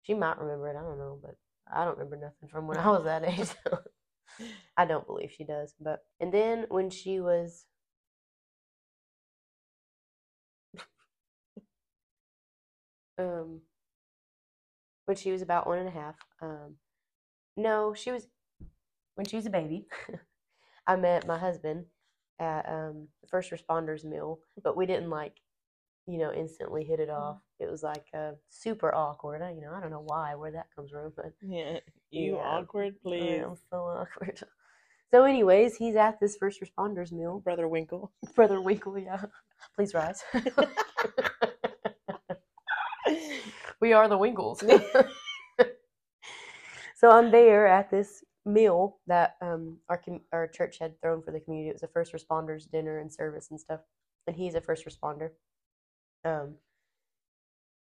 she 0.04 0.14
might 0.14 0.40
remember 0.40 0.70
it. 0.70 0.78
I 0.78 0.82
don't 0.82 0.98
know, 0.98 1.20
but 1.22 1.36
I 1.72 1.86
don't 1.86 1.98
remember 1.98 2.18
nothing 2.18 2.50
from 2.50 2.68
when 2.68 2.78
I 2.78 2.90
was 2.90 3.04
that 3.06 3.26
age. 3.26 3.50
So 3.66 3.80
I 4.78 4.86
don't 4.86 5.06
believe 5.06 5.32
she 5.32 5.44
does. 5.44 5.74
But 5.80 6.06
and 6.20 6.34
then 6.34 6.66
when 6.70 6.90
she 6.90 7.20
was 7.20 7.66
um 13.22 13.62
when 15.06 15.18
she 15.18 15.32
was 15.32 15.42
about 15.42 15.68
one 15.68 15.80
and 15.80 15.88
a 15.88 15.92
half, 15.92 16.16
um 16.42 16.76
no, 17.58 17.94
she 17.94 18.12
was 18.12 18.28
when 19.16 19.26
she 19.28 19.36
was 19.36 19.46
a 19.46 19.50
baby. 19.52 19.88
I 20.88 20.96
met 20.96 21.28
my 21.28 21.38
husband 21.38 21.86
at 22.40 22.68
um 22.68 23.08
the 23.22 23.28
first 23.28 23.52
responders 23.52 24.04
meal, 24.04 24.40
but 24.64 24.76
we 24.76 24.86
didn't 24.86 25.10
like 25.10 25.38
you 26.08 26.18
know 26.18 26.34
instantly 26.34 26.84
hit 26.84 27.00
it 27.00 27.10
off. 27.10 27.38
It 27.60 27.70
was 27.70 27.84
like 27.84 28.06
uh, 28.18 28.32
super 28.50 28.94
awkward. 28.94 29.42
I, 29.44 29.52
you 29.52 29.62
know, 29.62 29.72
I 29.76 29.80
don't 29.80 29.92
know 29.92 30.04
why 30.06 30.34
where 30.36 30.52
that 30.52 30.68
comes 30.76 30.90
from, 30.92 31.14
but 31.16 31.34
Yeah. 31.42 31.80
You 32.12 32.38
Yeah. 32.38 32.42
awkward, 32.44 32.96
please. 33.04 33.44
am 33.44 33.56
so 33.70 33.78
awkward. 33.78 34.44
So, 35.12 35.26
anyways, 35.26 35.76
he's 35.76 35.98
at 35.98 36.20
this 36.22 36.38
first 36.38 36.62
responders 36.62 37.12
meal. 37.12 37.40
Brother 37.40 37.68
Winkle. 37.68 38.14
Brother 38.34 38.62
Winkle, 38.62 38.98
yeah. 38.98 39.26
Please 39.76 39.94
rise. 39.94 40.24
we 43.82 43.94
are 43.94 44.08
the 44.08 44.18
Winkles. 44.18 44.60
so 46.96 47.10
I'm 47.10 47.32
there 47.32 47.68
at 47.68 47.90
this 47.90 48.24
meal 48.46 48.98
that 49.08 49.36
um, 49.42 49.78
our 49.90 49.98
com- 49.98 50.22
our 50.32 50.48
church 50.48 50.78
had 50.80 51.00
thrown 51.02 51.22
for 51.22 51.32
the 51.32 51.40
community. 51.40 51.70
It 51.70 51.74
was 51.74 51.84
a 51.84 51.88
first 51.88 52.14
responders 52.14 52.70
dinner 52.70 53.00
and 53.00 53.12
service 53.12 53.50
and 53.50 53.60
stuff, 53.60 53.82
and 54.28 54.36
he's 54.36 54.56
a 54.56 54.62
first 54.62 54.86
responder. 54.86 55.32
Um, 56.24 56.56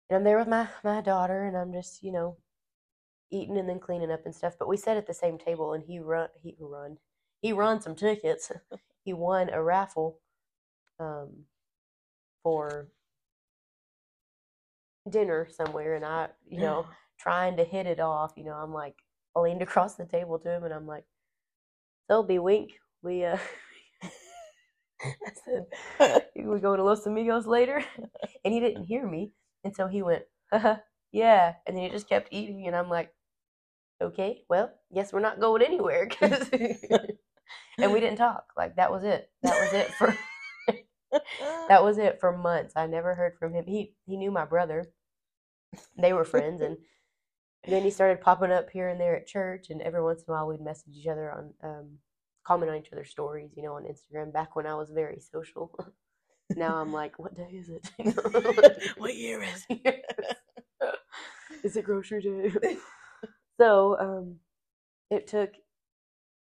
and 0.09 0.18
I'm 0.18 0.25
there 0.25 0.38
with 0.38 0.49
my 0.49 0.68
my 0.83 1.01
daughter, 1.01 1.44
and 1.44 1.57
I'm 1.57 1.73
just 1.73 2.03
you 2.03 2.12
know 2.12 2.37
eating 3.31 3.59
and 3.59 3.68
then 3.68 3.81
cleaning 3.81 4.11
up 4.11 4.25
and 4.25 4.35
stuff. 4.35 4.55
But 4.59 4.68
we 4.68 4.77
sat 4.77 4.97
at 4.97 5.07
the 5.07 5.14
same 5.14 5.38
table, 5.38 5.75
and 5.75 5.85
he 5.85 5.99
run 5.99 6.29
he 6.42 6.57
run 6.59 6.99
he 7.42 7.53
run 7.53 7.81
some 7.81 7.94
tickets. 7.94 8.51
he 9.05 9.12
won 9.12 9.51
a 9.51 9.62
raffle 9.62 10.20
um, 10.99 11.44
for 12.42 12.88
dinner 15.10 15.48
somewhere, 15.50 15.94
and 15.94 16.04
I 16.04 16.28
you 16.46 16.60
know 16.60 16.86
trying 17.18 17.56
to 17.58 17.64
hit 17.64 17.86
it 17.86 18.00
off. 18.00 18.32
You 18.36 18.44
know, 18.44 18.54
I'm 18.54 18.72
like 18.72 18.96
I 19.36 19.40
leaned 19.40 19.62
across 19.62 19.94
the 19.96 20.06
table 20.06 20.38
to 20.40 20.50
him 20.50 20.64
and 20.64 20.74
I'm 20.74 20.86
like, 20.86 21.04
"So, 22.10 22.22
be 22.22 22.38
wink, 22.38 22.72
we 23.02 23.24
uh." 23.24 23.38
I 25.02 25.32
said, 25.44 25.66
"We 26.36 26.60
going 26.60 26.78
to 26.78 26.84
Los 26.84 27.06
Amigos 27.06 27.46
later?" 27.46 27.84
And 28.44 28.54
he 28.54 28.60
didn't 28.60 28.84
hear 28.84 29.06
me, 29.06 29.32
and 29.64 29.74
so 29.74 29.86
he 29.88 30.02
went, 30.02 30.24
Haha, 30.52 30.76
"Yeah," 31.12 31.54
and 31.66 31.76
then 31.76 31.84
he 31.84 31.90
just 31.90 32.08
kept 32.08 32.28
eating, 32.30 32.66
and 32.66 32.76
I'm 32.76 32.90
like, 32.90 33.12
"Okay, 34.02 34.44
well, 34.48 34.70
guess 34.94 35.12
we're 35.12 35.20
not 35.20 35.40
going 35.40 35.62
anywhere." 35.62 36.06
'cause- 36.08 36.50
and 37.82 37.92
we 37.92 38.00
didn't 38.00 38.18
talk. 38.18 38.52
Like 38.56 38.76
that 38.76 38.90
was 38.92 39.04
it. 39.04 39.30
That 39.42 39.58
was 39.60 39.72
it 39.74 39.88
for 39.94 40.14
that 41.68 41.82
was 41.82 41.98
it 41.98 42.20
for 42.20 42.36
months. 42.36 42.74
I 42.76 42.86
never 42.86 43.14
heard 43.14 43.38
from 43.38 43.54
him. 43.54 43.66
He 43.66 43.94
he 44.06 44.16
knew 44.16 44.30
my 44.30 44.44
brother. 44.44 44.86
They 45.98 46.12
were 46.12 46.24
friends, 46.34 46.60
and 46.60 46.76
then 47.66 47.82
he 47.82 47.90
started 47.90 48.20
popping 48.20 48.52
up 48.52 48.70
here 48.70 48.88
and 48.88 49.00
there 49.00 49.16
at 49.16 49.26
church. 49.26 49.66
And 49.70 49.80
every 49.82 50.02
once 50.02 50.22
in 50.22 50.32
a 50.32 50.37
while, 50.37 50.48
we'd 50.48 50.60
message 50.60 50.94
each 50.96 51.06
other 51.06 51.30
on, 51.30 51.54
um, 51.62 51.98
comment 52.44 52.70
on 52.70 52.76
each 52.78 52.92
other's 52.92 53.10
stories, 53.10 53.50
you 53.56 53.62
know, 53.62 53.74
on 53.74 53.84
Instagram. 53.84 54.32
Back 54.32 54.56
when 54.56 54.66
I 54.66 54.74
was 54.74 54.90
very 54.90 55.20
social. 55.20 55.70
now 56.56 56.76
I'm 56.76 56.92
like, 56.92 57.18
what 57.18 57.34
day 57.34 57.48
is 57.52 57.70
it? 57.70 58.94
what 58.98 59.16
year 59.16 59.42
is 59.42 59.64
it 59.70 60.04
is 61.62 61.76
it 61.76 61.84
grocery 61.84 62.20
day? 62.20 62.76
so 63.58 63.96
um, 63.98 64.37
it 65.10 65.26
took, 65.26 65.50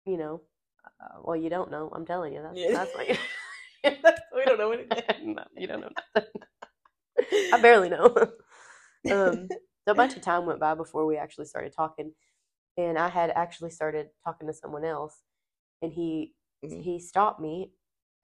you 0.06 0.18
know, 0.18 0.42
uh, 1.02 1.20
well, 1.22 1.36
you 1.36 1.50
don't 1.50 1.72
know. 1.72 1.92
I'm 1.94 2.06
telling 2.06 2.34
you. 2.34 2.42
That's, 2.42 2.58
Yeah. 2.58 2.72
that's 2.72 2.96
like. 2.96 3.20
we 4.36 4.46
don't 4.46 4.58
know 4.58 4.72
anything. 4.72 5.36
no, 5.36 5.44
you 5.56 5.68
don't 5.68 5.82
know 5.82 5.90
nothing. 6.16 6.32
I 7.54 7.62
barely 7.62 7.90
know. 7.90 8.14
Um, 9.10 9.52
so 9.86 9.92
a 9.92 9.96
bunch 9.96 10.16
of 10.16 10.22
time 10.22 10.46
went 10.46 10.60
by 10.60 10.76
before 10.76 11.06
we 11.06 11.18
actually 11.18 11.46
started 11.46 11.74
talking, 11.76 12.14
and 12.78 12.98
I 12.98 13.10
had 13.10 13.32
actually 13.32 13.72
started 13.72 14.10
talking 14.26 14.48
to 14.48 14.54
someone 14.54 14.86
else, 14.86 15.22
and 15.82 15.94
he 15.94 16.34
Mhm. 16.70 16.84
he 16.84 17.00
stopped 17.00 17.40
me 17.42 17.72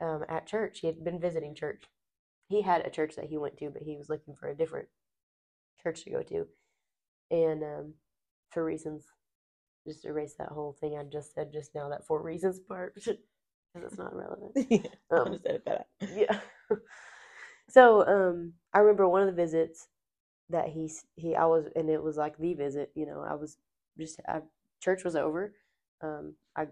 um, 0.02 0.26
at 0.30 0.48
church. 0.48 0.80
He 0.82 0.88
had 0.88 1.04
been 1.04 1.20
visiting 1.20 1.56
church. 1.56 1.84
He 2.50 2.62
had 2.62 2.86
a 2.86 2.90
church 2.92 3.16
that 3.16 3.26
he 3.26 3.38
went 3.38 3.58
to, 3.58 3.70
but 3.70 3.84
he 3.84 3.98
was 3.98 4.10
looking 4.10 4.36
for 4.36 4.50
a 4.50 4.58
different 4.58 4.88
church 5.84 6.04
to 6.04 6.10
go 6.12 6.24
to, 6.24 6.48
and 7.32 7.64
um, 7.64 7.94
for 8.52 8.64
reasons, 8.64 9.06
just 9.88 10.06
erase 10.06 10.36
that 10.40 10.50
whole 10.50 10.78
thing 10.80 10.98
I 10.98 11.04
just 11.04 11.34
said 11.34 11.52
just 11.54 11.76
now. 11.76 11.90
That 11.90 12.06
for 12.08 12.22
reasons 12.22 12.60
part, 12.60 12.96
because 13.06 13.18
it's 13.76 13.98
not 13.98 14.16
relevant. 14.16 14.56
yeah, 14.70 14.80
I 15.18 15.22
Um, 15.22 15.26
understand 15.26 15.58
it 15.58 15.66
better. 15.66 15.86
yeah. 16.08 16.40
so 17.70 18.06
um 18.08 18.54
I 18.74 18.80
remember 18.80 19.08
one 19.08 19.22
of 19.22 19.28
the 19.28 19.42
visits 19.42 19.88
that 20.50 20.70
he 20.70 20.92
he 21.16 21.36
I 21.36 21.46
was 21.46 21.66
and 21.76 21.90
it 21.90 22.02
was 22.04 22.18
like 22.18 22.38
the 22.38 22.54
visit, 22.54 22.92
you 22.96 23.06
know, 23.06 23.26
I 23.28 23.36
was 23.36 23.58
just 23.98 24.20
I, 24.28 24.42
church 24.82 25.04
was 25.04 25.16
over. 25.16 25.54
Um 26.02 26.36
I 26.56 26.68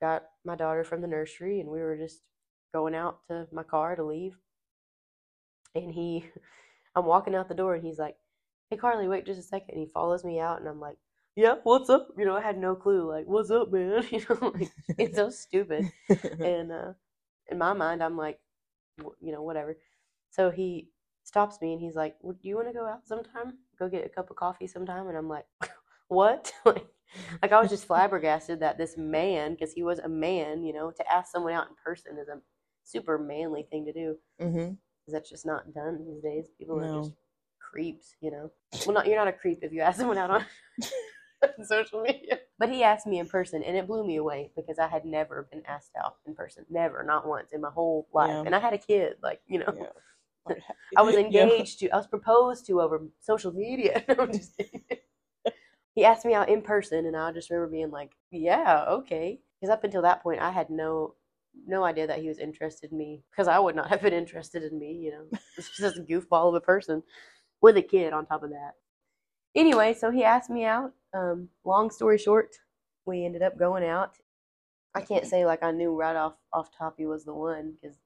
got 0.00 0.24
my 0.44 0.56
daughter 0.56 0.84
from 0.84 1.00
the 1.00 1.06
nursery 1.08 1.60
and 1.60 1.68
we 1.70 1.80
were 1.80 1.96
just 1.96 2.22
going 2.72 2.94
out 2.94 3.20
to 3.28 3.46
my 3.52 3.62
car 3.62 3.96
to 3.96 4.04
leave. 4.04 4.36
And 5.74 5.92
he 5.92 6.24
I'm 6.96 7.06
walking 7.06 7.34
out 7.34 7.48
the 7.48 7.54
door 7.54 7.74
and 7.74 7.84
he's 7.84 7.98
like, 7.98 8.16
"Hey 8.70 8.76
Carleigh, 8.76 9.08
wait 9.08 9.26
just 9.26 9.40
a 9.40 9.42
second. 9.42 9.70
And 9.70 9.80
he 9.80 9.86
follows 9.86 10.24
me 10.24 10.40
out 10.40 10.60
and 10.60 10.68
I'm 10.68 10.80
like, 10.80 10.98
"Yeah, 11.36 11.56
what's 11.64 11.90
up?" 11.90 12.08
You 12.18 12.24
know, 12.26 12.36
I 12.36 12.42
had 12.42 12.58
no 12.58 12.74
clue 12.76 13.08
like, 13.10 13.26
"What's 13.26 13.50
up, 13.50 13.72
man?" 13.72 14.04
You 14.10 14.24
know, 14.28 14.52
like 14.54 14.70
it's 14.98 15.16
so 15.16 15.30
stupid 15.30 15.86
and 16.42 16.72
uh, 16.72 16.92
in 17.50 17.58
my 17.58 17.72
mind, 17.74 18.02
I'm 18.02 18.16
like, 18.16 18.40
w- 18.98 19.16
you 19.20 19.32
know, 19.32 19.42
whatever. 19.42 19.76
So 20.30 20.50
he 20.50 20.88
stops 21.24 21.60
me 21.60 21.72
and 21.72 21.80
he's 21.80 21.94
like, 21.94 22.16
well, 22.20 22.36
"Do 22.40 22.48
you 22.48 22.56
want 22.56 22.68
to 22.68 22.74
go 22.74 22.86
out 22.86 23.06
sometime? 23.06 23.58
Go 23.78 23.88
get 23.88 24.06
a 24.06 24.08
cup 24.08 24.30
of 24.30 24.36
coffee 24.36 24.66
sometime?" 24.66 25.08
And 25.08 25.16
I'm 25.16 25.28
like, 25.28 25.46
"What?" 26.08 26.52
like, 26.64 26.86
like 27.42 27.52
I 27.52 27.60
was 27.60 27.70
just 27.70 27.86
flabbergasted 27.86 28.60
that 28.60 28.78
this 28.78 28.96
man, 28.96 29.52
because 29.52 29.72
he 29.72 29.82
was 29.82 29.98
a 29.98 30.08
man, 30.08 30.62
you 30.62 30.72
know, 30.72 30.90
to 30.90 31.12
ask 31.12 31.30
someone 31.30 31.52
out 31.52 31.68
in 31.68 31.74
person 31.82 32.18
is 32.18 32.28
a 32.28 32.40
super 32.84 33.18
manly 33.18 33.66
thing 33.70 33.84
to 33.86 33.92
do. 33.92 34.16
mm-hmm. 34.40 34.74
that's 35.08 35.30
just 35.30 35.46
not 35.46 35.72
done 35.74 36.04
these 36.04 36.22
days. 36.22 36.46
People 36.58 36.80
are 36.80 37.02
just 37.02 37.14
creeps, 37.58 38.14
you 38.20 38.30
know. 38.30 38.50
Well, 38.86 38.94
not 38.94 39.06
you're 39.06 39.16
not 39.16 39.28
a 39.28 39.32
creep 39.32 39.60
if 39.62 39.72
you 39.72 39.80
ask 39.80 39.98
someone 39.98 40.18
out 40.18 40.30
on 40.32 40.44
social 41.64 42.02
media. 42.02 42.40
But 42.58 42.68
he 42.70 42.82
asked 42.84 43.06
me 43.06 43.18
in 43.18 43.26
person, 43.26 43.62
and 43.64 43.76
it 43.76 43.86
blew 43.86 44.06
me 44.06 44.16
away 44.16 44.50
because 44.54 44.78
I 44.78 44.86
had 44.86 45.04
never 45.04 45.48
been 45.50 45.62
asked 45.66 45.92
out 46.02 46.16
in 46.26 46.34
person, 46.34 46.64
never, 46.70 47.02
not 47.02 47.26
once 47.26 47.52
in 47.52 47.60
my 47.60 47.70
whole 47.70 48.06
life. 48.12 48.28
Yeah. 48.28 48.42
And 48.46 48.54
I 48.54 48.60
had 48.60 48.72
a 48.72 48.78
kid, 48.78 49.14
like 49.22 49.40
you 49.46 49.58
know, 49.58 49.74
Yeah. 49.76 49.86
I 50.96 51.02
was 51.02 51.16
Yeah. 51.28 51.46
engaged 51.46 51.80
to, 51.80 51.90
I 51.90 51.96
was 51.96 52.06
proposed 52.06 52.66
to 52.66 52.80
over 52.80 53.02
social 53.20 53.52
media. 53.52 54.04
I'm 54.18 54.32
just 54.32 54.56
kidding. 54.58 54.82
he 55.94 56.04
asked 56.04 56.24
me 56.24 56.34
out 56.34 56.48
in 56.48 56.62
person, 56.62 57.06
and 57.06 57.16
I 57.16 57.32
just 57.32 57.50
remember 57.50 57.70
being 57.70 57.90
like, 57.90 58.12
"Yeah, 58.30 58.84
okay." 58.88 59.40
Because 59.60 59.72
up 59.72 59.84
until 59.84 60.02
that 60.02 60.22
point, 60.22 60.40
I 60.40 60.50
had 60.50 60.70
no 60.70 61.14
no 61.66 61.84
idea 61.84 62.06
that 62.06 62.20
he 62.20 62.28
was 62.28 62.38
interested 62.38 62.92
in 62.92 62.98
me 62.98 63.22
because 63.30 63.46
I 63.48 63.58
would 63.58 63.76
not 63.76 63.88
have 63.88 64.00
been 64.02 64.14
interested 64.14 64.62
in 64.64 64.78
me. 64.78 64.92
You 64.94 65.10
know, 65.12 65.38
it's 65.58 65.76
just 65.76 65.98
a 65.98 66.02
goofball 66.02 66.48
of 66.48 66.54
a 66.54 66.60
person 66.60 67.02
with 67.62 67.76
a 67.76 67.82
kid 67.82 68.12
on 68.12 68.26
top 68.26 68.42
of 68.42 68.50
that. 68.50 68.72
Anyway, 69.54 69.94
so 69.94 70.10
he 70.10 70.24
asked 70.24 70.50
me 70.50 70.64
out. 70.64 70.92
Um, 71.14 71.48
long 71.64 71.90
story 71.90 72.18
short, 72.18 72.56
we 73.06 73.24
ended 73.24 73.42
up 73.42 73.58
going 73.58 73.84
out. 73.84 74.16
I 74.94 75.02
can't 75.02 75.26
say 75.26 75.44
like 75.46 75.62
I 75.62 75.70
knew 75.72 75.94
right 75.94 76.16
off 76.16 76.34
off 76.52 76.70
top 76.76 76.96
he 76.98 77.06
was 77.06 77.24
the 77.24 77.34
one 77.34 77.74
because 77.80 77.98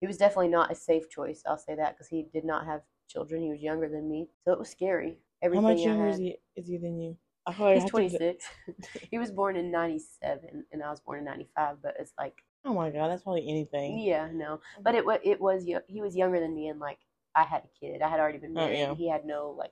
he 0.00 0.06
was 0.06 0.16
definitely 0.16 0.48
not 0.48 0.70
a 0.70 0.74
safe 0.74 1.08
choice. 1.10 1.42
I'll 1.46 1.58
say 1.58 1.74
that 1.76 1.94
because 1.94 2.08
he 2.08 2.26
did 2.32 2.44
not 2.44 2.66
have 2.66 2.82
children. 3.08 3.42
He 3.42 3.50
was 3.50 3.60
younger 3.60 3.88
than 3.88 4.08
me, 4.08 4.28
so 4.44 4.52
it 4.52 4.58
was 4.58 4.68
scary. 4.68 5.18
How 5.42 5.60
much 5.60 5.78
younger 5.78 6.08
is 6.08 6.18
he, 6.18 6.36
is 6.56 6.66
he 6.68 6.76
than 6.78 6.98
you? 7.00 7.16
I 7.46 7.52
He's 7.52 7.82
have 7.82 7.86
to- 7.86 7.90
26. 7.90 8.44
he 9.10 9.18
was 9.18 9.30
born 9.30 9.54
in 9.56 9.70
97 9.70 10.64
and 10.72 10.82
I 10.82 10.90
was 10.90 10.98
born 11.00 11.20
in 11.20 11.24
95, 11.24 11.76
but 11.82 11.94
it's 11.98 12.12
like 12.18 12.34
Oh 12.64 12.74
my 12.74 12.90
god, 12.90 13.08
that's 13.08 13.22
probably 13.22 13.48
anything. 13.48 14.00
yeah, 14.00 14.28
no. 14.32 14.60
But 14.82 14.96
it 14.96 15.06
was 15.06 15.20
it 15.22 15.40
was 15.40 15.64
he 15.86 16.00
was 16.02 16.16
younger 16.16 16.40
than 16.40 16.54
me 16.54 16.66
and 16.68 16.80
like 16.80 16.98
I 17.36 17.44
had 17.44 17.62
a 17.62 17.68
kid. 17.78 18.02
I 18.02 18.08
had 18.08 18.18
already 18.18 18.38
been 18.38 18.50
Oh, 18.52 18.54
married. 18.54 18.78
yeah. 18.78 18.88
and 18.88 18.96
He 18.96 19.08
had 19.08 19.24
no 19.24 19.54
like 19.56 19.70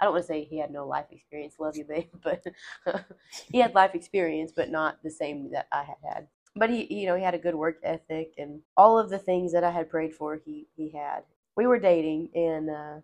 I 0.00 0.04
don't 0.06 0.14
want 0.14 0.24
to 0.24 0.26
say 0.26 0.42
he 0.42 0.58
had 0.58 0.72
no 0.72 0.88
life 0.88 1.06
experience. 1.12 1.54
Love 1.60 1.76
you, 1.76 1.84
babe, 1.84 2.08
but 2.24 2.44
he 3.52 3.58
had 3.60 3.74
life 3.76 3.94
experience, 3.94 4.50
but 4.54 4.70
not 4.70 4.98
the 5.04 5.10
same 5.10 5.52
that 5.52 5.68
I 5.70 5.84
had 5.84 5.96
had. 6.12 6.26
But 6.56 6.70
he, 6.70 6.92
you 7.00 7.06
know, 7.06 7.16
he 7.16 7.22
had 7.22 7.34
a 7.34 7.38
good 7.38 7.54
work 7.54 7.78
ethic 7.82 8.34
and 8.38 8.62
all 8.76 8.98
of 8.98 9.10
the 9.10 9.18
things 9.18 9.52
that 9.52 9.64
I 9.64 9.70
had 9.70 9.90
prayed 9.90 10.14
for. 10.14 10.36
He 10.44 10.68
he 10.76 10.90
had. 10.90 11.24
We 11.56 11.66
were 11.66 11.78
dating, 11.78 12.30
and 12.34 12.70
uh, 12.70 13.00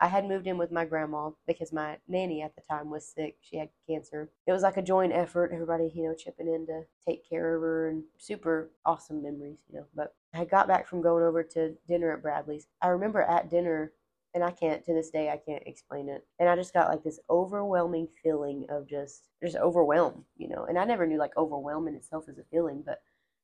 I 0.00 0.08
had 0.08 0.26
moved 0.26 0.46
in 0.46 0.58
with 0.58 0.70
my 0.72 0.84
grandma 0.84 1.30
because 1.46 1.72
my 1.72 1.98
nanny 2.08 2.42
at 2.42 2.54
the 2.54 2.62
time 2.62 2.90
was 2.90 3.06
sick. 3.06 3.36
She 3.40 3.56
had 3.56 3.68
cancer. 3.88 4.30
It 4.46 4.52
was 4.52 4.62
like 4.62 4.76
a 4.76 4.82
joint 4.82 5.12
effort. 5.12 5.52
Everybody, 5.52 5.90
you 5.94 6.04
know, 6.04 6.14
chipping 6.14 6.48
in 6.48 6.66
to 6.66 6.82
take 7.06 7.28
care 7.28 7.54
of 7.56 7.62
her, 7.62 7.88
and 7.88 8.04
super 8.18 8.70
awesome 8.86 9.22
memories, 9.22 9.58
you 9.70 9.78
know. 9.78 9.86
But 9.94 10.14
I 10.32 10.44
got 10.44 10.68
back 10.68 10.86
from 10.86 11.02
going 11.02 11.24
over 11.24 11.42
to 11.42 11.74
dinner 11.88 12.12
at 12.12 12.22
Bradley's. 12.22 12.66
I 12.82 12.88
remember 12.88 13.22
at 13.22 13.50
dinner 13.50 13.92
and 14.34 14.44
I 14.44 14.50
can't 14.50 14.84
to 14.86 14.92
this 14.94 15.10
day 15.10 15.30
I 15.30 15.36
can't 15.38 15.62
explain 15.66 16.08
it. 16.08 16.26
And 16.38 16.48
I 16.48 16.56
just 16.56 16.74
got 16.74 16.88
like 16.88 17.04
this 17.04 17.20
overwhelming 17.30 18.08
feeling 18.22 18.66
of 18.68 18.88
just 18.88 19.28
just 19.42 19.56
overwhelmed, 19.56 20.24
you 20.36 20.48
know. 20.48 20.64
And 20.68 20.78
I 20.78 20.84
never 20.84 21.06
knew 21.06 21.18
like 21.18 21.36
overwhelm 21.36 21.88
in 21.88 21.94
itself 21.94 22.28
is 22.28 22.38
a 22.38 22.44
feeling, 22.50 22.82
but 22.84 23.02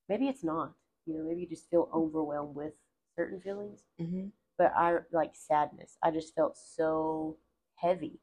maybe 0.09 0.29
it's 0.29 0.45
not. 0.45 0.73
You 1.07 1.15
know, 1.19 1.25
maybe 1.25 1.43
you 1.43 1.49
just 1.49 1.71
feel 1.71 1.89
overwhelmed 1.95 2.55
with 2.57 2.75
certain 3.17 3.41
feelings. 3.41 3.85
hmm 3.99 4.29
But 4.59 4.73
I 4.77 4.99
like 5.13 5.35
sadness. 5.35 5.97
I 6.03 6.11
just 6.11 6.35
felt 6.35 6.57
so 6.57 7.37
heavy. 7.77 8.21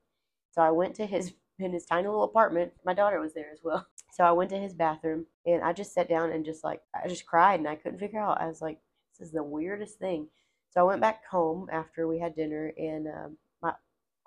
So 0.52 0.62
I 0.62 0.72
went 0.72 0.96
to 0.96 1.06
his 1.06 1.34
in 1.60 1.74
his 1.74 1.86
tiny 1.86 2.08
little 2.08 2.24
apartment. 2.24 2.74
My 2.86 2.94
daughter 2.94 3.20
was 3.20 3.34
there 3.34 3.52
as 3.52 3.62
well. 3.64 3.88
So 4.10 4.24
I 4.24 4.32
went 4.32 4.50
to 4.50 4.58
his 4.58 4.74
bathroom 4.74 5.28
and 5.46 5.62
I 5.62 5.74
just 5.74 5.94
sat 5.94 6.10
down 6.10 6.32
and 6.32 6.44
just 6.44 6.64
like 6.64 6.82
I 6.96 7.08
just 7.08 7.28
cried 7.28 7.60
and 7.60 7.70
I 7.70 7.76
couldn't 7.76 8.00
figure 8.00 8.20
out. 8.20 8.42
I 8.42 8.48
was 8.48 8.62
like, 8.64 8.80
this 9.20 9.28
is 9.28 9.32
the 9.34 9.44
weirdest 9.44 10.00
thing. 10.00 10.28
So 10.70 10.82
I 10.82 10.84
went 10.84 11.02
back 11.02 11.22
home 11.30 11.68
after 11.72 12.08
we 12.08 12.20
had 12.20 12.36
dinner 12.36 12.74
and 12.78 13.08
um, 13.08 13.38
my 13.62 13.74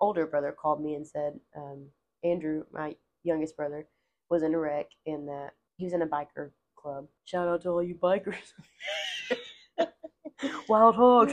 older 0.00 0.26
brother 0.26 0.52
called 0.58 0.82
me 0.82 0.94
and 0.94 1.06
said 1.06 1.38
um, 1.56 1.86
Andrew, 2.24 2.64
my 2.72 2.96
youngest 3.22 3.56
brother, 3.56 3.86
was 4.30 4.42
in 4.42 4.54
a 4.54 4.58
wreck 4.58 4.86
and 5.06 5.28
that 5.28 5.50
he 5.76 5.84
was 5.84 5.92
in 5.92 6.02
a 6.02 6.06
biker 6.06 6.50
club. 6.76 7.06
Shout 7.24 7.48
out 7.48 7.62
to 7.62 7.70
all 7.70 7.82
you 7.82 7.94
bikers. 7.94 8.52
Wild 10.68 10.94
hog. 10.96 11.32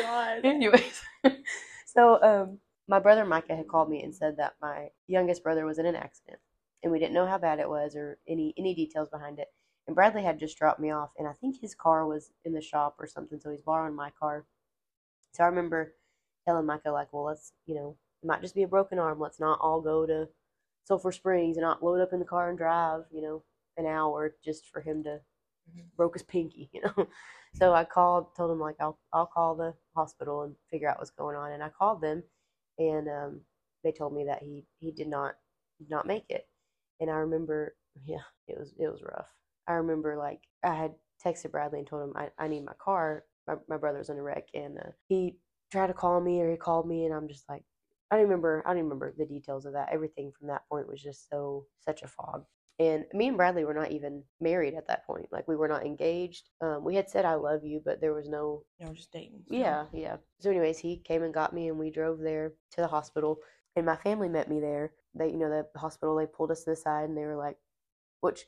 God. 0.00 0.44
Anyways, 0.44 1.00
so 1.86 2.22
um, 2.22 2.58
my 2.88 2.98
brother 2.98 3.24
Micah 3.24 3.56
had 3.56 3.68
called 3.68 3.90
me 3.90 4.02
and 4.02 4.14
said 4.14 4.36
that 4.38 4.54
my 4.60 4.88
youngest 5.08 5.42
brother 5.42 5.64
was 5.66 5.78
in 5.78 5.86
an 5.86 5.96
accident, 5.96 6.38
and 6.82 6.92
we 6.92 6.98
didn't 6.98 7.14
know 7.14 7.26
how 7.26 7.38
bad 7.38 7.58
it 7.58 7.68
was 7.68 7.96
or 7.96 8.18
any 8.28 8.54
any 8.58 8.74
details 8.74 9.08
behind 9.10 9.38
it. 9.38 9.48
And 9.90 9.96
Bradley 9.96 10.22
had 10.22 10.38
just 10.38 10.56
dropped 10.56 10.78
me 10.78 10.92
off, 10.92 11.10
and 11.18 11.26
I 11.26 11.32
think 11.40 11.60
his 11.60 11.74
car 11.74 12.06
was 12.06 12.30
in 12.44 12.52
the 12.52 12.60
shop 12.60 12.94
or 13.00 13.08
something, 13.08 13.40
so 13.40 13.50
he's 13.50 13.60
borrowing 13.60 13.96
my 13.96 14.10
car. 14.10 14.46
So 15.32 15.42
I 15.42 15.48
remember 15.48 15.96
telling 16.46 16.64
Micah 16.64 16.92
like, 16.92 17.12
"Well, 17.12 17.24
let's 17.24 17.54
you 17.66 17.74
know, 17.74 17.96
it 18.22 18.26
might 18.28 18.40
just 18.40 18.54
be 18.54 18.62
a 18.62 18.68
broken 18.68 19.00
arm. 19.00 19.18
Let's 19.18 19.40
not 19.40 19.58
all 19.60 19.80
go 19.80 20.06
to 20.06 20.28
Sulphur 20.84 21.10
Springs 21.10 21.56
and 21.56 21.64
not 21.64 21.82
load 21.82 22.00
up 22.00 22.12
in 22.12 22.20
the 22.20 22.24
car 22.24 22.50
and 22.50 22.56
drive, 22.56 23.02
you 23.10 23.20
know, 23.20 23.42
an 23.78 23.86
hour 23.86 24.36
just 24.44 24.68
for 24.68 24.80
him 24.80 25.02
to 25.02 25.20
Mhm. 25.72 25.90
broke 25.96 26.14
his 26.14 26.22
pinky, 26.22 26.70
you 26.72 26.82
know." 26.82 27.08
So 27.54 27.74
I 27.74 27.84
called, 27.84 28.36
told 28.36 28.52
him 28.52 28.60
like 28.60 28.76
I'll 28.80 29.00
I'll 29.12 29.26
call 29.26 29.56
the 29.56 29.74
hospital 29.96 30.42
and 30.42 30.54
figure 30.70 30.88
out 30.88 30.98
what's 30.98 31.10
going 31.10 31.34
on. 31.34 31.50
And 31.50 31.64
I 31.64 31.68
called 31.70 32.00
them, 32.00 32.22
and 32.78 33.08
um, 33.08 33.44
they 33.82 33.90
told 33.90 34.14
me 34.14 34.24
that 34.26 34.40
he 34.44 34.64
he 34.78 34.92
did 34.92 35.08
not 35.08 35.36
did 35.80 35.90
not 35.90 36.06
make 36.06 36.30
it. 36.30 36.48
And 37.00 37.10
I 37.10 37.14
remember, 37.14 37.74
yeah, 38.04 38.22
it 38.46 38.56
was 38.56 38.72
it 38.78 38.86
was 38.88 39.02
rough. 39.02 39.26
I 39.70 39.74
remember 39.74 40.16
like 40.16 40.40
I 40.64 40.74
had 40.74 40.94
texted 41.24 41.50
Bradley 41.52 41.78
and 41.80 41.88
told 41.88 42.02
him 42.08 42.12
I, 42.16 42.28
I 42.38 42.48
need 42.48 42.64
my 42.64 42.74
car. 42.78 43.24
My 43.46 43.54
my 43.68 43.76
brother 43.76 43.98
was 43.98 44.10
in 44.10 44.18
a 44.18 44.22
wreck, 44.22 44.48
and 44.54 44.78
uh, 44.78 44.90
he 45.08 45.36
tried 45.72 45.88
to 45.88 45.94
call 45.94 46.20
me 46.20 46.40
or 46.40 46.50
he 46.50 46.56
called 46.56 46.86
me, 46.88 47.04
and 47.06 47.14
I'm 47.14 47.28
just 47.28 47.48
like. 47.48 47.62
I 48.12 48.16
don't 48.16 48.24
remember. 48.24 48.60
I 48.66 48.70
don't 48.74 48.82
remember 48.82 49.14
the 49.16 49.24
details 49.24 49.66
of 49.66 49.74
that. 49.74 49.90
Everything 49.92 50.32
from 50.36 50.48
that 50.48 50.68
point 50.68 50.88
was 50.88 51.00
just 51.00 51.30
so 51.30 51.66
such 51.78 52.02
a 52.02 52.08
fog. 52.08 52.44
And 52.80 53.04
me 53.12 53.28
and 53.28 53.36
Bradley 53.36 53.64
were 53.64 53.72
not 53.72 53.92
even 53.92 54.24
married 54.40 54.74
at 54.74 54.88
that 54.88 55.06
point. 55.06 55.28
Like 55.30 55.46
we 55.46 55.54
were 55.54 55.68
not 55.68 55.86
engaged. 55.86 56.48
Um, 56.60 56.82
we 56.82 56.96
had 56.96 57.08
said 57.08 57.24
"I 57.24 57.34
love 57.36 57.64
you," 57.64 57.80
but 57.84 58.00
there 58.00 58.12
was 58.12 58.28
no. 58.28 58.64
Know, 58.80 58.92
just 58.92 59.12
dating. 59.12 59.44
so- 59.48 59.54
Yeah, 59.54 59.84
yeah. 59.92 60.16
So, 60.40 60.50
anyways, 60.50 60.78
he 60.80 60.96
came 60.96 61.22
and 61.22 61.32
got 61.32 61.54
me, 61.54 61.68
and 61.68 61.78
we 61.78 61.88
drove 61.92 62.18
there 62.18 62.54
to 62.72 62.80
the 62.80 62.88
hospital. 62.88 63.38
And 63.76 63.86
my 63.86 63.94
family 63.94 64.28
met 64.28 64.50
me 64.50 64.58
there. 64.58 64.92
They, 65.14 65.28
you 65.30 65.36
know, 65.38 65.48
the 65.72 65.78
hospital. 65.78 66.16
They 66.16 66.26
pulled 66.26 66.50
us 66.50 66.64
to 66.64 66.70
the 66.70 66.76
side, 66.76 67.08
and 67.08 67.16
they 67.16 67.26
were 67.26 67.36
like, 67.36 67.58
which, 68.22 68.44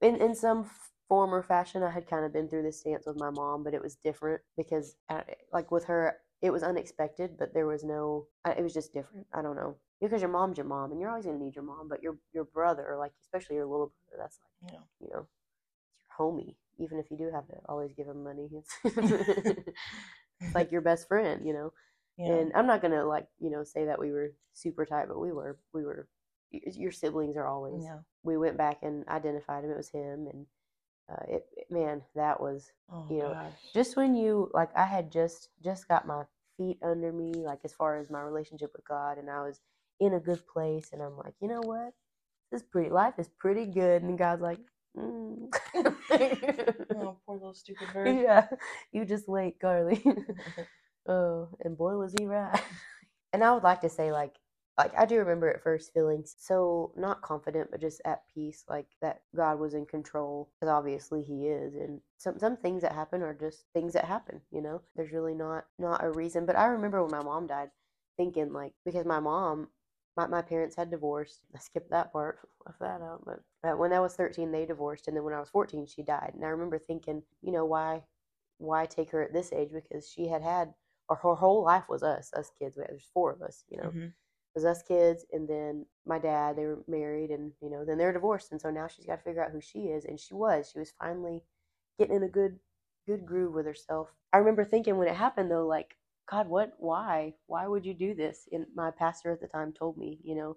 in 0.00 0.16
in 0.16 0.34
some 0.34 0.70
form 1.08 1.34
or 1.34 1.42
fashion, 1.42 1.82
I 1.82 1.90
had 1.90 2.06
kind 2.08 2.24
of 2.24 2.32
been 2.32 2.48
through 2.48 2.62
this 2.62 2.82
dance 2.82 3.04
with 3.06 3.18
my 3.18 3.30
mom, 3.30 3.64
but 3.64 3.74
it 3.74 3.82
was 3.82 3.96
different 3.96 4.40
because, 4.56 4.96
uh, 5.08 5.22
like 5.52 5.70
with 5.70 5.84
her, 5.86 6.16
it 6.42 6.50
was 6.52 6.62
unexpected, 6.62 7.36
but 7.38 7.52
there 7.52 7.66
was 7.66 7.84
no. 7.84 8.26
I- 8.44 8.52
It 8.52 8.62
was 8.62 8.72
just 8.74 8.92
different. 8.94 9.26
I 9.32 9.42
don't 9.42 9.56
know 9.56 9.76
because 10.00 10.22
your 10.22 10.30
mom's 10.30 10.56
your 10.56 10.66
mom, 10.66 10.92
and 10.92 11.00
you're 11.00 11.10
always 11.10 11.26
gonna 11.26 11.38
need 11.38 11.54
your 11.54 11.64
mom, 11.64 11.88
but 11.88 12.02
your 12.02 12.16
your 12.32 12.44
brother, 12.44 12.96
like 12.98 13.12
especially 13.22 13.56
your 13.56 13.66
little 13.66 13.92
brother, 14.08 14.22
that's 14.22 14.38
like 14.62 14.72
Yeah. 14.72 14.80
you 15.00 15.08
know, 15.12 15.26
it's 15.94 16.04
your 16.04 16.16
homie. 16.18 16.56
Even 16.78 16.98
if 16.98 17.10
you 17.10 17.18
do 17.18 17.30
have 17.32 17.46
to 17.48 17.56
always 17.68 17.92
give 17.92 18.06
him 18.08 18.22
money, 18.24 18.48
it's 18.84 19.54
like 20.54 20.72
your 20.72 20.80
best 20.80 21.08
friend, 21.08 21.46
you 21.46 21.52
know. 21.52 21.72
Yeah. 22.16 22.32
And 22.34 22.52
I'm 22.54 22.66
not 22.66 22.82
gonna 22.82 23.04
like 23.04 23.26
you 23.38 23.50
know 23.50 23.64
say 23.64 23.84
that 23.86 23.98
we 23.98 24.10
were 24.12 24.32
super 24.54 24.84
tight, 24.86 25.08
but 25.08 25.18
we 25.18 25.32
were. 25.32 25.58
We 25.74 25.84
were. 25.84 26.08
Your 26.52 26.92
siblings 26.92 27.36
are 27.36 27.46
always. 27.46 27.84
We 28.22 28.36
went 28.36 28.56
back 28.58 28.78
and 28.82 29.06
identified 29.08 29.64
him. 29.64 29.70
It 29.70 29.76
was 29.76 29.90
him, 29.90 30.28
and 30.32 30.46
uh, 31.10 31.22
it, 31.28 31.46
man, 31.70 32.02
that 32.14 32.40
was 32.40 32.72
Oh 32.92 33.06
you 33.10 33.18
know, 33.18 33.30
gosh. 33.32 33.72
just 33.74 33.96
when 33.96 34.14
you 34.14 34.50
like 34.54 34.70
I 34.76 34.84
had 34.84 35.10
just 35.12 35.48
just 35.64 35.88
got 35.88 36.06
my 36.06 36.24
feet 36.56 36.78
under 36.82 37.12
me, 37.12 37.32
like 37.44 37.60
as 37.64 37.72
far 37.72 37.98
as 37.98 38.10
my 38.10 38.20
relationship 38.20 38.72
with 38.74 38.86
God, 38.86 39.18
and 39.18 39.30
I 39.30 39.40
was 39.42 39.60
in 40.00 40.14
a 40.14 40.20
good 40.20 40.46
place, 40.46 40.90
and 40.92 41.02
I'm 41.02 41.16
like, 41.16 41.34
you 41.40 41.48
know 41.48 41.60
what, 41.64 41.92
this 42.52 42.62
is 42.62 42.68
pretty 42.70 42.90
life 42.90 43.14
is 43.18 43.28
pretty 43.28 43.66
good, 43.66 44.02
and 44.02 44.18
God's 44.18 44.42
like. 44.42 44.58
Mm. 44.98 45.54
oh, 45.76 47.16
poor 47.26 47.36
little 47.36 47.54
stupid 47.54 47.88
bird. 47.94 48.18
yeah, 48.22 48.46
you 48.92 49.04
just 49.04 49.28
wait, 49.28 49.60
Carleigh. 49.60 50.02
oh, 51.08 51.48
and 51.62 51.78
boy 51.78 51.96
was 51.96 52.14
he 52.18 52.26
right. 52.26 52.60
and 53.32 53.44
I 53.44 53.52
would 53.52 53.62
like 53.62 53.82
to 53.82 53.88
say, 53.88 54.10
like, 54.12 54.34
like 54.80 54.98
I 54.98 55.06
do 55.06 55.18
remember 55.18 55.48
at 55.50 55.62
first 55.62 55.92
feeling 55.94 56.24
so 56.26 56.92
not 56.96 57.22
confident, 57.22 57.70
but 57.70 57.80
just 57.80 58.00
at 58.04 58.22
peace, 58.34 58.64
like 58.68 58.86
that 59.02 59.22
God 59.36 59.58
was 59.60 59.74
in 59.74 59.86
control, 59.86 60.50
because 60.60 60.70
obviously 60.72 61.22
He 61.22 61.48
is. 61.48 61.74
And 61.74 62.00
some 62.18 62.38
some 62.38 62.56
things 62.56 62.82
that 62.82 62.92
happen 62.92 63.22
are 63.22 63.34
just 63.34 63.64
things 63.74 63.92
that 63.94 64.04
happen. 64.06 64.40
You 64.52 64.62
know, 64.62 64.82
there's 64.96 65.12
really 65.12 65.34
not 65.34 65.66
not 65.78 66.04
a 66.04 66.10
reason. 66.10 66.46
But 66.46 66.56
I 66.56 66.66
remember 66.66 67.02
when 67.02 67.10
my 67.12 67.22
mom 67.22 67.46
died, 67.46 67.70
thinking 68.16 68.52
like 68.52 68.74
because 68.84 69.06
my 69.06 69.20
mom. 69.20 69.68
My, 70.16 70.26
my 70.26 70.42
parents 70.42 70.76
had 70.76 70.90
divorced. 70.90 71.40
I 71.54 71.58
skipped 71.60 71.90
that 71.90 72.12
part, 72.12 72.40
left 72.66 72.80
that 72.80 73.00
out. 73.00 73.24
But 73.24 73.40
uh, 73.68 73.76
when 73.76 73.92
I 73.92 74.00
was 74.00 74.14
13, 74.16 74.50
they 74.52 74.66
divorced, 74.66 75.08
and 75.08 75.16
then 75.16 75.24
when 75.24 75.34
I 75.34 75.40
was 75.40 75.50
14, 75.50 75.86
she 75.86 76.02
died. 76.02 76.32
And 76.34 76.44
I 76.44 76.48
remember 76.48 76.78
thinking, 76.78 77.22
you 77.42 77.52
know, 77.52 77.64
why, 77.64 78.02
why 78.58 78.86
take 78.86 79.10
her 79.12 79.22
at 79.22 79.32
this 79.32 79.52
age? 79.52 79.70
Because 79.72 80.08
she 80.10 80.26
had 80.28 80.42
had, 80.42 80.74
or 81.08 81.16
her 81.16 81.34
whole 81.34 81.62
life 81.64 81.88
was 81.88 82.02
us, 82.02 82.32
us 82.34 82.50
kids. 82.58 82.76
We- 82.76 82.84
There's 82.88 83.08
four 83.14 83.32
of 83.32 83.42
us, 83.42 83.64
you 83.68 83.78
know, 83.78 83.90
Mhm. 83.90 84.12
Was 84.54 84.64
us 84.64 84.82
kids, 84.82 85.24
and 85.32 85.48
then 85.48 85.86
my 86.06 86.18
dad. 86.18 86.56
They 86.56 86.64
were 86.66 86.82
married, 86.88 87.30
and 87.30 87.52
you 87.62 87.70
know, 87.70 87.84
then 87.84 87.98
they're 87.98 88.12
divorced, 88.12 88.52
and 88.52 88.60
so 88.60 88.70
now 88.70 88.88
she's 88.88 89.06
got 89.06 89.16
to 89.16 89.22
figure 89.22 89.44
out 89.44 89.52
who 89.52 89.60
she 89.60 89.80
is. 89.80 90.04
And 90.04 90.18
she 90.18 90.34
was, 90.34 90.70
she 90.72 90.78
was 90.78 90.92
finally 90.98 91.42
getting 91.98 92.16
in 92.16 92.22
a 92.22 92.28
good, 92.28 92.58
good 93.06 93.26
groove 93.26 93.54
with 93.54 93.66
herself. 93.66 94.08
I 94.32 94.38
remember 94.38 94.64
thinking 94.64 94.96
when 94.96 95.08
it 95.08 95.16
happened 95.16 95.50
though, 95.50 95.66
like, 95.66 95.96
God, 96.30 96.48
what, 96.48 96.72
why, 96.78 97.34
why 97.46 97.66
would 97.66 97.84
you 97.84 97.94
do 97.94 98.14
this? 98.14 98.48
And 98.52 98.66
my 98.74 98.90
pastor 98.90 99.32
at 99.32 99.40
the 99.40 99.48
time 99.48 99.72
told 99.72 99.96
me, 99.98 100.18
you 100.22 100.34
know, 100.34 100.56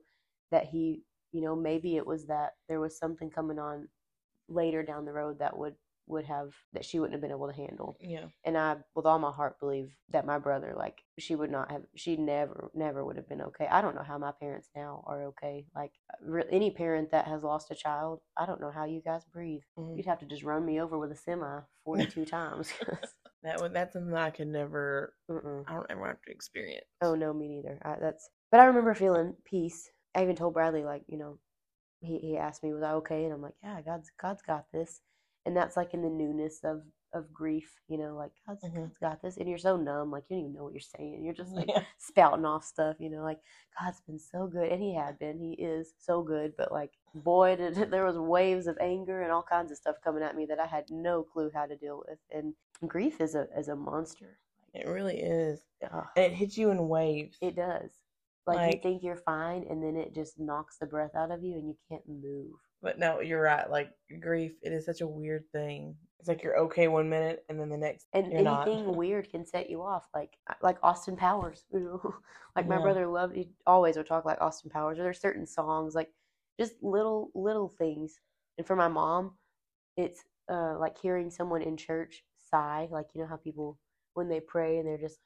that 0.52 0.66
he, 0.66 1.02
you 1.32 1.42
know, 1.42 1.56
maybe 1.56 1.98
it 1.98 2.06
was 2.06 2.26
that 2.28 2.54
there 2.70 2.80
was 2.80 2.98
something 2.98 3.30
coming 3.30 3.58
on 3.60 3.88
later 4.48 4.84
down 4.84 5.06
the 5.06 5.14
road 5.14 5.40
that 5.40 5.58
would 5.58 5.76
would 6.08 6.26
have 6.26 6.52
that 6.74 6.86
she 6.86 7.00
wouldn't 7.00 7.14
have 7.14 7.22
been 7.22 7.32
able 7.32 7.48
to 7.48 7.54
handle 7.56 7.98
Yeah. 8.02 8.26
and 8.46 8.58
i 8.58 8.78
with 8.96 9.06
all 9.06 9.20
my 9.20 9.32
heart 9.32 9.60
believe 9.60 9.96
that 10.10 10.26
my 10.26 10.38
brother 10.40 10.74
like 10.78 11.02
she 11.20 11.36
would 11.36 11.52
not 11.52 11.72
have 11.72 11.84
she 11.96 12.18
never 12.18 12.70
never 12.74 13.04
would 13.06 13.18
have 13.18 13.30
been 13.30 13.42
okay 13.42 13.68
i 13.72 13.82
don't 13.82 13.96
know 13.96 14.04
how 14.04 14.18
my 14.18 14.32
parents 14.32 14.70
now 14.76 15.04
are 15.08 15.26
okay 15.28 15.66
like 15.76 15.92
re- 16.22 16.44
any 16.52 16.72
parent 16.72 17.12
that 17.12 17.28
has 17.28 17.44
lost 17.44 17.72
a 17.72 17.76
child 17.76 18.20
i 18.38 18.46
don't 18.46 18.62
know 18.62 18.72
how 18.72 18.86
you 18.86 19.02
guys 19.02 19.24
breathe 19.26 19.62
Mhm. 19.78 19.96
you'd 19.98 20.06
have 20.06 20.20
to 20.20 20.26
just 20.26 20.44
run 20.44 20.66
me 20.66 20.82
over 20.82 20.98
with 20.98 21.12
a 21.12 21.16
semi 21.16 21.60
42 21.86 22.26
times 22.26 22.72
That 23.44 23.60
would 23.60 23.74
that's 23.74 23.92
something 23.92 24.14
I 24.16 24.30
could 24.30 24.48
never. 24.48 25.16
Mm-mm. 25.30 25.66
I 25.68 25.74
don't 25.74 25.92
ever 25.92 26.08
have 26.08 26.22
to 26.22 26.32
experience. 26.32 26.86
Oh 27.02 27.14
no, 27.14 27.34
me 27.34 27.50
neither. 27.50 27.78
I, 27.84 27.98
that's. 28.00 28.30
But 28.50 28.62
I 28.62 28.66
remember 28.66 28.94
feeling 28.96 29.36
peace. 29.44 29.90
I 30.16 30.24
even 30.24 30.38
told 30.38 30.54
Bradley, 30.54 30.86
like, 30.86 31.04
you 31.08 31.18
know, 31.18 31.40
he 32.00 32.20
he 32.20 32.38
asked 32.38 32.64
me, 32.64 32.74
was 32.74 32.84
I 32.84 32.94
okay? 32.94 33.26
And 33.26 33.34
I'm 33.34 33.42
like, 33.42 33.56
yeah, 33.62 33.82
God's 33.82 34.12
God's 34.18 34.42
got 34.42 34.66
this. 34.72 35.02
And 35.46 35.56
that's 35.56 35.76
like 35.78 35.94
in 35.94 36.02
the 36.02 36.10
newness 36.10 36.60
of 36.64 36.84
of 37.16 37.32
grief, 37.32 37.72
you 37.88 37.98
know, 38.00 38.16
like 38.16 38.32
God's, 38.48 38.64
Mhm. 38.64 38.86
God's 38.86 38.98
got 38.98 39.22
this, 39.22 39.38
and 39.38 39.48
you're 39.48 39.60
so 39.60 39.78
numb, 39.78 40.10
like 40.10 40.24
you 40.30 40.36
don't 40.38 40.46
even 40.46 40.54
know 40.56 40.64
what 40.64 40.74
you're 40.74 40.80
saying. 40.80 41.24
You're 41.24 41.36
just 41.36 41.54
like 41.54 41.68
Yeah. 41.68 41.84
spouting 42.00 42.44
off 42.44 42.64
stuff, 42.64 42.96
you 43.00 43.12
know, 43.12 43.22
like 43.22 43.40
God's 43.80 44.02
been 44.02 44.18
so 44.18 44.48
good, 44.48 44.72
and 44.72 44.82
He 44.82 44.96
had 44.96 45.20
been, 45.20 45.38
He 45.38 45.54
is 45.54 45.94
so 46.00 46.24
good. 46.24 46.56
But 46.58 46.72
like, 46.72 46.92
boy, 47.14 47.56
did 47.56 47.76
there 47.92 48.06
was 48.06 48.18
waves 48.18 48.66
of 48.66 48.78
anger 48.82 49.22
and 49.22 49.32
all 49.32 49.44
kinds 49.44 49.72
of 49.72 49.78
stuff 49.78 49.98
coming 50.04 50.24
at 50.24 50.36
me 50.36 50.48
that 50.48 50.60
I 50.60 50.66
had 50.66 50.90
no 50.90 51.22
clue 51.24 51.52
how 51.54 51.68
to 51.68 51.76
deal 51.78 52.04
with. 52.08 52.18
And 52.32 52.56
grief 52.88 53.22
is 53.22 53.36
a 53.36 53.48
is 53.56 53.68
a 53.68 53.76
monster. 53.76 54.40
It 54.74 54.88
really 54.88 55.20
is, 55.20 55.62
Ugh. 55.84 56.08
and 56.16 56.26
it 56.26 56.34
hits 56.34 56.58
you 56.58 56.72
in 56.72 56.88
waves. 56.88 57.38
It 57.42 57.56
does. 57.56 57.92
Like, 58.48 58.74
you 58.76 58.82
think 58.82 59.04
you're 59.04 59.16
fine, 59.16 59.68
and 59.70 59.82
then 59.84 59.96
it 59.96 60.16
just 60.16 60.40
knocks 60.40 60.78
the 60.80 60.88
breath 60.88 61.16
out 61.16 61.30
of 61.32 61.44
you, 61.44 61.54
and 61.58 61.68
you 61.68 61.78
can't 61.88 62.08
move. 62.10 62.56
But 62.84 63.00
no, 63.00 63.22
you're 63.22 63.42
right. 63.42 63.70
Like 63.70 63.92
grief, 64.20 64.54
it 64.62 64.74
is 64.74 64.86
such 64.86 65.02
a 65.02 65.08
weird 65.08 65.46
thing. 65.54 65.96
It's 66.20 66.28
like 66.30 66.44
you're 66.44 66.60
okay 66.60 66.90
one 66.90 67.10
minute, 67.10 67.46
and 67.50 67.60
then 67.60 67.70
the 67.70 67.78
next 67.78 68.08
And 68.14 68.32
you're 68.32 68.44
not. 68.44 68.68
anything 68.68 68.96
weird 68.98 69.30
can 69.32 69.46
set 69.46 69.70
you 69.70 69.82
off, 69.82 70.08
like 70.14 70.38
uh, 70.50 70.56
like 70.62 70.78
Austin 70.84 71.16
Powers. 71.16 71.64
Like 72.56 72.68
my 72.68 72.76
Yeah. 72.76 72.82
brother 72.82 73.08
loved. 73.08 73.36
He 73.36 73.50
always 73.66 73.98
would 73.98 74.06
talk 74.06 74.26
like 74.26 74.40
Austin 74.40 74.70
Powers. 74.70 75.00
Or 75.00 75.04
there's 75.04 75.20
certain 75.20 75.48
songs, 75.48 75.96
like 75.96 76.12
just 76.60 76.74
little 76.84 77.32
little 77.34 77.70
things. 77.70 78.20
And 78.60 78.68
for 78.68 78.76
my 78.76 78.88
mom, 78.90 79.38
it's 79.98 80.24
uh, 80.52 80.78
like 80.80 80.98
hearing 81.00 81.32
someone 81.32 81.64
in 81.64 81.78
church 81.78 82.24
sigh. 82.42 82.88
Like 82.92 83.08
you 83.16 83.22
know 83.22 83.28
how 83.28 83.38
people 83.38 83.80
when 84.14 84.30
they 84.30 84.40
pray 84.42 84.78
and 84.80 84.88
they're 84.88 84.98
just. 85.00 85.20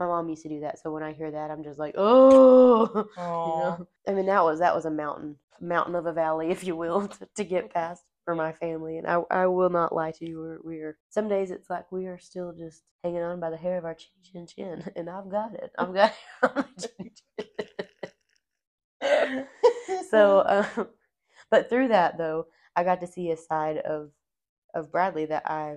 My 0.00 0.06
mom 0.06 0.28
used 0.28 0.42
to 0.42 0.48
do 0.48 0.60
that, 0.60 0.80
so 0.80 0.90
when 0.90 1.02
I 1.04 1.12
hear 1.12 1.30
that, 1.30 1.50
I'm 1.50 1.62
just 1.62 1.78
like, 1.78 1.94
oh. 1.96 2.88
you 2.96 3.02
know? 3.16 3.86
I 4.08 4.12
mean 4.12 4.26
that 4.26 4.42
was 4.42 4.58
that 4.58 4.74
was 4.74 4.86
a 4.86 4.90
mountain 4.90 5.36
mountain 5.60 5.94
of 5.94 6.06
a 6.06 6.12
valley 6.12 6.50
if 6.50 6.64
you 6.64 6.74
will 6.76 7.08
to, 7.08 7.28
to 7.36 7.44
get 7.44 7.72
past 7.72 8.02
for 8.24 8.34
my 8.34 8.52
family 8.52 8.98
and 8.98 9.06
i 9.06 9.20
i 9.30 9.46
will 9.46 9.70
not 9.70 9.94
lie 9.94 10.10
to 10.10 10.28
you 10.28 10.38
we're, 10.38 10.58
we're 10.62 10.98
some 11.08 11.28
days 11.28 11.50
it's 11.50 11.70
like 11.70 11.90
we 11.90 12.06
are 12.06 12.18
still 12.18 12.52
just 12.52 12.82
hanging 13.02 13.22
on 13.22 13.40
by 13.40 13.50
the 13.50 13.56
hair 13.56 13.78
of 13.78 13.84
our 13.84 13.94
chin 13.94 14.10
chin 14.22 14.46
chin 14.46 14.92
and 14.96 15.08
i've 15.08 15.30
got 15.30 15.54
it 15.54 15.70
i've 15.78 15.94
got 15.94 16.12
it 16.98 17.22
so 20.10 20.40
uh, 20.40 20.84
but 21.50 21.68
through 21.68 21.88
that 21.88 22.18
though 22.18 22.46
i 22.76 22.84
got 22.84 23.00
to 23.00 23.06
see 23.06 23.30
a 23.30 23.36
side 23.36 23.78
of 23.78 24.10
of 24.74 24.92
bradley 24.92 25.24
that 25.24 25.50
i 25.50 25.76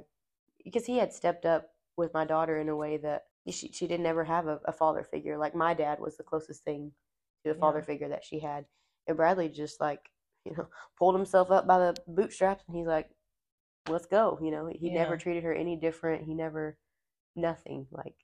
because 0.63 0.85
he 0.85 0.97
had 0.97 1.13
stepped 1.13 1.45
up 1.45 1.69
with 1.95 2.13
my 2.13 2.25
daughter 2.25 2.59
in 2.59 2.69
a 2.69 2.75
way 2.75 2.97
that 2.97 3.23
she, 3.51 3.71
she 3.71 3.87
didn't 3.87 4.05
ever 4.05 4.23
have 4.23 4.47
a, 4.47 4.59
a 4.65 4.71
father 4.73 5.03
figure. 5.03 5.37
Like 5.37 5.55
my 5.55 5.73
dad 5.73 5.99
was 5.99 6.17
the 6.17 6.23
closest 6.23 6.63
thing 6.63 6.91
to 7.43 7.51
a 7.51 7.55
father 7.55 7.81
Yeah. 7.81 7.83
figure 7.83 8.09
that 8.09 8.23
she 8.23 8.39
had. 8.39 8.65
And 9.07 9.17
bradley 9.17 9.49
just 9.49 9.81
like 9.81 10.09
you 10.45 10.53
know 10.57 10.67
pulled 10.97 11.15
himself 11.15 11.51
up 11.51 11.67
by 11.67 11.79
the 11.79 11.97
bootstraps 12.07 12.63
and 12.67 12.75
he's 12.77 12.87
like 12.87 13.09
let's 13.87 14.05
go 14.05 14.39
you 14.41 14.51
know? 14.51 14.69
He 14.73 14.89
never 14.89 15.17
treated 15.17 15.43
her 15.43 15.53
any 15.53 15.75
different. 15.77 16.25
He 16.25 16.33
never 16.33 16.77
nothing. 17.35 17.87
Like 17.91 18.15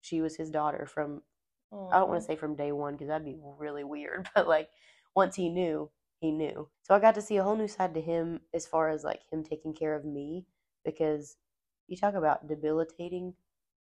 she 0.00 0.20
was 0.20 0.36
his 0.36 0.50
daughter 0.50 0.86
from 0.86 1.22
I 1.92 1.98
don't 1.98 2.08
want 2.08 2.20
to 2.22 2.26
say 2.26 2.36
from 2.36 2.56
day 2.56 2.72
one 2.72 2.94
because 2.94 3.08
that'd 3.08 3.24
be 3.24 3.38
really 3.58 3.84
weird, 3.84 4.28
but 4.34 4.48
like 4.48 4.68
once 5.14 5.36
he 5.36 5.48
knew, 5.48 5.90
he 6.20 6.30
knew. 6.32 6.68
So 6.82 6.94
I 6.94 6.98
got 7.00 7.14
to 7.16 7.22
see 7.22 7.36
a 7.36 7.44
whole 7.44 7.56
new 7.56 7.68
side 7.68 7.94
to 7.94 8.00
him 8.00 8.40
as 8.54 8.66
far 8.66 8.90
as 8.90 9.04
like 9.04 9.22
him 9.32 9.42
taking 9.44 9.74
care 9.74 9.94
of 9.94 10.04
me 10.04 10.46
because 10.84 11.36
you 11.88 11.96
talk 11.96 12.14
about 12.14 12.48
debilitating, 12.48 13.34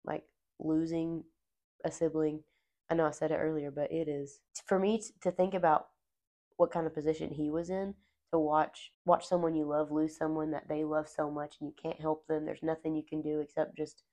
like 0.06 0.24
losing 0.60 1.24
a 1.86 1.92
sibling. 1.92 2.44
I 2.90 2.96
know 2.96 3.06
I 3.06 3.12
said 3.12 3.32
it 3.32 3.36
earlier, 3.38 3.72
but 3.72 3.92
it 3.92 4.08
is 4.08 4.40
for 4.66 4.80
me 4.80 5.00
t- 5.00 5.14
to 5.22 5.32
think 5.32 5.54
about 5.54 5.88
what 6.58 6.72
kind 6.72 6.88
of 6.88 6.94
position 6.94 7.30
he 7.32 7.50
was 7.50 7.70
in 7.70 7.94
to 8.32 8.40
watch 8.40 8.92
watch 9.06 9.26
someone 9.28 9.56
you 9.56 9.66
love 9.66 9.92
lose 9.92 10.18
someone 10.18 10.52
that 10.52 10.68
they 10.68 10.84
love 10.84 11.08
so 11.08 11.30
much 11.32 11.56
and 11.62 11.70
you 11.70 11.76
can't 11.82 12.02
help 12.02 12.26
them. 12.28 12.46
There's 12.46 12.64
nothing 12.64 12.96
you 12.96 13.04
can 13.08 13.22
do 13.22 13.40
except 13.40 13.78
just 13.78 14.04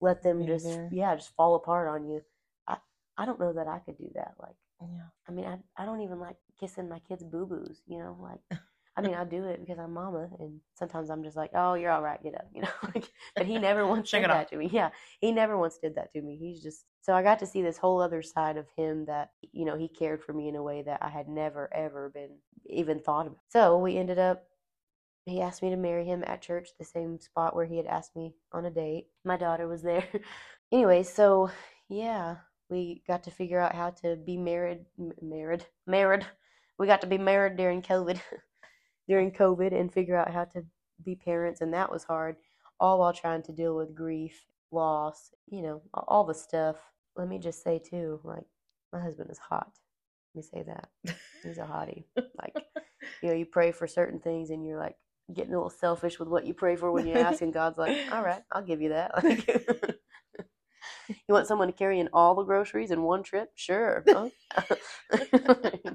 let 0.00 0.22
them 0.22 0.40
Be 0.40 0.46
just 0.46 0.64
there. 0.66 0.88
yeah 0.92 1.14
just 1.16 1.34
fall 1.36 1.54
apart 1.54 1.88
on 1.88 2.06
you. 2.08 2.22
I 2.68 2.76
I 3.16 3.26
don't 3.26 3.40
know 3.40 3.52
that 3.52 3.68
I 3.68 3.78
could 3.80 3.98
do 3.98 4.10
that. 4.14 4.34
Like, 4.40 4.56
Yeah. 4.80 5.08
I 5.28 5.32
mean, 5.32 5.44
I 5.46 5.58
I 5.82 5.84
don't 5.86 6.00
even 6.02 6.18
like 6.20 6.36
kissing 6.60 6.88
my 6.88 6.98
kids' 7.00 7.24
boo 7.24 7.46
boos. 7.46 7.82
You 7.86 7.98
know, 7.98 8.16
like. 8.20 8.60
I 8.96 9.00
mean, 9.00 9.14
I 9.14 9.24
do 9.24 9.44
it 9.44 9.60
because 9.60 9.78
I'm 9.78 9.94
mama, 9.94 10.28
and 10.38 10.60
sometimes 10.74 11.10
I'm 11.10 11.22
just 11.24 11.36
like, 11.36 11.50
"Oh, 11.54 11.74
you're 11.74 11.90
all 11.90 12.02
right, 12.02 12.22
get 12.22 12.34
up," 12.34 12.48
you 12.54 12.62
know. 12.62 12.68
Like, 12.94 13.10
but 13.36 13.46
he 13.46 13.58
never 13.58 13.86
once 13.86 14.10
did 14.10 14.30
that 14.30 14.30
off. 14.30 14.50
to 14.50 14.56
me. 14.56 14.68
Yeah, 14.72 14.90
he 15.20 15.32
never 15.32 15.56
once 15.58 15.78
did 15.78 15.94
that 15.96 16.12
to 16.12 16.20
me. 16.22 16.36
He's 16.36 16.62
just 16.62 16.84
so 17.00 17.14
I 17.14 17.22
got 17.22 17.38
to 17.40 17.46
see 17.46 17.62
this 17.62 17.78
whole 17.78 18.00
other 18.00 18.22
side 18.22 18.56
of 18.58 18.66
him 18.76 19.06
that 19.06 19.30
you 19.52 19.64
know 19.64 19.76
he 19.76 19.88
cared 19.88 20.22
for 20.22 20.32
me 20.34 20.48
in 20.48 20.56
a 20.56 20.62
way 20.62 20.82
that 20.82 21.02
I 21.02 21.08
had 21.08 21.28
never 21.28 21.72
ever 21.74 22.10
been 22.10 22.36
even 22.66 23.00
thought 23.00 23.26
about. 23.26 23.38
So 23.48 23.78
we 23.78 23.96
ended 23.96 24.18
up. 24.18 24.44
He 25.26 25.40
asked 25.40 25.62
me 25.62 25.70
to 25.70 25.76
marry 25.76 26.04
him 26.04 26.24
at 26.26 26.42
church, 26.42 26.70
the 26.78 26.84
same 26.84 27.18
spot 27.20 27.54
where 27.54 27.64
he 27.66 27.76
had 27.76 27.86
asked 27.86 28.16
me 28.16 28.34
on 28.52 28.66
a 28.66 28.70
date. 28.70 29.06
My 29.24 29.36
daughter 29.36 29.68
was 29.68 29.82
there. 29.82 30.06
anyway, 30.72 31.02
so 31.04 31.50
yeah, 31.88 32.36
we 32.70 33.02
got 33.06 33.24
to 33.24 33.30
figure 33.30 33.60
out 33.60 33.74
how 33.74 33.90
to 33.90 34.16
be 34.16 34.36
married, 34.36 34.84
m- 34.98 35.12
married, 35.22 35.66
married. 35.86 36.26
We 36.78 36.86
got 36.88 37.02
to 37.02 37.06
be 37.06 37.18
married 37.18 37.56
during 37.56 37.82
COVID, 37.82 38.20
during 39.08 39.30
COVID, 39.30 39.72
and 39.78 39.92
figure 39.92 40.16
out 40.16 40.32
how 40.32 40.44
to 40.46 40.64
be 41.04 41.16
parents, 41.16 41.60
and 41.60 41.72
that 41.74 41.90
was 41.90 42.04
hard. 42.04 42.36
All 42.80 42.98
while 42.98 43.12
trying 43.12 43.42
to 43.44 43.52
deal 43.52 43.76
with 43.76 43.94
grief, 43.94 44.44
loss, 44.70 45.30
you 45.48 45.62
know, 45.62 45.82
all 45.94 46.24
the 46.24 46.34
stuff. 46.34 46.76
Let 47.16 47.28
me 47.28 47.38
just 47.38 47.62
say 47.62 47.78
too, 47.78 48.20
like 48.24 48.44
my 48.92 49.00
husband 49.00 49.30
is 49.30 49.38
hot. 49.38 49.70
Let 50.34 50.38
me 50.38 50.42
say 50.42 50.62
that 50.66 50.88
he's 51.42 51.58
a 51.58 51.62
hottie. 51.62 52.04
Like 52.16 52.54
you 53.22 53.28
know, 53.28 53.34
you 53.34 53.46
pray 53.46 53.72
for 53.72 53.86
certain 53.86 54.18
things, 54.18 54.50
and 54.50 54.64
you're 54.64 54.78
like 54.78 54.96
getting 55.32 55.52
a 55.52 55.56
little 55.56 55.70
selfish 55.70 56.18
with 56.18 56.28
what 56.28 56.46
you 56.46 56.54
pray 56.54 56.76
for 56.76 56.90
when 56.90 57.06
you 57.06 57.14
ask, 57.14 57.42
and 57.42 57.52
God's 57.52 57.78
like, 57.78 57.96
"All 58.12 58.22
right, 58.22 58.42
I'll 58.50 58.62
give 58.62 58.80
you 58.80 58.90
that." 58.90 59.12
Like, 59.22 59.46
you 61.08 61.34
want 61.34 61.46
someone 61.46 61.68
to 61.68 61.74
carry 61.74 62.00
in 62.00 62.08
all 62.12 62.34
the 62.34 62.42
groceries 62.44 62.90
in 62.90 63.02
one 63.02 63.22
trip? 63.22 63.50
Sure. 63.54 64.04
Oh. 64.08 64.30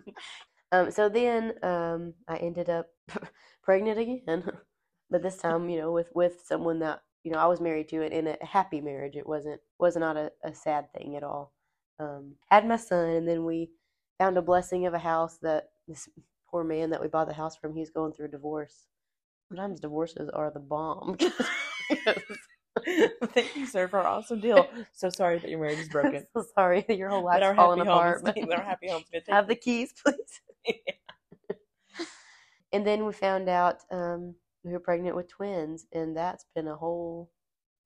um, 0.71 0.91
so 0.91 1.09
then 1.09 1.53
um, 1.63 2.13
I 2.27 2.37
ended 2.37 2.69
up 2.69 2.87
pregnant 3.63 3.99
again, 3.99 4.43
but 5.09 5.23
this 5.23 5.37
time, 5.41 5.69
you 5.69 5.79
know, 5.79 5.91
with 5.91 6.09
with 6.13 6.41
someone 6.45 6.79
that 6.79 7.01
you 7.23 7.31
know 7.31 7.39
I 7.39 7.47
was 7.47 7.61
married 7.61 7.89
to, 7.89 8.03
and 8.03 8.13
in 8.13 8.27
a 8.27 8.37
happy 8.45 8.81
marriage. 8.81 9.15
It 9.15 9.27
wasn't 9.27 9.61
was 9.79 9.95
not 9.95 10.17
a, 10.17 10.31
a 10.43 10.53
sad 10.53 10.91
thing 10.93 11.15
at 11.15 11.23
all. 11.23 11.53
Um, 11.99 12.35
had 12.49 12.67
my 12.67 12.77
son, 12.77 13.09
and 13.09 13.27
then 13.27 13.45
we 13.45 13.71
found 14.19 14.37
a 14.37 14.41
blessing 14.41 14.85
of 14.85 14.93
a 14.93 14.99
house 14.99 15.37
that 15.41 15.69
this 15.87 16.07
poor 16.49 16.63
man 16.63 16.89
that 16.91 17.01
we 17.01 17.07
bought 17.07 17.27
the 17.27 17.33
house 17.33 17.55
from, 17.55 17.75
he's 17.75 17.89
going 17.89 18.13
through 18.13 18.27
a 18.27 18.29
divorce. 18.29 18.87
Sometimes 19.49 19.79
divorces 19.79 20.29
are 20.29 20.51
the 20.51 20.59
bomb. 20.59 21.17
Thank 22.85 23.55
you, 23.55 23.65
sir, 23.65 23.87
for 23.87 23.99
our 23.99 24.07
awesome 24.07 24.39
deal. 24.39 24.67
So 24.93 25.09
sorry 25.09 25.39
that 25.39 25.49
your 25.49 25.59
marriage 25.59 25.79
is 25.79 25.89
broken. 25.89 26.25
so 26.33 26.43
sorry 26.55 26.85
that 26.87 26.97
your 26.97 27.09
whole 27.09 27.23
life's 27.23 27.55
falling 27.55 27.79
happy 27.79 27.89
apart. 27.89 28.21
homes, 28.25 28.51
our 28.51 28.63
happy 28.63 28.89
homes 28.89 29.05
Have 29.27 29.47
the 29.47 29.55
keys, 29.55 29.93
please. 30.03 30.41
And 32.77 32.85
then 32.85 33.07
we 33.07 33.11
found 33.11 33.49
out 33.49 33.77
um, 33.89 34.35
we 34.63 34.71
were 34.71 34.79
pregnant 34.79 35.15
with 35.15 35.27
twins, 35.27 35.87
and 35.93 36.15
that's 36.15 36.45
been 36.53 36.67
a 36.67 36.75
whole. 36.75 37.31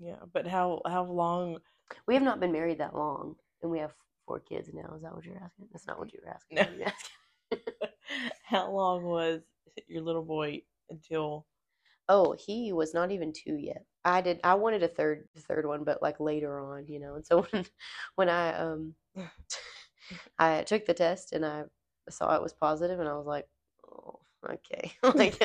Yeah, 0.01 0.17
but 0.33 0.45
how 0.45 0.81
how 0.85 1.05
long? 1.05 1.59
We 2.07 2.13
have 2.13 2.23
not 2.23 2.41
been 2.41 2.51
married 2.51 2.79
that 2.79 2.93
long, 2.93 3.37
and 3.61 3.71
we 3.71 3.79
have 3.79 3.93
four 4.27 4.41
kids 4.41 4.69
now. 4.73 4.93
Is 4.93 5.01
that 5.03 5.15
what 5.15 5.23
you're 5.23 5.41
asking? 5.41 5.69
That's 5.71 5.87
not 5.87 5.97
what 5.97 6.11
you 6.11 6.19
were 6.21 6.29
asking. 6.29 6.57
No. 6.57 6.63
What 6.63 6.71
were 6.71 6.77
you 6.77 6.83
asking? 6.83 7.89
How 8.43 8.69
long 8.69 9.05
was 9.05 9.43
your 9.87 10.01
little 10.01 10.25
boy 10.25 10.63
until? 10.89 11.45
Oh, 12.09 12.35
he 12.37 12.73
was 12.73 12.93
not 12.93 13.13
even 13.13 13.31
two 13.31 13.55
yet. 13.55 13.85
I 14.03 14.19
did. 14.19 14.41
I 14.43 14.55
wanted 14.55 14.83
a 14.83 14.89
third, 14.89 15.29
third 15.37 15.65
one, 15.65 15.85
but 15.85 16.01
like 16.01 16.19
later 16.19 16.59
on, 16.59 16.85
you 16.89 16.99
know. 16.99 17.15
And 17.15 17.25
so 17.25 17.43
when, 17.51 17.65
when 18.15 18.27
I 18.27 18.55
um, 18.55 18.93
I 20.37 20.63
took 20.63 20.85
the 20.85 20.93
test 20.93 21.31
and 21.31 21.45
I 21.45 21.63
saw 22.09 22.35
it 22.35 22.43
was 22.43 22.51
positive, 22.51 22.99
and 22.99 23.07
I 23.07 23.13
was 23.13 23.25
like, 23.25 23.47
okay, 24.49 24.91
like, 25.15 25.39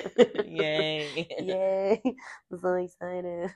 Yay! 0.44 1.28
yay, 1.40 2.02
I'm 2.04 2.58
so 2.58 2.74
excited. 2.74 3.50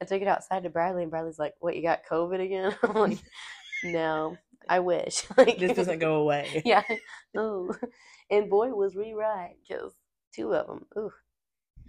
I 0.00 0.04
took 0.04 0.22
it 0.22 0.28
outside 0.28 0.64
to 0.64 0.70
Bradley, 0.70 1.02
and 1.02 1.10
Bradley's 1.10 1.38
like, 1.38 1.54
"What? 1.60 1.76
You 1.76 1.82
got 1.82 2.06
COVID 2.10 2.44
again?" 2.44 2.74
I'm 2.82 2.94
like, 2.94 3.18
"No, 3.84 4.36
I 4.68 4.80
wish." 4.80 5.24
Like, 5.36 5.58
this 5.58 5.76
doesn't 5.76 5.98
go 5.98 6.16
away. 6.16 6.62
yeah. 6.64 6.82
Oh, 7.36 7.74
and 8.30 8.50
boy, 8.50 8.68
was 8.68 8.94
we 8.94 9.12
right, 9.12 9.56
because 9.68 9.92
two 10.34 10.52
of 10.54 10.66
them. 10.66 10.86
Ooh. 10.96 11.12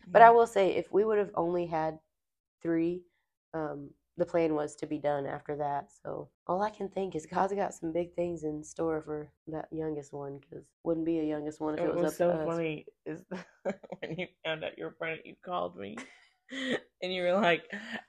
But 0.08 0.22
I 0.22 0.32
will 0.32 0.48
say, 0.48 0.76
if 0.76 0.92
we 0.92 1.06
would 1.06 1.18
have 1.20 1.32
only 1.36 1.68
had 1.68 2.00
three, 2.62 3.04
um, 3.54 3.92
the 4.18 4.26
plan 4.26 4.56
was 4.56 4.76
to 4.78 4.88
be 4.88 4.98
done 5.00 5.26
after 5.26 5.56
that. 5.58 5.90
So 6.04 6.30
all 6.48 6.62
I 6.62 6.70
can 6.70 6.90
think 6.90 7.16
is 7.16 7.26
God's 7.32 7.54
got 7.54 7.74
some 7.74 7.92
big 7.94 8.14
things 8.16 8.44
in 8.44 8.64
store 8.64 9.02
for 9.02 9.32
that 9.48 9.68
youngest 9.72 10.14
one, 10.14 10.40
because 10.40 10.66
wouldn't 10.84 11.06
be 11.06 11.20
a 11.20 11.24
youngest 11.24 11.60
one 11.62 11.76
if 11.76 11.80
it, 11.82 11.86
It 11.86 11.96
was, 11.96 12.04
was 12.04 12.14
up 12.14 12.18
so 12.18 12.30
to 12.30 12.36
us. 12.36 12.48
funny 12.48 12.86
is 13.06 13.24
when 13.64 14.16
you 14.18 14.28
found 14.46 14.64
out 14.64 14.78
you 14.78 14.86
were 14.86 14.92
pregnant, 14.92 15.26
you 15.26 15.36
called 15.44 15.78
me 15.78 15.98
and 17.02 17.14
you 17.14 17.24
were 17.24 17.34
like, 17.34 17.64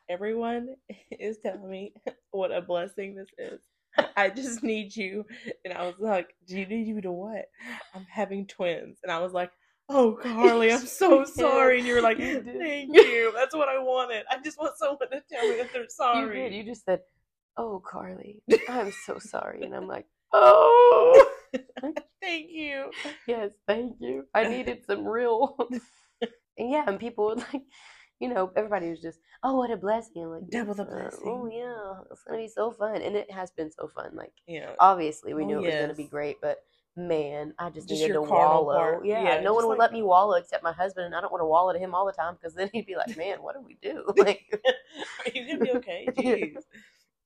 "Everyone 0.08 0.76
is 1.10 1.38
telling 1.38 1.70
me 1.70 1.94
what 2.30 2.52
a 2.52 2.60
blessing 2.62 3.14
this 3.14 3.28
is. 3.38 3.60
I 4.16 4.30
just 4.30 4.62
need 4.62 4.94
you." 4.96 5.24
And 5.64 5.74
I 5.74 5.86
was 5.86 5.96
like, 5.98 6.34
"Do 6.46 6.58
you 6.58 6.66
need 6.66 6.86
you 6.88 7.00
to 7.02 7.12
what?" 7.12 7.46
I'm 7.94 8.06
having 8.10 8.46
twins, 8.46 8.98
and 9.02 9.12
I 9.12 9.20
was 9.20 9.32
like. 9.32 9.50
Oh, 9.94 10.18
Carleigh, 10.22 10.72
I'm 10.72 10.86
so 10.86 11.24
sorry. 11.24 11.78
And 11.78 11.86
you 11.86 11.94
were 11.94 12.00
like. 12.02 12.18
Thank 12.18 12.92
you. 12.94 13.32
That's 13.34 13.54
what 13.54 13.68
I 13.68 13.78
wanted. 13.78 14.24
I 14.30 14.38
just 14.42 14.58
want 14.58 14.76
someone 14.78 14.98
to 15.10 15.22
tell 15.30 15.48
me 15.48 15.56
that 15.58 15.72
they're 15.72 15.88
sorry. 15.88 16.44
You 16.44 16.50
did. 16.50 16.54
You 16.54 16.64
just 16.72 16.84
said, 16.84 17.00
"Oh, 17.56 17.82
Carleigh, 17.84 18.36
I'm 18.68 18.92
so 19.06 19.18
sorry," 19.18 19.62
and 19.62 19.74
I'm 19.74 19.88
like, 19.88 20.06
"Oh, 20.32 21.26
Thank 22.22 22.50
you. 22.50 22.92
yes, 23.26 23.50
thank 23.66 23.96
you. 24.00 24.24
I 24.34 24.44
needed 24.48 24.84
some 24.86 25.06
real." 25.06 25.56
and 26.58 26.70
yeah, 26.70 26.84
and 26.86 26.98
people 27.00 27.26
would 27.26 27.38
like, 27.52 27.62
you 28.20 28.28
know, 28.32 28.50
everybody 28.56 28.90
was 28.90 29.00
just, 29.00 29.18
"Oh, 29.42 29.56
what 29.56 29.70
a 29.70 29.76
blessing!" 29.76 30.22
I'm 30.24 30.30
like, 30.30 30.48
Double 30.50 30.74
the 30.74 30.84
"Yes, 30.84 31.14
uh, 31.14 31.28
Oh 31.28 31.46
yeah, 31.52 32.02
it's 32.10 32.22
gonna 32.24 32.38
be 32.38 32.48
so 32.48 32.70
fun, 32.72 33.02
and 33.02 33.16
it 33.16 33.30
has 33.30 33.50
been 33.52 33.70
so 33.72 33.88
fun. 33.88 34.12
Like 34.14 34.32
Yeah. 34.46 34.70
obviously, 34.78 35.34
we 35.34 35.42
Oh, 35.44 35.46
knew 35.48 35.58
it 35.58 35.66
was 35.66 35.74
gonna 35.76 35.94
be 35.94 36.08
great, 36.08 36.40
but 36.40 36.58
man, 36.96 37.54
I 37.58 37.70
just, 37.70 37.88
Just 37.88 38.00
needed 38.02 38.14
to 38.14 38.22
wallow. 38.22 38.74
part. 38.76 39.04
Yeah, 39.06 39.22
Yeah, 39.22 39.40
no 39.40 39.54
one 39.54 39.64
would 39.66 39.70
like- 39.78 39.78
let 39.78 39.92
me 39.92 40.02
wallow 40.02 40.34
except 40.34 40.62
my 40.62 40.72
husband, 40.72 41.06
and 41.06 41.14
I 41.14 41.20
don't 41.20 41.32
want 41.32 41.40
to 41.42 41.46
wallow 41.46 41.72
to 41.72 41.78
him 41.78 41.94
all 41.94 42.06
the 42.06 42.12
time 42.12 42.34
because 42.34 42.54
then 42.54 42.70
he'd 42.72 42.86
be 42.86 42.96
like, 42.96 43.16
"Man, 43.16 43.42
what 43.42 43.54
do 43.54 43.60
we 43.60 43.74
do?" 43.82 44.04
Like, 44.16 44.62
You're 45.34 45.46
gonna 45.46 45.64
be 45.64 45.72
okay. 45.72 46.06
Jeez. 46.16 46.62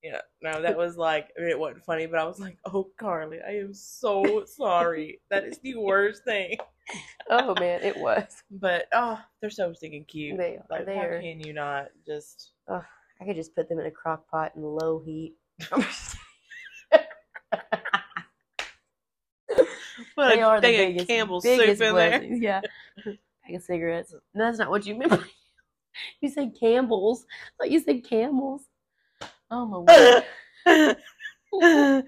Yeah. 0.02 0.20
No, 0.42 0.62
that 0.62 0.76
was 0.76 0.96
like 0.96 1.30
I 1.36 1.40
mean, 1.40 1.50
it 1.50 1.58
wasn't 1.58 1.84
funny, 1.84 2.06
but 2.06 2.20
I 2.20 2.24
was 2.24 2.38
like, 2.38 2.58
"Oh, 2.64 2.88
Carleigh, 2.98 3.40
I 3.46 3.56
am 3.58 3.74
so 3.74 4.44
sorry. 4.46 5.20
that 5.30 5.44
is 5.44 5.58
the 5.58 5.74
worst 5.76 6.22
thing." 6.24 6.56
oh 7.30 7.54
man, 7.58 7.82
it 7.82 7.96
was. 7.96 8.44
But 8.50 8.86
oh, 8.92 9.18
they're 9.40 9.50
so 9.50 9.72
stinking 9.72 10.04
cute. 10.04 10.38
They 10.38 10.56
are. 10.58 10.64
Like, 10.70 10.86
They 10.86 10.94
how 10.96 11.02
are. 11.06 11.20
can 11.20 11.40
you 11.40 11.52
not 11.52 11.88
just? 12.06 12.52
Oh, 12.68 12.84
I 13.20 13.24
could 13.24 13.34
just 13.34 13.54
put 13.56 13.68
them 13.68 13.80
in 13.80 13.86
a 13.86 13.90
crock 13.90 14.28
pot 14.30 14.52
in 14.54 14.62
low 14.62 15.00
heat. 15.04 15.34
Put 20.16 20.28
they 20.30 20.40
a 20.40 20.46
are 20.46 20.60
the 20.60 20.66
biggest, 20.68 21.06
Campbell's 21.08 21.44
biggest 21.44 21.78
soup 21.78 21.88
in 21.88 21.94
there. 21.94 22.22
Yeah, 22.24 22.60
pack 23.04 23.54
of 23.54 23.62
cigarettes. 23.62 24.12
No, 24.34 24.44
that's 24.46 24.58
not 24.58 24.70
what 24.70 24.86
you 24.86 24.94
meant. 24.96 25.12
you 26.20 26.28
said 26.30 26.56
Campbell's. 26.58 27.24
I 27.24 27.64
thought 27.64 27.70
you 27.70 27.80
said 27.80 28.02
Camels. 28.04 28.62
Oh 29.50 29.66
my 29.66 30.22
word. 30.66 30.96
oh 31.52 32.02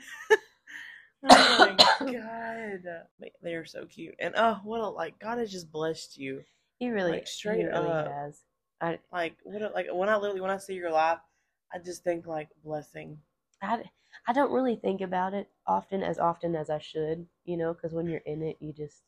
my 1.24 1.76
god, 2.00 3.06
They- 3.20 3.32
they 3.42 3.54
are 3.54 3.64
so 3.64 3.86
cute, 3.86 4.14
and 4.18 4.34
oh, 4.36 4.60
what 4.64 4.80
a 4.80 4.88
like 4.88 5.18
God 5.18 5.38
has 5.38 5.50
just 5.52 5.70
blessed 5.70 6.16
you. 6.18 6.44
He 6.78 6.90
really, 6.90 7.12
Like, 7.12 7.26
straight 7.26 7.58
he 7.58 7.64
really 7.64 7.88
up. 7.88 8.06
has. 8.08 8.40
I, 8.80 8.98
Like 9.12 9.36
what? 9.42 9.62
A, 9.62 9.68
like 9.70 9.88
when 9.92 10.08
I 10.08 10.16
literally 10.16 10.40
when 10.40 10.50
I 10.50 10.58
see 10.58 10.74
your 10.74 10.92
life, 10.92 11.18
I 11.74 11.78
just 11.78 12.04
think 12.04 12.26
like 12.26 12.48
blessing. 12.64 13.18
I, 13.62 13.90
I 14.26 14.32
don't 14.32 14.52
really 14.52 14.76
think 14.76 15.00
about 15.00 15.34
it 15.34 15.48
often 15.66 16.02
as 16.02 16.18
often 16.18 16.54
as 16.56 16.70
I 16.70 16.78
should, 16.78 17.26
you 17.44 17.56
know, 17.56 17.72
because 17.74 17.92
when 17.94 18.08
you're 18.08 18.20
in 18.26 18.42
it, 18.42 18.56
you 18.60 18.72
just 18.72 19.02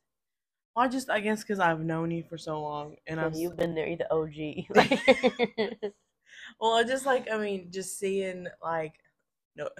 Well, 0.74 0.84
I 0.84 0.88
just 0.88 1.10
I 1.10 1.20
guess 1.20 1.42
because 1.42 1.60
I've 1.60 1.80
known 1.80 2.10
you 2.10 2.22
for 2.24 2.38
so 2.38 2.60
long, 2.60 2.96
and 3.06 3.20
and 3.20 3.40
you've 3.40 3.56
been 3.56 3.74
there, 3.74 3.86
you're 3.86 3.98
the 3.98 4.12
OG. 4.12 4.66
well, 6.60 6.74
I 6.74 6.84
just 6.84 7.06
like 7.06 7.28
I 7.32 7.38
mean, 7.38 7.70
just 7.72 7.98
seeing 7.98 8.46
like 8.62 8.94
you 9.54 9.64
know 9.64 9.70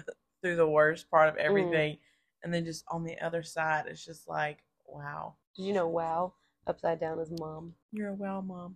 through 0.41 0.55
the 0.55 0.67
worst 0.67 1.09
part 1.09 1.29
of 1.29 1.37
Mm. 1.47 1.47
everything, 1.47 1.97
and 2.43 2.53
then 2.53 2.65
just 2.65 2.85
on 2.89 3.03
the 3.03 3.19
other 3.21 3.43
side, 3.43 3.85
it's 3.87 4.05
just 4.05 4.27
like 4.27 4.59
wow, 4.85 5.35
Did 5.55 5.63
you 5.63 5.71
know 5.73 5.87
Wow 5.87 6.33
upside 6.67 6.99
down 6.99 7.17
is 7.19 7.31
mom? 7.31 7.75
you're 7.91 8.09
a 8.09 8.13
wow 8.13 8.41
mom. 8.41 8.75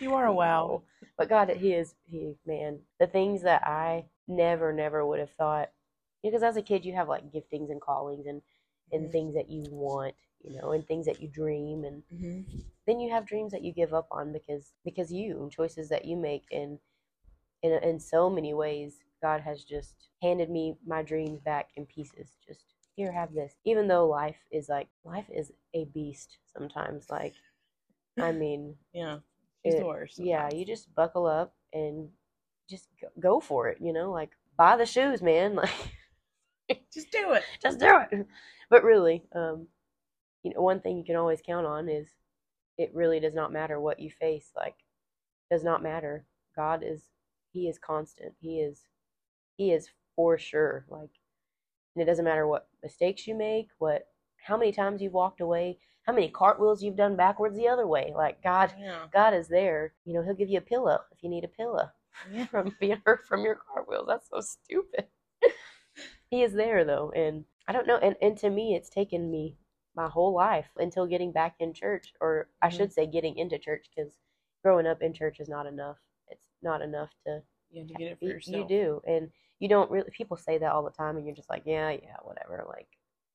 You 0.00 0.14
are 0.14 0.26
a 0.26 0.32
wow. 0.32 0.82
But 1.18 1.28
God, 1.28 1.50
he 1.50 1.74
is 1.74 1.94
he 2.10 2.34
man. 2.46 2.80
The 2.98 3.06
things 3.06 3.42
that 3.42 3.66
I 3.66 4.06
never, 4.28 4.72
never 4.72 5.04
would 5.06 5.20
have 5.20 5.32
thought, 5.32 5.70
because 6.22 6.42
as 6.42 6.56
a 6.56 6.62
kid 6.62 6.84
you 6.84 6.94
have 6.94 7.08
like 7.08 7.32
giftings 7.32 7.70
and 7.70 7.80
callings 7.80 8.26
and 8.26 8.42
and 8.92 9.04
Mhm. 9.06 9.12
things 9.12 9.34
that 9.34 9.50
you 9.50 9.64
want, 9.70 10.14
you 10.42 10.56
know, 10.60 10.72
and 10.72 10.86
things 10.86 11.06
that 11.06 11.20
you 11.20 11.28
dream, 11.28 11.84
and 11.84 12.02
hmm 12.10 12.40
then 12.86 13.00
you 13.00 13.10
have 13.10 13.26
dreams 13.26 13.52
that 13.52 13.62
you 13.62 13.72
give 13.72 13.94
up 13.94 14.08
on 14.10 14.32
because 14.32 14.72
because 14.84 15.12
you 15.12 15.42
and 15.42 15.52
choices 15.52 15.88
that 15.90 16.04
you 16.06 16.16
make 16.16 16.44
and 16.52 16.78
in 17.62 17.72
in 17.82 18.00
so 18.00 18.30
many 18.30 18.54
ways 18.54 19.02
God 19.22 19.40
has 19.42 19.64
just 19.64 20.08
handed 20.22 20.50
me 20.50 20.76
my 20.86 21.02
dreams 21.02 21.40
back 21.40 21.70
in 21.76 21.86
pieces. 21.86 22.36
Just 22.46 22.64
here, 22.96 23.12
have 23.12 23.32
this. 23.34 23.54
Even 23.64 23.88
though 23.88 24.06
life 24.06 24.38
is 24.50 24.68
like 24.68 24.88
life 25.04 25.28
is 25.30 25.52
a 25.74 25.84
beast 25.86 26.38
sometimes. 26.46 27.10
Like, 27.10 27.34
I 28.20 28.32
mean, 28.32 28.76
Yeah. 28.92 29.20
She's 29.64 29.74
It- 29.74 29.78
the 29.80 29.86
worst. 29.86 30.18
yeah, 30.18 30.48
you 30.52 30.64
just 30.64 30.94
buckle 30.94 31.26
up 31.26 31.54
and 31.72 32.10
just 32.68 32.88
go, 33.00 33.08
go 33.18 33.40
for 33.40 33.68
it. 33.68 33.78
You 33.80 33.92
know, 33.92 34.10
like 34.10 34.30
buy 34.56 34.76
the 34.76 34.86
shoes, 34.86 35.22
man. 35.22 35.56
Like, 36.68 36.82
just 36.92 37.10
do 37.10 37.32
it. 37.32 37.42
just 37.60 37.80
do 37.80 37.98
it. 38.12 38.26
But 38.68 38.84
really, 38.84 39.24
um, 39.34 39.66
you 40.44 40.54
know, 40.54 40.60
one 40.60 40.80
thing 40.80 40.96
you 40.98 41.04
can 41.04 41.16
always 41.16 41.42
count 41.44 41.66
on 41.66 41.88
is 41.88 42.08
it 42.78 42.94
really 42.94 43.18
does 43.18 43.34
not 43.34 43.52
matter 43.52 43.80
what 43.80 43.98
you 43.98 44.08
face. 44.08 44.52
Like, 44.56 44.76
does 45.50 45.64
not 45.64 45.82
matter. 45.82 46.24
God 46.54 46.84
is, 46.84 47.02
He 47.52 47.68
is 47.68 47.76
constant. 47.78 48.34
He 48.40 48.60
is, 48.60 48.84
He 49.56 49.72
is 49.72 49.88
for 50.14 50.38
sure. 50.38 50.84
Like, 50.88 51.10
and 51.96 52.02
it 52.02 52.06
doesn't 52.06 52.24
matter 52.24 52.46
what 52.46 52.68
mistakes 52.84 53.26
you 53.26 53.34
make, 53.34 53.70
what, 53.78 54.06
how 54.36 54.56
many 54.56 54.70
times 54.70 55.02
you've 55.02 55.12
walked 55.12 55.40
away, 55.40 55.78
how 56.02 56.12
many 56.12 56.28
cartwheels 56.28 56.82
you've 56.82 56.96
done 56.96 57.16
backwards 57.16 57.56
the 57.56 57.68
other 57.68 57.86
way. 57.86 58.12
Like, 58.16 58.42
God, 58.42 58.72
Yeah. 58.78 59.06
God 59.12 59.34
is 59.34 59.48
there. 59.48 59.94
You 60.04 60.14
know, 60.14 60.22
He'll 60.22 60.34
give 60.34 60.48
you 60.48 60.58
a 60.58 60.62
pillow 60.62 61.00
if 61.12 61.22
you 61.22 61.28
need 61.28 61.44
a 61.44 61.48
pillow 61.48 61.90
Yeah. 62.30 62.46
from 62.46 62.74
being 62.80 63.00
hurt 63.04 63.26
from 63.26 63.42
your 63.44 63.56
cartwheels. 63.56 64.06
That's 64.08 64.28
so 64.28 64.40
stupid. 64.40 65.06
he 66.30 66.42
is 66.42 66.52
there 66.52 66.84
though, 66.84 67.10
and 67.14 67.44
I 67.68 67.72
don't 67.72 67.86
know. 67.86 67.98
And 67.98 68.16
and 68.22 68.36
to 68.38 68.50
me, 68.50 68.74
it's 68.74 68.90
taken 68.90 69.30
me 69.30 69.56
my 69.94 70.08
whole 70.08 70.32
life 70.32 70.68
until 70.76 71.06
getting 71.06 71.32
back 71.32 71.56
in 71.58 71.72
church, 71.74 72.12
or 72.20 72.48
I 72.62 72.68
Mhm. 72.68 72.72
should 72.72 72.92
say, 72.92 73.06
getting 73.06 73.36
into 73.36 73.58
church, 73.58 73.90
because 73.94 74.18
growing 74.62 74.86
up 74.86 75.02
in 75.02 75.12
church 75.12 75.40
is 75.40 75.48
not 75.48 75.66
enough. 75.66 75.98
It's 76.28 76.46
not 76.62 76.80
enough 76.82 77.10
to 77.26 77.42
You 77.70 77.80
have 77.82 77.88
to 77.88 77.94
get 77.94 78.12
it 78.12 78.18
for 78.18 78.24
yourself. 78.24 78.56
you 78.56 78.66
do, 78.68 79.02
and 79.06 79.32
you 79.58 79.68
don't 79.68 79.90
really. 79.90 80.10
People 80.10 80.36
say 80.36 80.58
that 80.58 80.72
all 80.72 80.82
the 80.84 80.90
time, 80.90 81.16
and 81.16 81.26
you're 81.26 81.34
just 81.34 81.50
like, 81.50 81.62
yeah, 81.66 81.90
yeah, 81.90 82.16
whatever. 82.22 82.64
Like, 82.68 82.88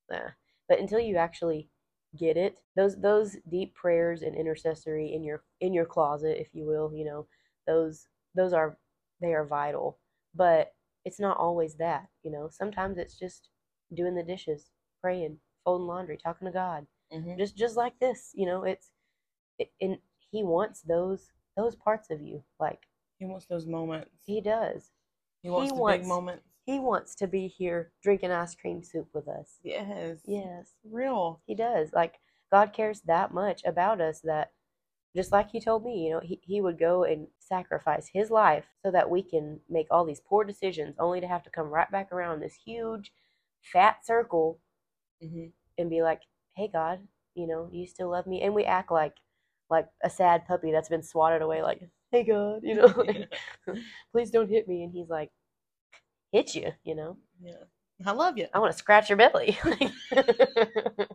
nah. 0.09 0.31
But 0.67 0.79
until 0.79 0.99
you 0.99 1.17
actually 1.17 1.69
get 2.17 2.37
it, 2.37 2.57
those 2.75 2.95
those 2.99 3.37
deep 3.49 3.73
prayers 3.75 4.21
and 4.21 4.35
intercessory 4.35 5.13
in 5.13 5.23
your 5.23 5.43
in 5.61 5.73
your 5.73 5.85
closet, 5.85 6.39
if 6.39 6.49
you 6.53 6.65
will, 6.65 6.91
you 6.93 7.05
know, 7.05 7.27
those 7.67 8.07
those 8.35 8.53
are 8.53 8.77
they 9.21 9.33
are 9.33 9.45
vital. 9.45 9.97
But 10.33 10.73
it's 11.05 11.19
not 11.19 11.37
always 11.37 11.75
that, 11.75 12.07
you 12.23 12.31
know. 12.31 12.49
Sometimes 12.49 12.97
it's 12.97 13.17
just 13.17 13.49
doing 13.93 14.15
the 14.15 14.23
dishes, 14.23 14.71
praying, 15.01 15.37
folding 15.63 15.87
laundry, 15.87 16.17
talking 16.17 16.47
to 16.47 16.51
God, 16.51 16.87
Mhm. 17.13 17.37
just 17.37 17.55
just 17.55 17.77
like 17.77 17.97
this, 17.99 18.31
you 18.35 18.45
know. 18.45 18.63
It's 18.63 18.91
it, 19.59 19.71
and 19.81 19.97
He 20.31 20.43
wants 20.43 20.81
those 20.81 21.31
those 21.55 21.75
parts 21.75 22.09
of 22.09 22.21
you, 22.21 22.43
like 22.59 22.87
He 23.19 23.25
wants 23.25 23.45
those 23.45 23.65
moments. 23.65 24.25
He 24.25 24.41
does. 24.41 24.91
He 25.41 25.49
wants 25.49 25.71
he 25.71 25.75
the 25.75 25.81
wants- 25.81 25.99
big 26.01 26.07
moments. 26.07 26.47
He 26.65 26.79
wants 26.79 27.15
to 27.15 27.27
be 27.27 27.47
here 27.47 27.91
drinking 28.03 28.31
ice 28.31 28.55
cream 28.55 28.83
soup 28.83 29.09
with 29.13 29.27
us. 29.27 29.59
Yes. 29.63 30.19
Yes, 30.25 30.71
Real. 30.89 31.41
he 31.47 31.55
does. 31.55 31.91
Like 31.93 32.15
God 32.51 32.73
cares 32.73 33.01
that 33.01 33.33
much 33.33 33.63
about 33.65 34.01
us 34.01 34.21
that 34.21 34.51
just 35.15 35.31
like 35.31 35.51
he 35.51 35.61
told 35.61 35.83
me, 35.85 36.05
you 36.07 36.11
know, 36.13 36.21
he, 36.21 36.39
he 36.43 36.61
would 36.61 36.79
go 36.79 37.03
and 37.03 37.27
sacrifice 37.39 38.09
his 38.13 38.31
life 38.31 38.65
so 38.83 38.91
that 38.91 39.09
we 39.09 39.23
can 39.23 39.59
make 39.69 39.87
all 39.91 40.05
these 40.05 40.21
poor 40.21 40.43
decisions 40.43 40.95
only 40.99 41.21
to 41.21 41.27
have 41.27 41.43
to 41.43 41.49
come 41.49 41.67
right 41.69 41.91
back 41.91 42.11
around 42.11 42.41
this 42.41 42.55
huge 42.65 43.11
fat 43.61 44.05
circle 44.05 44.59
hmm 45.21 45.47
and 45.77 45.89
be 45.89 46.01
like, 46.03 46.21
"Hey 46.55 46.69
God, 46.71 46.99
you 47.35 47.47
know, 47.47 47.69
you 47.71 47.87
still 47.87 48.09
love 48.11 48.27
me." 48.27 48.41
And 48.43 48.53
we 48.55 48.65
act 48.65 48.91
like 48.91 49.15
like 49.69 49.87
a 50.03 50.09
sad 50.09 50.45
puppy 50.47 50.71
that's 50.71 50.89
been 50.89 51.03
swatted 51.03 51.41
away 51.41 51.61
like, 51.63 51.81
"Hey 52.11 52.23
God, 52.23 52.61
you 52.63 52.75
know, 52.75 52.85
like, 52.97 53.33
please 54.13 54.31
don't 54.31 54.49
hit 54.49 54.67
me." 54.67 54.83
And 54.83 54.91
he's 54.93 55.09
like, 55.09 55.31
"Hit 56.31 56.55
you, 56.55 56.71
you 56.83 56.95
know? 56.95 57.17
yeah. 57.41 57.63
I 58.05 58.11
love 58.11 58.37
you. 58.37 58.47
I 58.53 58.59
want 58.59 58.73
to 58.73 58.77
scratch 58.77 59.09
your 59.09 59.17
belly." 59.17 59.57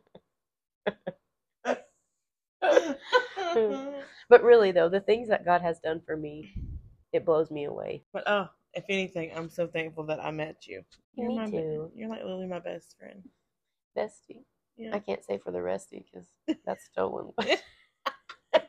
But 4.31 4.45
really, 4.45 4.71
though, 4.71 4.89
the 4.89 5.01
things 5.01 5.29
that 5.29 5.45
God 5.45 5.61
has 5.61 5.81
done 5.81 6.01
for 6.07 6.17
me, 6.17 6.55
it 7.13 7.27
blows 7.27 7.51
me 7.51 7.65
away. 7.65 8.05
but 8.13 8.23
oh, 8.29 8.49
if 8.75 8.85
anything, 8.89 9.33
I'm 9.35 9.51
so 9.51 9.67
thankful 9.67 10.05
that 10.05 10.25
I 10.25 10.31
met 10.31 10.69
you. 10.69 10.83
You're 11.17 11.29
Me 11.29 11.37
my 11.37 11.47
be- 11.47 11.59
too. 11.59 11.91
You're 11.97 12.09
like 12.09 12.23
literally 12.23 12.47
my 12.47 12.61
best 12.61 12.97
friend. 12.97 13.25
Bestie. 13.99 14.45
Yeah. 14.77 14.95
I 14.95 15.01
can't 15.01 15.25
say 15.25 15.39
for 15.39 15.51
the 15.51 15.59
restie 15.59 16.05
because 16.05 16.29
that's 16.65 16.85
stolen. 16.85 17.33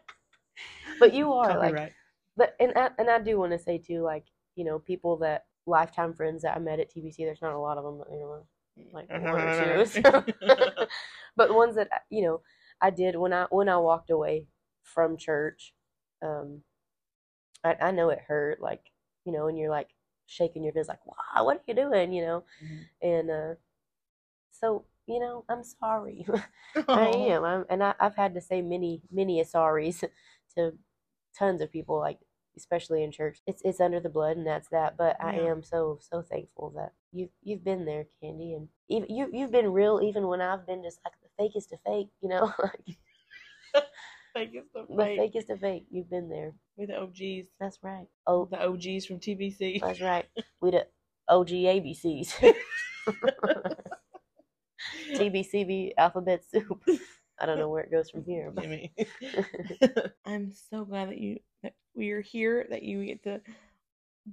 but 1.00 1.14
you 1.14 1.32
are 1.32 1.60
like, 1.60 1.94
but 2.36 2.56
and 2.60 2.74
I, 2.76 2.90
and 2.98 3.08
I 3.08 3.20
do 3.20 3.38
want 3.38 3.52
to 3.52 3.60
say 3.60 3.78
too, 3.78 4.02
like 4.02 4.26
you 4.56 4.66
know, 4.66 4.80
people 4.80 5.18
that 5.18 5.46
lifetime 5.66 6.14
friends 6.14 6.44
that 6.44 6.56
I 6.56 6.60
met 6.60 6.80
at 6.80 6.90
TBC. 6.90 7.26
There's 7.26 7.42
not 7.42 7.54
a 7.54 7.60
lot 7.60 7.78
of 7.78 7.84
them, 7.84 8.04
you 8.12 8.20
know, 8.20 8.46
like 8.94 9.10
one 9.14 9.44
or 9.44 9.50
two. 9.52 10.02
but 11.36 11.48
the 11.48 11.54
ones 11.54 11.76
that 11.76 11.90
you 12.10 12.24
know, 12.24 12.42
I 12.82 12.90
did 12.90 13.16
when 13.16 13.34
I 13.34 13.48
when 13.50 13.70
I 13.70 13.78
walked 13.78 14.10
away 14.10 14.48
from 14.84 15.18
church. 15.18 15.74
Um, 16.24 16.62
I 17.64 17.76
I 17.82 17.92
know 17.92 18.10
it 18.10 18.20
hurt, 18.20 18.62
like 18.62 18.92
you 19.26 19.32
know, 19.32 19.48
and 19.48 19.58
you're 19.58 19.70
like 19.70 19.90
shaking 20.26 20.64
your 20.64 20.74
fist, 20.74 20.90
like, 20.90 21.06
wow, 21.06 21.46
what 21.46 21.58
are 21.58 21.64
you 21.68 21.74
doing, 21.76 22.14
you 22.14 22.22
know? 22.24 22.44
Mhm. 22.64 22.86
And 23.02 23.32
uh, 23.32 23.56
so 24.52 24.86
you 25.08 25.20
know, 25.20 25.44
I'm 25.50 25.64
sorry. 25.64 26.26
I 26.88 27.08
am. 27.08 27.44
I'm, 27.44 27.66
and 27.70 27.84
I, 27.84 27.94
I've 28.00 28.16
had 28.16 28.34
to 28.36 28.42
say 28.42 28.62
many, 28.62 29.02
many 29.12 29.42
a 29.42 29.46
sorries 29.46 30.04
to 30.56 30.74
tons 31.38 31.62
of 31.62 31.72
people, 31.72 32.00
like 32.00 32.20
especially 32.58 33.04
in 33.04 33.12
church. 33.12 33.40
It's 33.48 33.62
it's 33.64 33.80
under 33.80 34.00
the 34.00 34.10
blood, 34.10 34.38
and 34.38 34.46
that's 34.48 34.70
that. 34.70 34.98
But 34.98 35.18
I 35.24 35.36
am 35.36 35.64
so 35.64 36.00
so 36.02 36.22
thankful 36.22 36.72
that 36.76 36.94
you 37.12 37.30
you've 37.44 37.64
been 37.64 37.86
there, 37.86 38.06
Candy, 38.22 38.54
and 38.54 38.68
even 38.90 39.10
you 39.14 39.30
you've 39.32 39.52
been 39.52 39.72
real, 39.74 40.02
even 40.04 40.28
when 40.28 40.42
I've 40.42 40.66
been 40.68 40.84
just 40.84 41.00
like 41.06 41.14
the 41.22 41.30
fakest 41.44 41.72
of 41.74 41.80
fake, 41.86 42.10
you 42.22 42.30
know, 42.30 42.54
like 42.60 42.98
Fake 44.34 44.52
is 44.56 44.64
the 44.74 44.86
the 44.90 44.96
fake. 45.04 45.34
fakest 45.34 45.50
of 45.50 45.60
fake. 45.60 45.86
You've 45.92 46.10
been 46.10 46.30
there. 46.30 46.54
We're 46.78 46.88
the 46.88 47.00
OGs. 47.02 47.50
That's 47.60 47.80
right. 47.84 48.08
Oh, 48.26 48.46
The 48.50 48.64
OGs 48.66 49.06
from 49.06 49.20
TBC. 49.20 49.82
that's 49.82 50.02
right. 50.02 50.26
We 50.62 50.72
the 50.72 50.88
OG 51.28 51.50
ABCs. 51.50 52.54
TBCB 55.14 55.92
alphabet 55.98 56.44
soup. 56.50 56.82
I 57.40 57.46
don't 57.46 57.58
know 57.60 57.70
where 57.70 57.84
it 57.84 57.92
goes 57.92 58.10
from 58.10 58.24
here, 58.24 58.52
but 58.54 58.66
I'm 60.26 60.54
so 60.70 60.86
glad 60.86 61.10
that 61.10 61.18
you 61.18 61.40
that 61.64 61.74
we 61.96 62.12
are 62.12 62.22
here, 62.22 62.66
that 62.70 62.84
you 62.84 63.06
get 63.06 63.24
to 63.24 63.42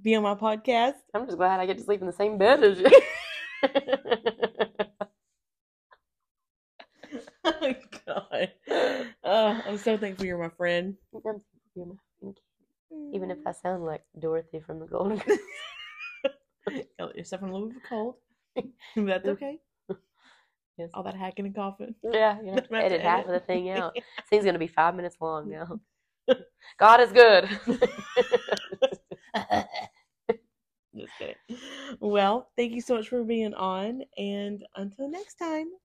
be 0.01 0.15
on 0.15 0.23
my 0.23 0.35
podcast. 0.35 0.95
I'm 1.13 1.25
just 1.25 1.37
glad 1.37 1.59
I 1.59 1.65
get 1.65 1.77
to 1.77 1.83
sleep 1.83 2.01
in 2.01 2.07
the 2.07 2.13
same 2.13 2.37
bed 2.37 2.63
as 2.63 2.79
you. 2.79 2.89
oh 7.43 7.53
my 7.61 7.77
god. 8.05 8.51
Oh, 9.23 9.61
I'm 9.65 9.77
so 9.77 9.97
thankful 9.97 10.25
you're 10.25 10.37
my 10.37 10.49
friend. 10.49 10.95
I'm- 11.25 11.41
you're 11.75 11.85
my 11.85 11.95
friend. 12.19 12.37
Even 13.13 13.29
if 13.29 13.37
I 13.45 13.51
mm. 13.51 13.61
sound 13.61 13.85
like 13.85 14.03
Dorothy 14.19 14.59
from 14.59 14.79
the 14.79 14.87
Golden 14.87 15.17
Girls. 15.27 15.39
You 16.71 16.83
let 16.99 17.15
yourself 17.15 17.43
in 17.43 17.49
a 17.49 17.51
little 17.51 17.67
bit 17.67 17.77
of 17.77 17.83
a 17.83 17.87
cold. 17.87 18.15
That's 18.95 19.27
okay. 19.27 19.59
Yes. 20.79 20.89
All 20.93 21.03
that 21.03 21.15
hacking 21.15 21.45
and 21.45 21.53
coughing. 21.53 21.93
Yeah, 22.03 22.39
you 22.41 22.51
know, 22.51 22.55
to 22.61 22.73
edit 22.73 23.01
half 23.01 23.25
of 23.25 23.31
the 23.31 23.41
thing 23.41 23.69
out. 23.69 23.93
This 23.95 24.03
thing's 24.29 24.45
gonna 24.45 24.57
be 24.57 24.67
five 24.67 24.95
minutes 24.95 25.17
long 25.19 25.49
now. 25.49 25.79
God 26.79 27.01
is 27.01 27.11
good. 27.11 27.49
Just 30.95 31.13
kidding. 31.17 31.35
Well, 31.99 32.49
thank 32.57 32.73
you 32.73 32.81
so 32.81 32.95
much 32.95 33.09
for 33.09 33.23
being 33.23 33.53
on, 33.53 34.03
and 34.17 34.65
until 34.75 35.09
next 35.09 35.35
time. 35.35 35.69